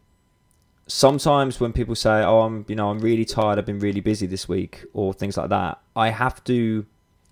sometimes 0.87 1.61
when 1.61 1.73
people 1.73 1.95
say, 1.95 2.23
"Oh, 2.23 2.41
I'm 2.43 2.65
you 2.69 2.77
know 2.77 2.91
I'm 2.91 3.01
really 3.01 3.25
tired. 3.25 3.59
I've 3.59 3.67
been 3.67 3.79
really 3.79 4.01
busy 4.01 4.27
this 4.27 4.49
week," 4.49 4.85
or 4.93 5.13
things 5.13 5.37
like 5.37 5.51
that, 5.51 5.81
I 5.97 6.11
have 6.11 6.43
to 6.45 6.87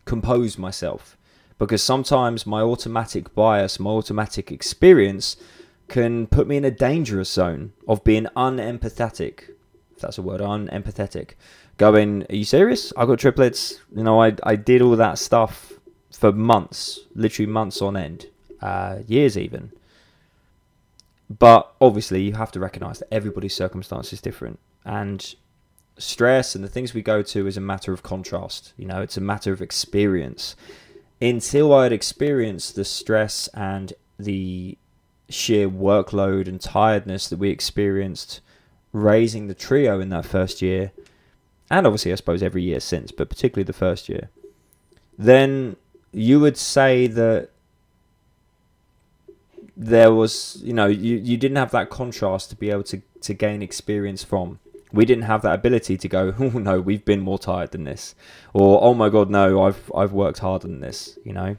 compose 0.04 0.58
myself 0.58 1.16
because 1.58 1.82
sometimes 1.82 2.46
my 2.46 2.62
automatic 2.62 3.34
bias, 3.34 3.78
my 3.78 3.90
automatic 3.90 4.50
experience 4.50 5.36
can 5.88 6.26
put 6.26 6.48
me 6.48 6.56
in 6.56 6.64
a 6.64 6.70
dangerous 6.70 7.30
zone 7.30 7.72
of 7.86 8.02
being 8.02 8.26
unempathetic. 8.36 9.50
If 9.94 10.00
that's 10.00 10.18
a 10.18 10.22
word, 10.22 10.40
unempathetic. 10.40 11.32
Going, 11.76 12.24
are 12.30 12.34
you 12.34 12.44
serious? 12.44 12.92
I 12.96 13.06
got 13.06 13.18
triplets. 13.18 13.80
You 13.94 14.04
know, 14.04 14.22
I 14.22 14.34
I 14.42 14.56
did 14.56 14.82
all 14.82 14.96
that 14.96 15.18
stuff 15.18 15.72
for 16.10 16.32
months, 16.32 17.00
literally 17.14 17.50
months 17.50 17.80
on 17.82 17.96
end, 17.96 18.26
uh, 18.60 18.98
years 19.06 19.36
even. 19.38 19.72
But 21.38 21.72
obviously, 21.80 22.22
you 22.22 22.32
have 22.32 22.50
to 22.52 22.60
recognize 22.60 22.98
that 22.98 23.14
everybody's 23.14 23.54
circumstance 23.54 24.12
is 24.12 24.20
different, 24.20 24.58
and 24.84 25.34
stress 25.96 26.54
and 26.54 26.64
the 26.64 26.68
things 26.68 26.92
we 26.92 27.02
go 27.02 27.22
to 27.22 27.46
is 27.46 27.56
a 27.56 27.60
matter 27.60 27.92
of 27.92 28.02
contrast. 28.02 28.72
You 28.76 28.86
know, 28.86 29.00
it's 29.00 29.16
a 29.16 29.20
matter 29.20 29.52
of 29.52 29.62
experience. 29.62 30.56
Until 31.22 31.72
I 31.72 31.84
had 31.84 31.92
experienced 31.92 32.74
the 32.74 32.84
stress 32.84 33.48
and 33.48 33.92
the 34.18 34.76
sheer 35.28 35.68
workload 35.68 36.48
and 36.48 36.60
tiredness 36.60 37.28
that 37.28 37.38
we 37.38 37.50
experienced 37.50 38.40
raising 38.92 39.46
the 39.46 39.54
trio 39.54 40.00
in 40.00 40.08
that 40.08 40.26
first 40.26 40.60
year, 40.60 40.90
and 41.70 41.86
obviously, 41.86 42.10
I 42.10 42.16
suppose, 42.16 42.42
every 42.42 42.62
year 42.62 42.80
since, 42.80 43.12
but 43.12 43.28
particularly 43.28 43.64
the 43.64 43.72
first 43.72 44.08
year, 44.08 44.30
then 45.16 45.76
you 46.12 46.40
would 46.40 46.56
say 46.56 47.06
that 47.06 47.50
there 49.82 50.12
was, 50.12 50.60
you 50.62 50.74
know, 50.74 50.86
you, 50.86 51.16
you 51.16 51.38
didn't 51.38 51.56
have 51.56 51.70
that 51.70 51.88
contrast 51.88 52.50
to 52.50 52.56
be 52.56 52.70
able 52.70 52.82
to, 52.82 53.00
to 53.22 53.32
gain 53.32 53.62
experience 53.62 54.22
from. 54.22 54.58
We 54.92 55.06
didn't 55.06 55.24
have 55.24 55.40
that 55.40 55.54
ability 55.54 55.96
to 55.96 56.08
go, 56.08 56.34
oh 56.38 56.50
no, 56.50 56.82
we've 56.82 57.04
been 57.04 57.20
more 57.20 57.38
tired 57.38 57.70
than 57.70 57.84
this, 57.84 58.14
or 58.52 58.78
oh 58.82 58.92
my 58.92 59.08
god, 59.08 59.30
no, 59.30 59.62
I've 59.62 59.90
I've 59.96 60.12
worked 60.12 60.40
harder 60.40 60.68
than 60.68 60.80
this. 60.80 61.18
You 61.24 61.32
know, 61.32 61.56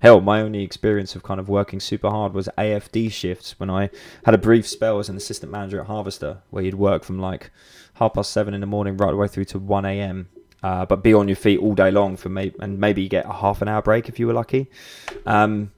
hell, 0.00 0.20
my 0.20 0.42
only 0.42 0.62
experience 0.62 1.16
of 1.16 1.22
kind 1.22 1.40
of 1.40 1.48
working 1.48 1.80
super 1.80 2.10
hard 2.10 2.34
was 2.34 2.46
AFD 2.58 3.10
shifts 3.10 3.58
when 3.58 3.70
I 3.70 3.88
had 4.26 4.34
a 4.34 4.38
brief 4.38 4.68
spell 4.68 4.98
as 4.98 5.08
an 5.08 5.16
assistant 5.16 5.50
manager 5.50 5.80
at 5.80 5.86
Harvester, 5.86 6.42
where 6.50 6.62
you'd 6.62 6.74
work 6.74 7.04
from 7.04 7.18
like 7.18 7.50
half 7.94 8.12
past 8.12 8.32
seven 8.32 8.52
in 8.52 8.60
the 8.60 8.66
morning 8.66 8.98
right 8.98 9.12
the 9.12 9.16
way 9.16 9.28
through 9.28 9.46
to 9.46 9.58
one 9.58 9.86
a.m. 9.86 10.28
Uh, 10.62 10.84
but 10.84 11.02
be 11.02 11.14
on 11.14 11.26
your 11.26 11.36
feet 11.36 11.58
all 11.58 11.74
day 11.74 11.90
long 11.90 12.18
for 12.18 12.28
maybe 12.28 12.54
and 12.60 12.78
maybe 12.78 13.08
get 13.08 13.24
a 13.24 13.32
half 13.32 13.62
an 13.62 13.68
hour 13.68 13.80
break 13.80 14.10
if 14.10 14.18
you 14.18 14.26
were 14.26 14.34
lucky. 14.34 14.68
Um, 15.24 15.72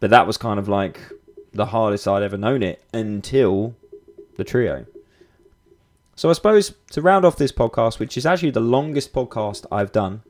but 0.00 0.10
that 0.10 0.26
was 0.26 0.38
kind 0.38 0.58
of 0.58 0.66
like 0.66 0.98
the 1.52 1.66
hardest 1.66 2.06
I'd 2.06 2.22
ever 2.22 2.36
known 2.36 2.62
it 2.62 2.82
until 2.92 3.74
the 4.36 4.44
trio. 4.44 4.86
So 6.16 6.28
I 6.28 6.34
suppose 6.34 6.74
to 6.90 7.02
round 7.02 7.24
off 7.24 7.36
this 7.36 7.52
podcast, 7.52 7.98
which 7.98 8.16
is 8.16 8.26
actually 8.26 8.50
the 8.50 8.60
longest 8.60 9.12
podcast 9.12 9.66
I've 9.72 9.92
done, 9.92 10.22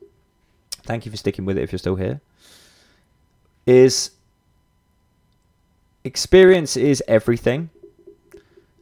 thank 0.85 1.05
you 1.05 1.11
for 1.11 1.16
sticking 1.16 1.45
with 1.45 1.59
it 1.59 1.62
if 1.62 1.73
you're 1.73 1.79
still 1.79 1.97
here, 1.97 2.21
is 3.66 4.12
experience 6.05 6.77
is 6.77 7.03
everything 7.07 7.71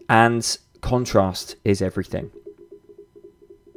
and 0.09 0.59
contrast 0.81 1.57
is 1.65 1.83
everything. 1.83 2.31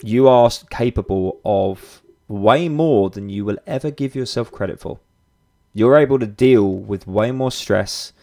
You 0.03 0.27
are 0.27 0.49
capable 0.69 1.39
of 1.45 2.01
way 2.27 2.69
more 2.69 3.09
than 3.09 3.29
you 3.29 3.45
will 3.45 3.57
ever 3.67 3.91
give 3.91 4.15
yourself 4.15 4.51
credit 4.51 4.79
for. 4.79 4.99
You're 5.73 5.97
able 5.97 6.19
to 6.19 6.27
deal 6.27 6.69
with 6.69 7.07
way 7.07 7.31
more 7.31 7.51
stress 7.51 8.13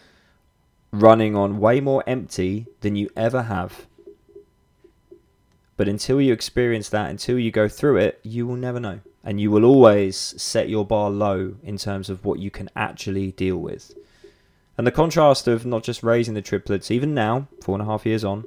running 0.91 1.35
on 1.35 1.59
way 1.59 1.79
more 1.79 2.03
empty 2.07 2.67
than 2.81 2.95
you 2.95 3.09
ever 3.15 3.43
have. 3.43 3.87
But 5.77 5.87
until 5.87 6.19
you 6.19 6.33
experience 6.33 6.89
that, 6.89 7.09
until 7.09 7.39
you 7.39 7.51
go 7.51 7.69
through 7.69 7.97
it, 7.97 8.19
you 8.23 8.45
will 8.45 8.55
never 8.55 8.79
know. 8.79 8.99
And 9.23 9.39
you 9.39 9.51
will 9.51 9.65
always 9.65 10.17
set 10.17 10.69
your 10.69 10.85
bar 10.85 11.09
low 11.09 11.55
in 11.63 11.77
terms 11.77 12.09
of 12.09 12.25
what 12.25 12.39
you 12.39 12.51
can 12.51 12.69
actually 12.75 13.31
deal 13.31 13.57
with. 13.57 13.93
And 14.77 14.87
the 14.87 14.91
contrast 14.91 15.47
of 15.47 15.65
not 15.65 15.83
just 15.83 16.03
raising 16.03 16.33
the 16.33 16.41
triplets, 16.41 16.89
even 16.89 17.13
now, 17.13 17.47
four 17.61 17.75
and 17.75 17.81
a 17.81 17.85
half 17.85 18.05
years 18.05 18.23
on, 18.23 18.45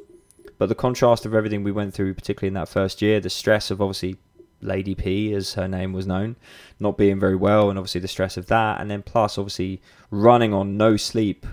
but 0.59 0.69
the 0.69 0.75
contrast 0.75 1.27
of 1.27 1.35
everything 1.35 1.63
we 1.63 1.73
went 1.73 1.95
through, 1.95 2.15
particularly 2.15 2.49
in 2.49 2.55
that 2.55 2.69
first 2.69 3.03
year, 3.03 3.21
the 3.21 3.31
stress 3.31 3.71
of 3.71 3.83
obviously 3.83 4.17
Lady 4.61 4.95
P, 4.95 5.33
as 5.35 5.55
her 5.55 5.69
name 5.69 5.93
was 5.93 6.07
known, 6.07 6.37
not 6.79 6.97
being 6.97 7.19
very 7.19 7.37
well, 7.37 7.69
and 7.69 7.79
obviously 7.79 8.01
the 8.01 8.09
stress 8.09 8.37
of 8.37 8.47
that, 8.47 8.81
and 8.81 8.91
then 8.91 9.03
plus 9.03 9.37
obviously 9.37 9.83
running 10.11 10.55
on 10.55 10.77
no 10.77 10.97
sleep 10.97 11.47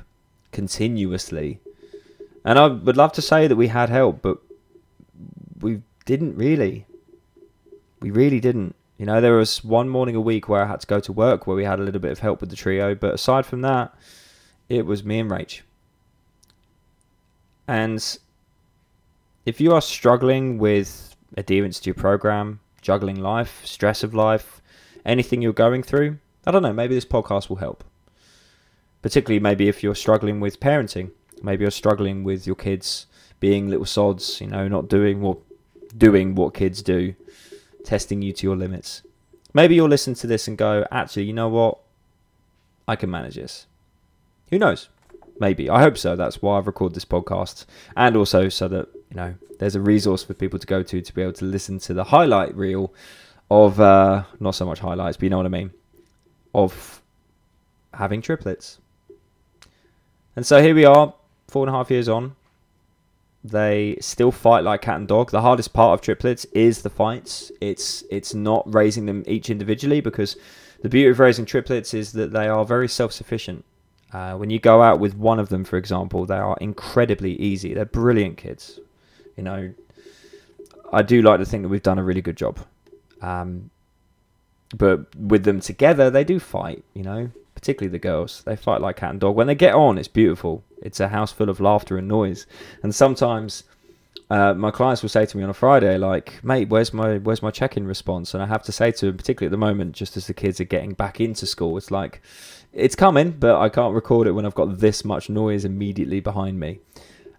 continuously. 0.52 1.60
And 2.44 2.58
I 2.58 2.68
would 2.68 2.98
love 2.98 3.14
to 3.14 3.22
say 3.22 3.48
that 3.48 3.56
we 3.56 3.68
had 3.68 3.90
help, 3.90 4.22
but 4.22 4.40
we 5.60 5.82
didn't 6.06 6.36
really. 6.36 6.86
We 8.02 8.12
really 8.12 8.40
didn't. 8.40 8.76
You 8.98 9.06
know, 9.06 9.22
there 9.22 9.36
was 9.36 9.64
one 9.64 9.90
morning 9.90 10.16
a 10.16 10.22
week 10.22 10.50
where 10.50 10.64
I 10.64 10.68
had 10.68 10.82
to 10.82 10.88
go 10.88 11.00
to 11.00 11.14
work 11.14 11.48
where 11.48 11.56
we 11.56 11.64
had 11.64 11.80
a 11.80 11.84
little 11.84 12.02
bit 12.02 12.12
of 12.12 12.20
help 12.20 12.42
with 12.42 12.50
the 12.50 12.56
trio, 12.56 12.96
but 12.96 13.14
aside 13.14 13.46
from 13.46 13.62
that, 13.62 13.94
it 14.68 14.86
was 14.86 15.04
me 15.04 15.20
and 15.20 15.32
Rach. 15.32 15.62
And 17.68 18.18
if 19.46 19.62
you 19.62 19.74
are 19.74 19.82
struggling 19.82 20.58
with 20.58 21.16
adherence 21.38 21.80
to 21.82 21.88
your 21.88 21.96
program, 21.96 22.60
juggling 22.82 23.22
life, 23.22 23.62
stress 23.64 24.04
of 24.04 24.14
life, 24.14 24.62
anything 25.06 25.42
you're 25.42 25.54
going 25.54 25.84
through, 25.84 26.18
I 26.46 26.52
don't 26.52 26.64
know, 26.64 26.74
maybe 26.74 26.96
this 26.96 27.06
podcast 27.06 27.48
will 27.48 27.58
help 27.58 27.84
particularly 29.02 29.40
maybe 29.40 29.68
if 29.68 29.84
you're 29.84 29.96
struggling 29.96 30.40
with 30.40 30.60
parenting, 30.60 31.12
maybe 31.42 31.64
you're 31.64 31.72
struggling 31.72 32.24
with 32.24 32.46
your 32.46 32.56
kids 32.56 33.06
being 33.40 33.70
little 33.70 33.86
sods, 33.86 34.42
you 34.42 34.48
know, 34.48 34.68
not 34.68 34.90
doing 34.90 35.22
what 35.22 35.38
doing 35.98 36.36
what 36.36 36.54
kids 36.54 36.82
do, 36.82 37.16
testing 37.84 38.22
you 38.22 38.34
to 38.34 38.46
your 38.46 38.56
limits. 38.56 39.04
Maybe 39.54 39.76
you'll 39.76 39.90
listen 39.90 40.14
to 40.16 40.28
this 40.28 40.48
and 40.48 40.58
go, 40.58 40.86
actually, 40.92 41.24
you 41.24 41.34
know 41.34 41.50
what? 41.50 41.80
I 42.88 42.96
can 42.96 43.10
manage 43.10 43.36
this. 43.36 43.66
Who 44.50 44.60
knows? 44.60 44.90
Maybe. 45.40 45.70
I 45.70 45.82
hope 45.82 45.98
so. 45.98 46.16
That's 46.16 46.42
why 46.42 46.58
I've 46.58 46.68
recorded 46.68 46.96
this 46.96 47.06
podcast. 47.06 47.66
And 47.96 48.16
also 48.16 48.50
so 48.50 48.68
that, 48.68 48.90
you 49.10 49.16
know, 49.16 49.36
there's 49.58 49.76
a 49.76 49.82
resource 49.82 50.24
for 50.24 50.34
people 50.34 50.60
to 50.60 50.68
go 50.68 50.84
to 50.84 51.02
to 51.02 51.14
be 51.14 51.22
able 51.22 51.34
to 51.34 51.46
listen 51.46 51.80
to 51.80 51.94
the 51.94 52.04
highlight 52.04 52.56
reel 52.56 52.94
of, 53.50 53.80
uh, 53.80 54.24
not 54.40 54.52
so 54.56 54.66
much 54.66 54.80
highlights, 54.80 55.18
but 55.18 55.24
you 55.24 55.30
know 55.30 55.38
what 55.38 55.46
I 55.46 55.50
mean, 55.50 55.72
of 56.54 57.02
having 57.94 58.22
triplets. 58.22 58.80
And 60.36 60.46
so 60.46 60.62
here 60.62 60.76
we 60.76 60.86
are, 60.86 61.14
four 61.48 61.66
and 61.66 61.74
a 61.74 61.78
half 61.78 61.92
years 61.92 62.08
on. 62.08 62.36
They 63.44 63.98
still 64.02 64.32
fight 64.32 64.64
like 64.64 64.82
cat 64.82 64.98
and 64.98 65.08
dog. 65.08 65.32
The 65.32 65.42
hardest 65.42 65.74
part 65.74 65.94
of 65.94 66.02
triplets 66.02 66.46
is 66.46 66.82
the 66.82 66.90
fights. 66.90 67.52
It's 67.62 68.04
it's 68.10 68.34
not 68.34 68.72
raising 68.74 69.06
them 69.06 69.24
each 69.28 69.50
individually 69.50 70.02
because 70.02 70.36
the 70.82 70.90
beauty 70.90 71.10
of 71.10 71.20
raising 71.20 71.46
triplets 71.46 71.94
is 71.94 72.12
that 72.14 72.32
they 72.32 72.48
are 72.48 72.66
very 72.66 72.88
self-sufficient. 72.88 73.64
Uh, 74.12 74.36
when 74.36 74.50
you 74.50 74.60
go 74.60 74.82
out 74.82 75.00
with 75.00 75.16
one 75.16 75.40
of 75.40 75.50
them, 75.50 75.64
for 75.64 75.78
example, 75.78 76.26
they 76.26 76.38
are 76.38 76.58
incredibly 76.60 77.34
easy. 77.34 77.74
They're 77.74 77.86
brilliant 77.86 78.38
kids. 78.38 78.80
You 79.38 79.44
know, 79.44 79.74
I 80.92 81.02
do 81.02 81.22
like 81.22 81.40
to 81.40 81.46
think 81.46 81.64
that 81.64 81.70
we've 81.70 81.84
done 81.84 82.00
a 82.00 82.04
really 82.04 82.22
good 82.22 82.38
job. 82.38 82.60
Um, 83.22 83.70
but 84.76 85.16
with 85.16 85.44
them 85.44 85.60
together, 85.60 86.10
they 86.10 86.24
do 86.24 86.40
fight. 86.40 86.84
You 86.94 87.04
know, 87.04 87.32
particularly 87.60 87.92
the 87.92 88.00
girls. 88.00 88.42
They 88.46 88.56
fight 88.56 88.82
like 88.82 88.96
cat 88.96 89.12
and 89.12 89.20
dog. 89.20 89.36
When 89.36 89.48
they 89.48 89.56
get 89.56 89.76
on, 89.76 89.98
it's 89.98 90.08
beautiful. 90.08 90.64
It's 90.82 91.00
a 91.00 91.10
house 91.10 91.32
full 91.32 91.50
of 91.50 91.60
laughter 91.60 91.98
and 91.98 92.08
noise. 92.08 92.48
And 92.84 92.96
sometimes 92.96 93.64
uh, 94.30 94.54
my 94.54 94.72
clients 94.72 95.02
will 95.02 95.10
say 95.10 95.26
to 95.26 95.38
me 95.38 95.44
on 95.44 95.50
a 95.50 95.54
Friday, 95.54 95.98
like, 95.98 96.42
"Mate, 96.44 96.70
where's 96.70 96.94
my 96.94 97.18
where's 97.18 97.42
my 97.42 97.52
check-in 97.52 97.86
response?" 97.86 98.34
And 98.34 98.42
I 98.42 98.46
have 98.46 98.64
to 98.64 98.72
say 98.72 98.92
to 98.92 99.08
them, 99.08 99.18
particularly 99.18 99.50
at 99.50 99.52
the 99.52 99.58
moment, 99.58 99.96
just 99.96 100.16
as 100.16 100.28
the 100.28 100.34
kids 100.34 100.62
are 100.62 100.66
getting 100.66 100.94
back 100.94 101.20
into 101.20 101.46
school, 101.46 101.78
it's 101.78 101.92
like, 101.92 102.22
it's 102.72 102.96
coming, 102.96 103.32
but 103.32 103.60
I 103.60 103.70
can't 103.70 103.94
record 103.94 104.28
it 104.28 104.32
when 104.32 104.46
I've 104.46 104.56
got 104.56 104.80
this 104.80 105.04
much 105.04 105.30
noise 105.30 105.66
immediately 105.66 106.20
behind 106.20 106.60
me. 106.60 106.80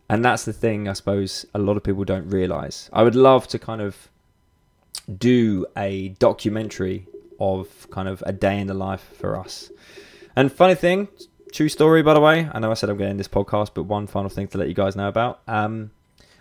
And 0.09 0.25
that's 0.25 0.45
the 0.45 0.53
thing, 0.53 0.89
I 0.89 0.93
suppose, 0.93 1.47
a 1.55 1.59
lot 1.59 1.77
of 1.77 1.85
people 1.85 2.05
don't 2.05 2.29
realize. 2.29 2.91
I 2.93 3.05
would 3.05 3.15
love 3.15 3.47
to 3.49 3.59
kind 3.59 3.81
of 3.81 4.09
do 5.19 5.67
a 5.77 6.09
documentary 6.19 7.07
of 7.39 7.89
kind 7.91 8.09
of 8.09 8.23
a 8.27 8.33
day 8.33 8.59
in 8.61 8.67
the 8.67 8.75
life 8.75 9.09
for 9.19 9.39
us. 9.39 9.71
And 10.41 10.51
funny 10.51 10.75
thing, 10.75 11.09
true 11.53 11.69
story, 11.69 12.03
by 12.03 12.15
the 12.15 12.21
way. 12.21 12.49
I 12.51 12.59
know 12.61 12.71
I 12.71 12.75
said 12.75 12.89
I'm 12.89 12.99
end 13.03 13.21
this 13.21 13.29
podcast, 13.29 13.73
but 13.75 13.83
one 13.83 14.07
final 14.07 14.31
thing 14.31 14.49
to 14.49 14.57
let 14.57 14.69
you 14.69 14.75
guys 14.75 14.97
know 14.97 15.07
about. 15.07 15.43
Um, 15.47 15.91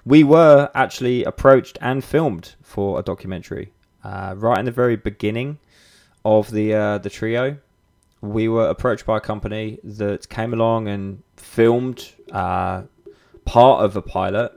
we 0.05 0.23
were 0.23 0.71
actually 0.73 1.25
approached 1.25 1.77
and 1.81 2.01
filmed 2.01 2.55
for 2.61 2.97
a 2.97 3.03
documentary 3.03 3.73
uh, 4.05 4.35
right 4.37 4.57
in 4.57 4.63
the 4.63 4.71
very 4.71 4.95
beginning 4.95 5.59
of 6.23 6.49
the 6.49 6.73
uh, 6.73 6.97
the 6.99 7.09
trio. 7.09 7.57
We 8.21 8.47
were 8.47 8.69
approached 8.69 9.05
by 9.05 9.17
a 9.17 9.19
company 9.19 9.79
that 9.83 10.29
came 10.29 10.53
along 10.53 10.87
and 10.87 11.21
filmed 11.35 12.09
uh, 12.31 12.83
part 13.43 13.83
of 13.83 13.97
a 13.97 14.01
pilot 14.01 14.53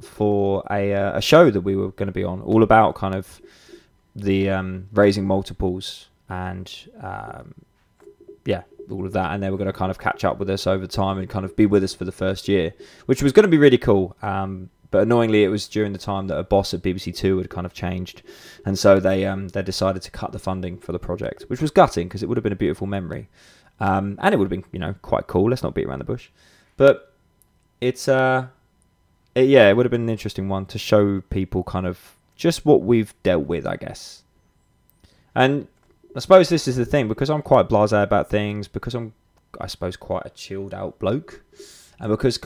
for 0.00 0.64
a 0.72 0.92
uh, 0.92 1.18
a 1.18 1.22
show 1.22 1.52
that 1.52 1.60
we 1.60 1.76
were 1.76 1.92
going 1.92 2.08
to 2.08 2.12
be 2.12 2.24
on, 2.24 2.40
all 2.42 2.64
about 2.64 2.96
kind 2.96 3.14
of 3.14 3.40
the 4.16 4.50
um, 4.50 4.88
raising 4.92 5.24
multiples 5.24 6.08
and 6.28 6.90
um, 7.00 7.54
yeah, 8.44 8.62
all 8.90 9.06
of 9.06 9.12
that. 9.12 9.32
And 9.32 9.42
they 9.42 9.50
were 9.50 9.56
going 9.56 9.66
to 9.66 9.72
kind 9.72 9.90
of 9.90 9.98
catch 9.98 10.24
up 10.24 10.38
with 10.38 10.50
us 10.50 10.66
over 10.66 10.86
time 10.86 11.18
and 11.18 11.28
kind 11.28 11.44
of 11.44 11.56
be 11.56 11.66
with 11.66 11.84
us 11.84 11.94
for 11.94 12.04
the 12.04 12.12
first 12.12 12.48
year, 12.48 12.74
which 13.06 13.22
was 13.22 13.32
going 13.32 13.44
to 13.44 13.48
be 13.48 13.58
really 13.58 13.78
cool. 13.78 14.16
Um, 14.22 14.70
but 14.92 15.02
annoyingly, 15.02 15.42
it 15.42 15.48
was 15.48 15.68
during 15.68 15.92
the 15.92 15.98
time 15.98 16.26
that 16.26 16.38
a 16.38 16.44
boss 16.44 16.74
at 16.74 16.82
BBC 16.82 17.16
Two 17.16 17.38
had 17.38 17.48
kind 17.48 17.64
of 17.64 17.72
changed, 17.72 18.22
and 18.66 18.78
so 18.78 19.00
they 19.00 19.24
um, 19.24 19.48
they 19.48 19.62
decided 19.62 20.02
to 20.02 20.10
cut 20.10 20.32
the 20.32 20.38
funding 20.38 20.76
for 20.76 20.92
the 20.92 20.98
project, 20.98 21.44
which 21.48 21.62
was 21.62 21.70
gutting 21.70 22.08
because 22.08 22.22
it 22.22 22.28
would 22.28 22.36
have 22.36 22.44
been 22.44 22.52
a 22.52 22.56
beautiful 22.56 22.86
memory, 22.86 23.30
um, 23.80 24.18
and 24.20 24.34
it 24.34 24.36
would 24.36 24.44
have 24.44 24.50
been 24.50 24.64
you 24.70 24.78
know 24.78 24.94
quite 25.00 25.28
cool. 25.28 25.48
Let's 25.48 25.62
not 25.62 25.74
beat 25.74 25.86
around 25.86 26.00
the 26.00 26.04
bush, 26.04 26.28
but 26.76 27.14
it's 27.80 28.06
uh, 28.06 28.48
it, 29.34 29.48
yeah, 29.48 29.70
it 29.70 29.76
would 29.78 29.86
have 29.86 29.90
been 29.90 30.02
an 30.02 30.10
interesting 30.10 30.50
one 30.50 30.66
to 30.66 30.78
show 30.78 31.22
people 31.22 31.62
kind 31.62 31.86
of 31.86 32.16
just 32.36 32.66
what 32.66 32.82
we've 32.82 33.14
dealt 33.22 33.46
with, 33.46 33.66
I 33.66 33.76
guess. 33.76 34.22
And 35.34 35.68
I 36.14 36.20
suppose 36.20 36.48
this 36.48 36.68
is 36.68 36.76
the 36.76 36.84
thing 36.84 37.08
because 37.08 37.30
I'm 37.30 37.42
quite 37.42 37.68
blasé 37.68 38.02
about 38.02 38.28
things, 38.28 38.68
because 38.68 38.94
I'm, 38.94 39.14
I 39.60 39.66
suppose, 39.66 39.96
quite 39.96 40.26
a 40.26 40.30
chilled 40.30 40.74
out 40.74 40.98
bloke, 40.98 41.42
and 41.98 42.10
because 42.10 42.38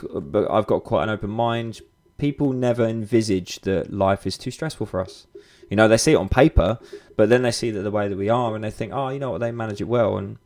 I've 0.50 0.66
got 0.66 0.84
quite 0.84 1.04
an 1.04 1.10
open 1.10 1.30
mind. 1.30 1.80
People 2.18 2.54
never 2.54 2.86
envisage 2.86 3.60
that 3.60 3.92
life 3.92 4.26
is 4.26 4.38
too 4.38 4.50
stressful 4.50 4.86
for 4.86 5.00
us. 5.00 5.26
You 5.68 5.76
know, 5.76 5.86
they 5.86 5.98
see 5.98 6.12
it 6.12 6.16
on 6.16 6.30
paper, 6.30 6.78
but 7.14 7.28
then 7.28 7.42
they 7.42 7.50
see 7.50 7.70
that 7.70 7.82
the 7.82 7.90
way 7.90 8.08
that 8.08 8.16
we 8.16 8.30
are, 8.30 8.54
and 8.54 8.64
they 8.64 8.70
think, 8.70 8.92
oh, 8.94 9.10
you 9.10 9.18
know 9.18 9.32
what, 9.32 9.40
they 9.40 9.52
manage 9.52 9.82
it 9.82 9.88
well. 9.88 10.16
And 10.16 10.38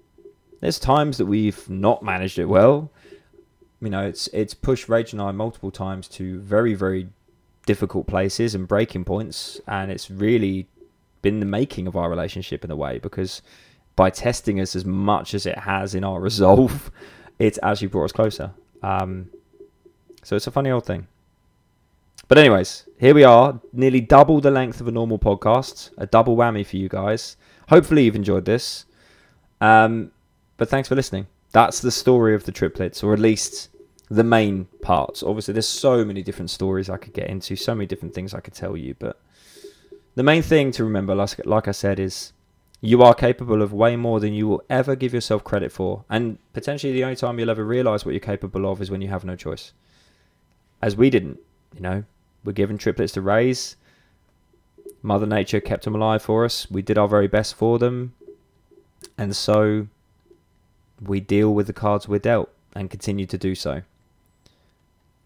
there's 0.59 0.81
times 0.81 1.18
that 1.18 1.27
we've 1.27 1.71
not 1.71 2.03
managed 2.03 2.41
it 2.41 2.47
well. 2.47 2.91
You 3.81 3.91
know, 3.91 4.05
it's 4.05 4.29
it's 4.33 4.53
pushed 4.53 4.89
Rach 4.89 5.12
and 5.12 5.23
I 5.23 5.31
multiple 5.31 5.71
times 5.71 6.09
to 6.09 6.41
very 6.41 6.75
very 6.75 7.09
difficult 7.66 8.07
places 8.09 8.55
and 8.55 8.66
breaking 8.66 9.05
points, 9.05 9.61
and 9.68 9.93
it's 9.93 10.11
really 10.11 10.66
been 11.23 11.41
the 11.41 11.47
making 11.47 11.87
of 11.87 11.97
our 11.97 12.09
relationship 12.09 12.64
in 12.64 12.71
a 12.71 12.77
way 12.77 12.99
because 12.99 13.43
by 13.97 14.11
testing 14.11 14.61
us 14.61 14.75
as 14.75 14.85
much 14.85 15.35
as 15.35 15.47
it 15.47 15.59
has 15.59 15.95
in 15.95 16.05
our 16.05 16.21
resolve, 16.29 16.91
it's 17.39 17.59
actually 17.62 17.89
brought 17.89 18.05
us 18.05 18.12
closer. 18.12 18.53
Um, 18.83 19.31
so 20.23 20.37
it's 20.37 20.47
a 20.47 20.51
funny 20.51 20.71
old 20.71 20.87
thing. 20.87 21.07
But 22.29 22.39
anyways, 22.39 22.87
here 22.99 23.14
we 23.14 23.25
are, 23.25 23.61
nearly 23.73 24.01
double 24.01 24.41
the 24.41 24.53
length 24.53 24.81
of 24.81 24.87
a 24.87 24.93
normal 24.93 25.18
podcast, 25.18 25.91
a 25.99 26.07
double 26.07 26.37
whammy 26.37 26.64
for 26.64 26.77
you 26.77 26.89
guys. 26.89 27.37
Hopefully 27.68 28.05
you've 28.05 28.14
enjoyed 28.14 28.45
this. 28.45 28.85
Um, 29.61 30.12
but 30.57 30.68
thanks 30.68 30.89
for 30.89 30.95
listening. 30.95 31.27
That's 31.53 31.81
the 31.81 31.91
story 31.91 32.35
of 32.35 32.45
the 32.45 32.53
triplets, 32.53 33.03
or 33.03 33.12
at 33.12 33.18
least 33.18 33.71
the 34.11 34.23
main 34.23 34.66
parts. 34.83 35.23
Obviously, 35.23 35.53
there's 35.53 35.66
so 35.66 36.05
many 36.05 36.23
different 36.23 36.51
stories 36.51 36.89
I 36.89 36.99
could 36.99 37.12
get 37.12 37.29
into, 37.29 37.57
so 37.57 37.75
many 37.75 37.87
different 37.87 38.14
things 38.14 38.35
I 38.35 38.41
could 38.41 38.55
tell 38.55 38.77
you, 38.77 38.95
but 38.99 39.21
the 40.21 40.25
main 40.25 40.43
thing 40.43 40.71
to 40.73 40.85
remember, 40.85 41.14
like, 41.14 41.47
like 41.47 41.66
I 41.66 41.71
said, 41.71 41.99
is 41.99 42.35
you 42.83 43.03
are 43.03 43.14
capable 43.14 43.62
of 43.62 43.73
way 43.73 43.97
more 43.97 44.21
than 44.21 44.35
you 44.35 44.47
will 44.47 44.62
ever 44.68 44.95
give 44.95 45.14
yourself 45.14 45.43
credit 45.45 45.73
for. 45.73 46.05
And 46.11 46.37
potentially 46.53 46.93
the 46.93 47.05
only 47.05 47.16
time 47.16 47.39
you'll 47.39 47.49
ever 47.49 47.64
realize 47.64 48.05
what 48.05 48.11
you're 48.11 48.21
capable 48.21 48.71
of 48.71 48.83
is 48.83 48.91
when 48.91 49.01
you 49.01 49.09
have 49.09 49.25
no 49.25 49.35
choice. 49.35 49.73
As 50.83 50.95
we 50.95 51.09
didn't, 51.09 51.41
you 51.75 51.81
know, 51.81 52.05
we're 52.45 52.53
given 52.53 52.77
triplets 52.77 53.14
to 53.14 53.23
raise. 53.23 53.77
Mother 55.01 55.25
Nature 55.25 55.59
kept 55.59 55.85
them 55.85 55.95
alive 55.95 56.21
for 56.21 56.45
us. 56.45 56.71
We 56.71 56.83
did 56.83 56.99
our 56.99 57.09
very 57.09 57.27
best 57.27 57.55
for 57.55 57.79
them. 57.79 58.12
And 59.16 59.35
so 59.35 59.87
we 61.01 61.21
deal 61.21 61.55
with 61.55 61.66
the 61.66 61.73
cards 61.73 62.09
we're 62.09 62.18
dealt 62.18 62.51
and 62.75 62.91
continue 62.91 63.25
to 63.25 63.39
do 63.39 63.55
so. 63.55 63.81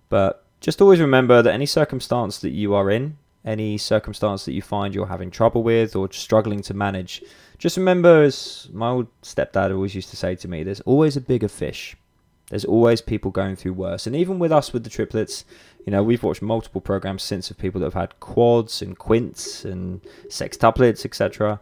But 0.09 0.45
just 0.61 0.81
always 0.81 1.01
remember 1.01 1.43
that 1.43 1.53
any 1.53 1.67
circumstance 1.67 2.39
that 2.39 2.51
you 2.51 2.75
are 2.75 2.93
in, 2.93 3.17
any 3.45 3.77
circumstance 3.77 4.45
that 4.45 4.53
you 4.53 4.63
find 4.63 4.95
you're 4.95 5.07
having 5.07 5.31
trouble 5.31 5.63
with 5.63 5.95
or 5.95 6.11
struggling 6.13 6.63
to 6.63 6.75
manage, 6.75 7.23
just 7.59 7.77
remember, 7.77 8.23
as 8.23 8.69
my 8.73 8.89
old 8.89 9.07
stepdad 9.23 9.73
always 9.73 9.95
used 9.95 10.11
to 10.11 10.17
say 10.17 10.35
to 10.37 10.49
me, 10.49 10.63
there's 10.63 10.81
always 10.81 11.17
a 11.17 11.21
bigger 11.21 11.49
fish. 11.49 11.97
There's 12.51 12.65
always 12.65 13.01
people 13.01 13.31
going 13.31 13.57
through 13.57 13.73
worse. 13.73 14.07
And 14.07 14.15
even 14.15 14.39
with 14.39 14.53
us 14.53 14.73
with 14.73 14.85
the 14.85 14.91
triplets, 14.91 15.45
you 15.87 15.91
know, 15.91 16.03
we've 16.03 16.23
watched 16.23 16.43
multiple 16.43 16.81
programs 16.81 17.23
since 17.23 17.51
of 17.51 17.59
people 17.59 17.81
that 17.81 17.87
have 17.87 17.95
had 17.95 18.21
quads 18.21 18.83
and 18.83 18.99
quints 18.99 19.65
and 19.65 20.03
sextuplets, 20.29 21.05
etc. 21.05 21.61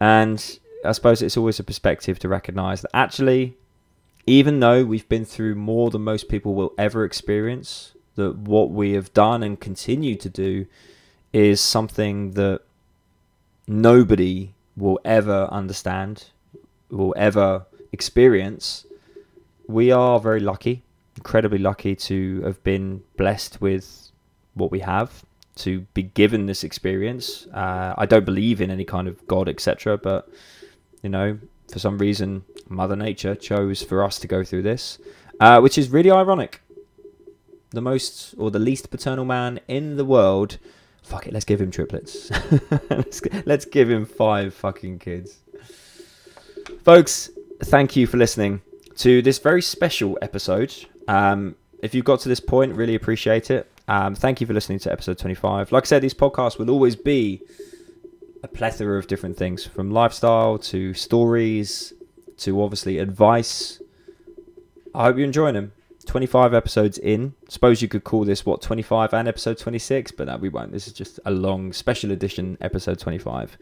And 0.00 0.58
I 0.84 0.92
suppose 0.92 1.22
it's 1.22 1.36
always 1.36 1.60
a 1.60 1.64
perspective 1.64 2.18
to 2.20 2.28
recognize 2.28 2.82
that 2.82 2.94
actually, 2.94 3.56
even 4.26 4.60
though 4.60 4.84
we've 4.84 5.08
been 5.08 5.24
through 5.24 5.54
more 5.54 5.90
than 5.90 6.02
most 6.02 6.28
people 6.28 6.54
will 6.54 6.74
ever 6.76 7.04
experience, 7.04 7.92
that 8.16 8.36
what 8.36 8.70
we 8.70 8.92
have 8.92 9.12
done 9.14 9.42
and 9.42 9.58
continue 9.58 10.16
to 10.16 10.28
do 10.28 10.66
is 11.32 11.60
something 11.60 12.32
that 12.32 12.60
nobody 13.66 14.54
will 14.76 15.00
ever 15.04 15.48
understand, 15.50 16.24
will 16.90 17.14
ever 17.16 17.66
experience. 17.92 18.86
We 19.66 19.90
are 19.90 20.18
very 20.20 20.40
lucky, 20.40 20.82
incredibly 21.16 21.58
lucky 21.58 21.94
to 21.96 22.42
have 22.42 22.62
been 22.64 23.02
blessed 23.16 23.60
with 23.60 24.10
what 24.54 24.70
we 24.70 24.80
have, 24.80 25.24
to 25.54 25.80
be 25.94 26.02
given 26.02 26.46
this 26.46 26.64
experience. 26.64 27.46
Uh, 27.52 27.94
I 27.96 28.06
don't 28.06 28.24
believe 28.24 28.60
in 28.60 28.70
any 28.70 28.84
kind 28.84 29.08
of 29.08 29.26
God, 29.26 29.48
etc., 29.48 29.98
but 29.98 30.28
you 31.02 31.08
know, 31.08 31.38
for 31.70 31.78
some 31.78 31.98
reason, 31.98 32.44
Mother 32.68 32.96
Nature 32.96 33.34
chose 33.34 33.82
for 33.82 34.04
us 34.04 34.18
to 34.20 34.26
go 34.26 34.44
through 34.44 34.62
this, 34.62 34.98
uh, 35.40 35.60
which 35.60 35.78
is 35.78 35.90
really 35.90 36.10
ironic. 36.10 36.62
The 37.70 37.80
most 37.80 38.34
or 38.36 38.50
the 38.50 38.58
least 38.58 38.90
paternal 38.90 39.24
man 39.24 39.60
in 39.66 39.96
the 39.96 40.04
world 40.04 40.58
fuck 41.02 41.26
it, 41.26 41.32
let's 41.32 41.44
give 41.44 41.60
him 41.60 41.70
triplets. 41.70 42.30
let's, 42.90 43.20
let's 43.44 43.64
give 43.64 43.90
him 43.90 44.06
five 44.06 44.54
fucking 44.54 44.98
kids. 44.98 45.38
Folks, 46.84 47.30
thank 47.64 47.96
you 47.96 48.06
for 48.06 48.16
listening 48.16 48.62
to 48.96 49.22
this 49.22 49.38
very 49.38 49.62
special 49.62 50.18
episode. 50.22 50.74
Um, 51.08 51.56
if 51.82 51.94
you've 51.94 52.04
got 52.04 52.20
to 52.20 52.28
this 52.28 52.40
point, 52.40 52.74
really 52.74 52.94
appreciate 52.94 53.50
it. 53.50 53.68
Um, 53.88 54.14
thank 54.14 54.40
you 54.40 54.46
for 54.46 54.52
listening 54.52 54.78
to 54.80 54.92
episode 54.92 55.18
25. 55.18 55.72
Like 55.72 55.84
I 55.84 55.86
said, 55.86 56.02
these 56.02 56.14
podcasts 56.14 56.58
will 56.58 56.70
always 56.70 56.96
be 56.96 57.42
a 58.42 58.48
plethora 58.48 58.98
of 58.98 59.06
different 59.06 59.36
things 59.36 59.66
from 59.66 59.90
lifestyle 59.90 60.58
to 60.58 60.94
stories 60.94 61.92
to 62.38 62.62
obviously 62.62 62.98
advice. 62.98 63.80
I 64.94 65.04
hope 65.04 65.16
you're 65.16 65.26
enjoying 65.26 65.54
them. 65.54 65.72
25 66.06 66.54
episodes 66.54 66.98
in. 66.98 67.34
Suppose 67.48 67.82
you 67.82 67.88
could 67.88 68.04
call 68.04 68.24
this 68.24 68.44
what 68.44 68.62
25 68.62 69.14
and 69.14 69.28
episode 69.28 69.58
26, 69.58 70.12
but 70.12 70.26
no, 70.26 70.36
we 70.36 70.48
won't. 70.48 70.72
This 70.72 70.86
is 70.86 70.92
just 70.92 71.20
a 71.24 71.30
long 71.30 71.72
special 71.72 72.10
edition 72.10 72.58
episode 72.60 72.98
25. 72.98 73.56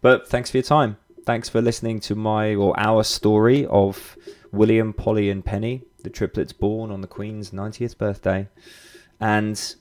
But 0.00 0.28
thanks 0.28 0.50
for 0.50 0.58
your 0.58 0.64
time. 0.64 0.96
Thanks 1.24 1.48
for 1.48 1.62
listening 1.62 2.00
to 2.00 2.14
my 2.14 2.54
or 2.54 2.78
our 2.78 3.02
story 3.02 3.64
of 3.66 4.18
William, 4.52 4.92
Polly, 4.92 5.30
and 5.30 5.44
Penny, 5.44 5.82
the 6.02 6.10
triplets 6.10 6.52
born 6.52 6.90
on 6.90 7.00
the 7.00 7.06
Queen's 7.06 7.50
90th 7.50 7.96
birthday. 7.96 8.48
And 9.20 9.74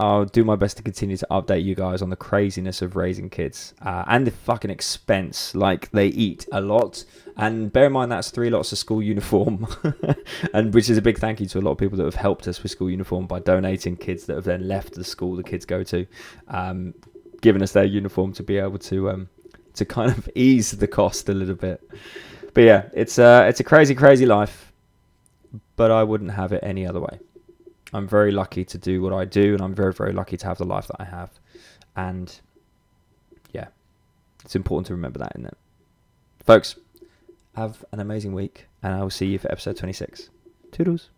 I'll 0.00 0.26
do 0.26 0.44
my 0.44 0.54
best 0.54 0.76
to 0.76 0.82
continue 0.84 1.16
to 1.16 1.26
update 1.28 1.64
you 1.64 1.74
guys 1.74 2.02
on 2.02 2.10
the 2.10 2.16
craziness 2.16 2.82
of 2.82 2.94
raising 2.94 3.28
kids 3.28 3.74
uh, 3.82 4.04
and 4.06 4.24
the 4.24 4.30
fucking 4.30 4.70
expense. 4.70 5.56
Like 5.56 5.90
they 5.90 6.06
eat 6.06 6.46
a 6.52 6.60
lot, 6.60 7.04
and 7.36 7.72
bear 7.72 7.86
in 7.86 7.92
mind 7.92 8.12
that's 8.12 8.30
three 8.30 8.48
lots 8.48 8.70
of 8.70 8.78
school 8.78 9.02
uniform, 9.02 9.66
and 10.54 10.72
which 10.72 10.88
is 10.88 10.98
a 10.98 11.02
big 11.02 11.18
thank 11.18 11.40
you 11.40 11.46
to 11.46 11.58
a 11.58 11.62
lot 11.62 11.72
of 11.72 11.78
people 11.78 11.98
that 11.98 12.04
have 12.04 12.14
helped 12.14 12.46
us 12.46 12.62
with 12.62 12.70
school 12.70 12.88
uniform 12.88 13.26
by 13.26 13.40
donating 13.40 13.96
kids 13.96 14.26
that 14.26 14.36
have 14.36 14.44
then 14.44 14.68
left 14.68 14.94
the 14.94 15.02
school 15.02 15.34
the 15.34 15.42
kids 15.42 15.64
go 15.64 15.82
to, 15.82 16.06
um, 16.46 16.94
giving 17.40 17.60
us 17.60 17.72
their 17.72 17.84
uniform 17.84 18.32
to 18.32 18.44
be 18.44 18.56
able 18.56 18.78
to 18.78 19.10
um, 19.10 19.28
to 19.74 19.84
kind 19.84 20.12
of 20.12 20.28
ease 20.36 20.70
the 20.70 20.86
cost 20.86 21.28
a 21.28 21.34
little 21.34 21.56
bit. 21.56 21.82
But 22.54 22.62
yeah, 22.62 22.88
it's 22.92 23.18
uh, 23.18 23.46
it's 23.48 23.58
a 23.58 23.64
crazy, 23.64 23.96
crazy 23.96 24.26
life, 24.26 24.72
but 25.74 25.90
I 25.90 26.04
wouldn't 26.04 26.30
have 26.30 26.52
it 26.52 26.60
any 26.62 26.86
other 26.86 27.00
way. 27.00 27.18
I'm 27.92 28.06
very 28.06 28.30
lucky 28.30 28.64
to 28.64 28.78
do 28.78 29.00
what 29.00 29.12
I 29.12 29.24
do, 29.24 29.54
and 29.54 29.62
I'm 29.62 29.74
very, 29.74 29.92
very 29.92 30.12
lucky 30.12 30.36
to 30.36 30.46
have 30.46 30.58
the 30.58 30.64
life 30.64 30.86
that 30.88 31.00
I 31.00 31.04
have. 31.04 31.30
And 31.96 32.38
yeah, 33.52 33.68
it's 34.44 34.56
important 34.56 34.86
to 34.88 34.94
remember 34.94 35.18
that, 35.20 35.32
isn't 35.34 35.46
it? 35.46 35.56
Folks, 36.44 36.76
have 37.56 37.84
an 37.92 38.00
amazing 38.00 38.32
week, 38.32 38.66
and 38.82 38.94
I 38.94 39.02
will 39.02 39.10
see 39.10 39.26
you 39.26 39.38
for 39.38 39.50
episode 39.50 39.76
26. 39.76 40.30
Toodles. 40.70 41.10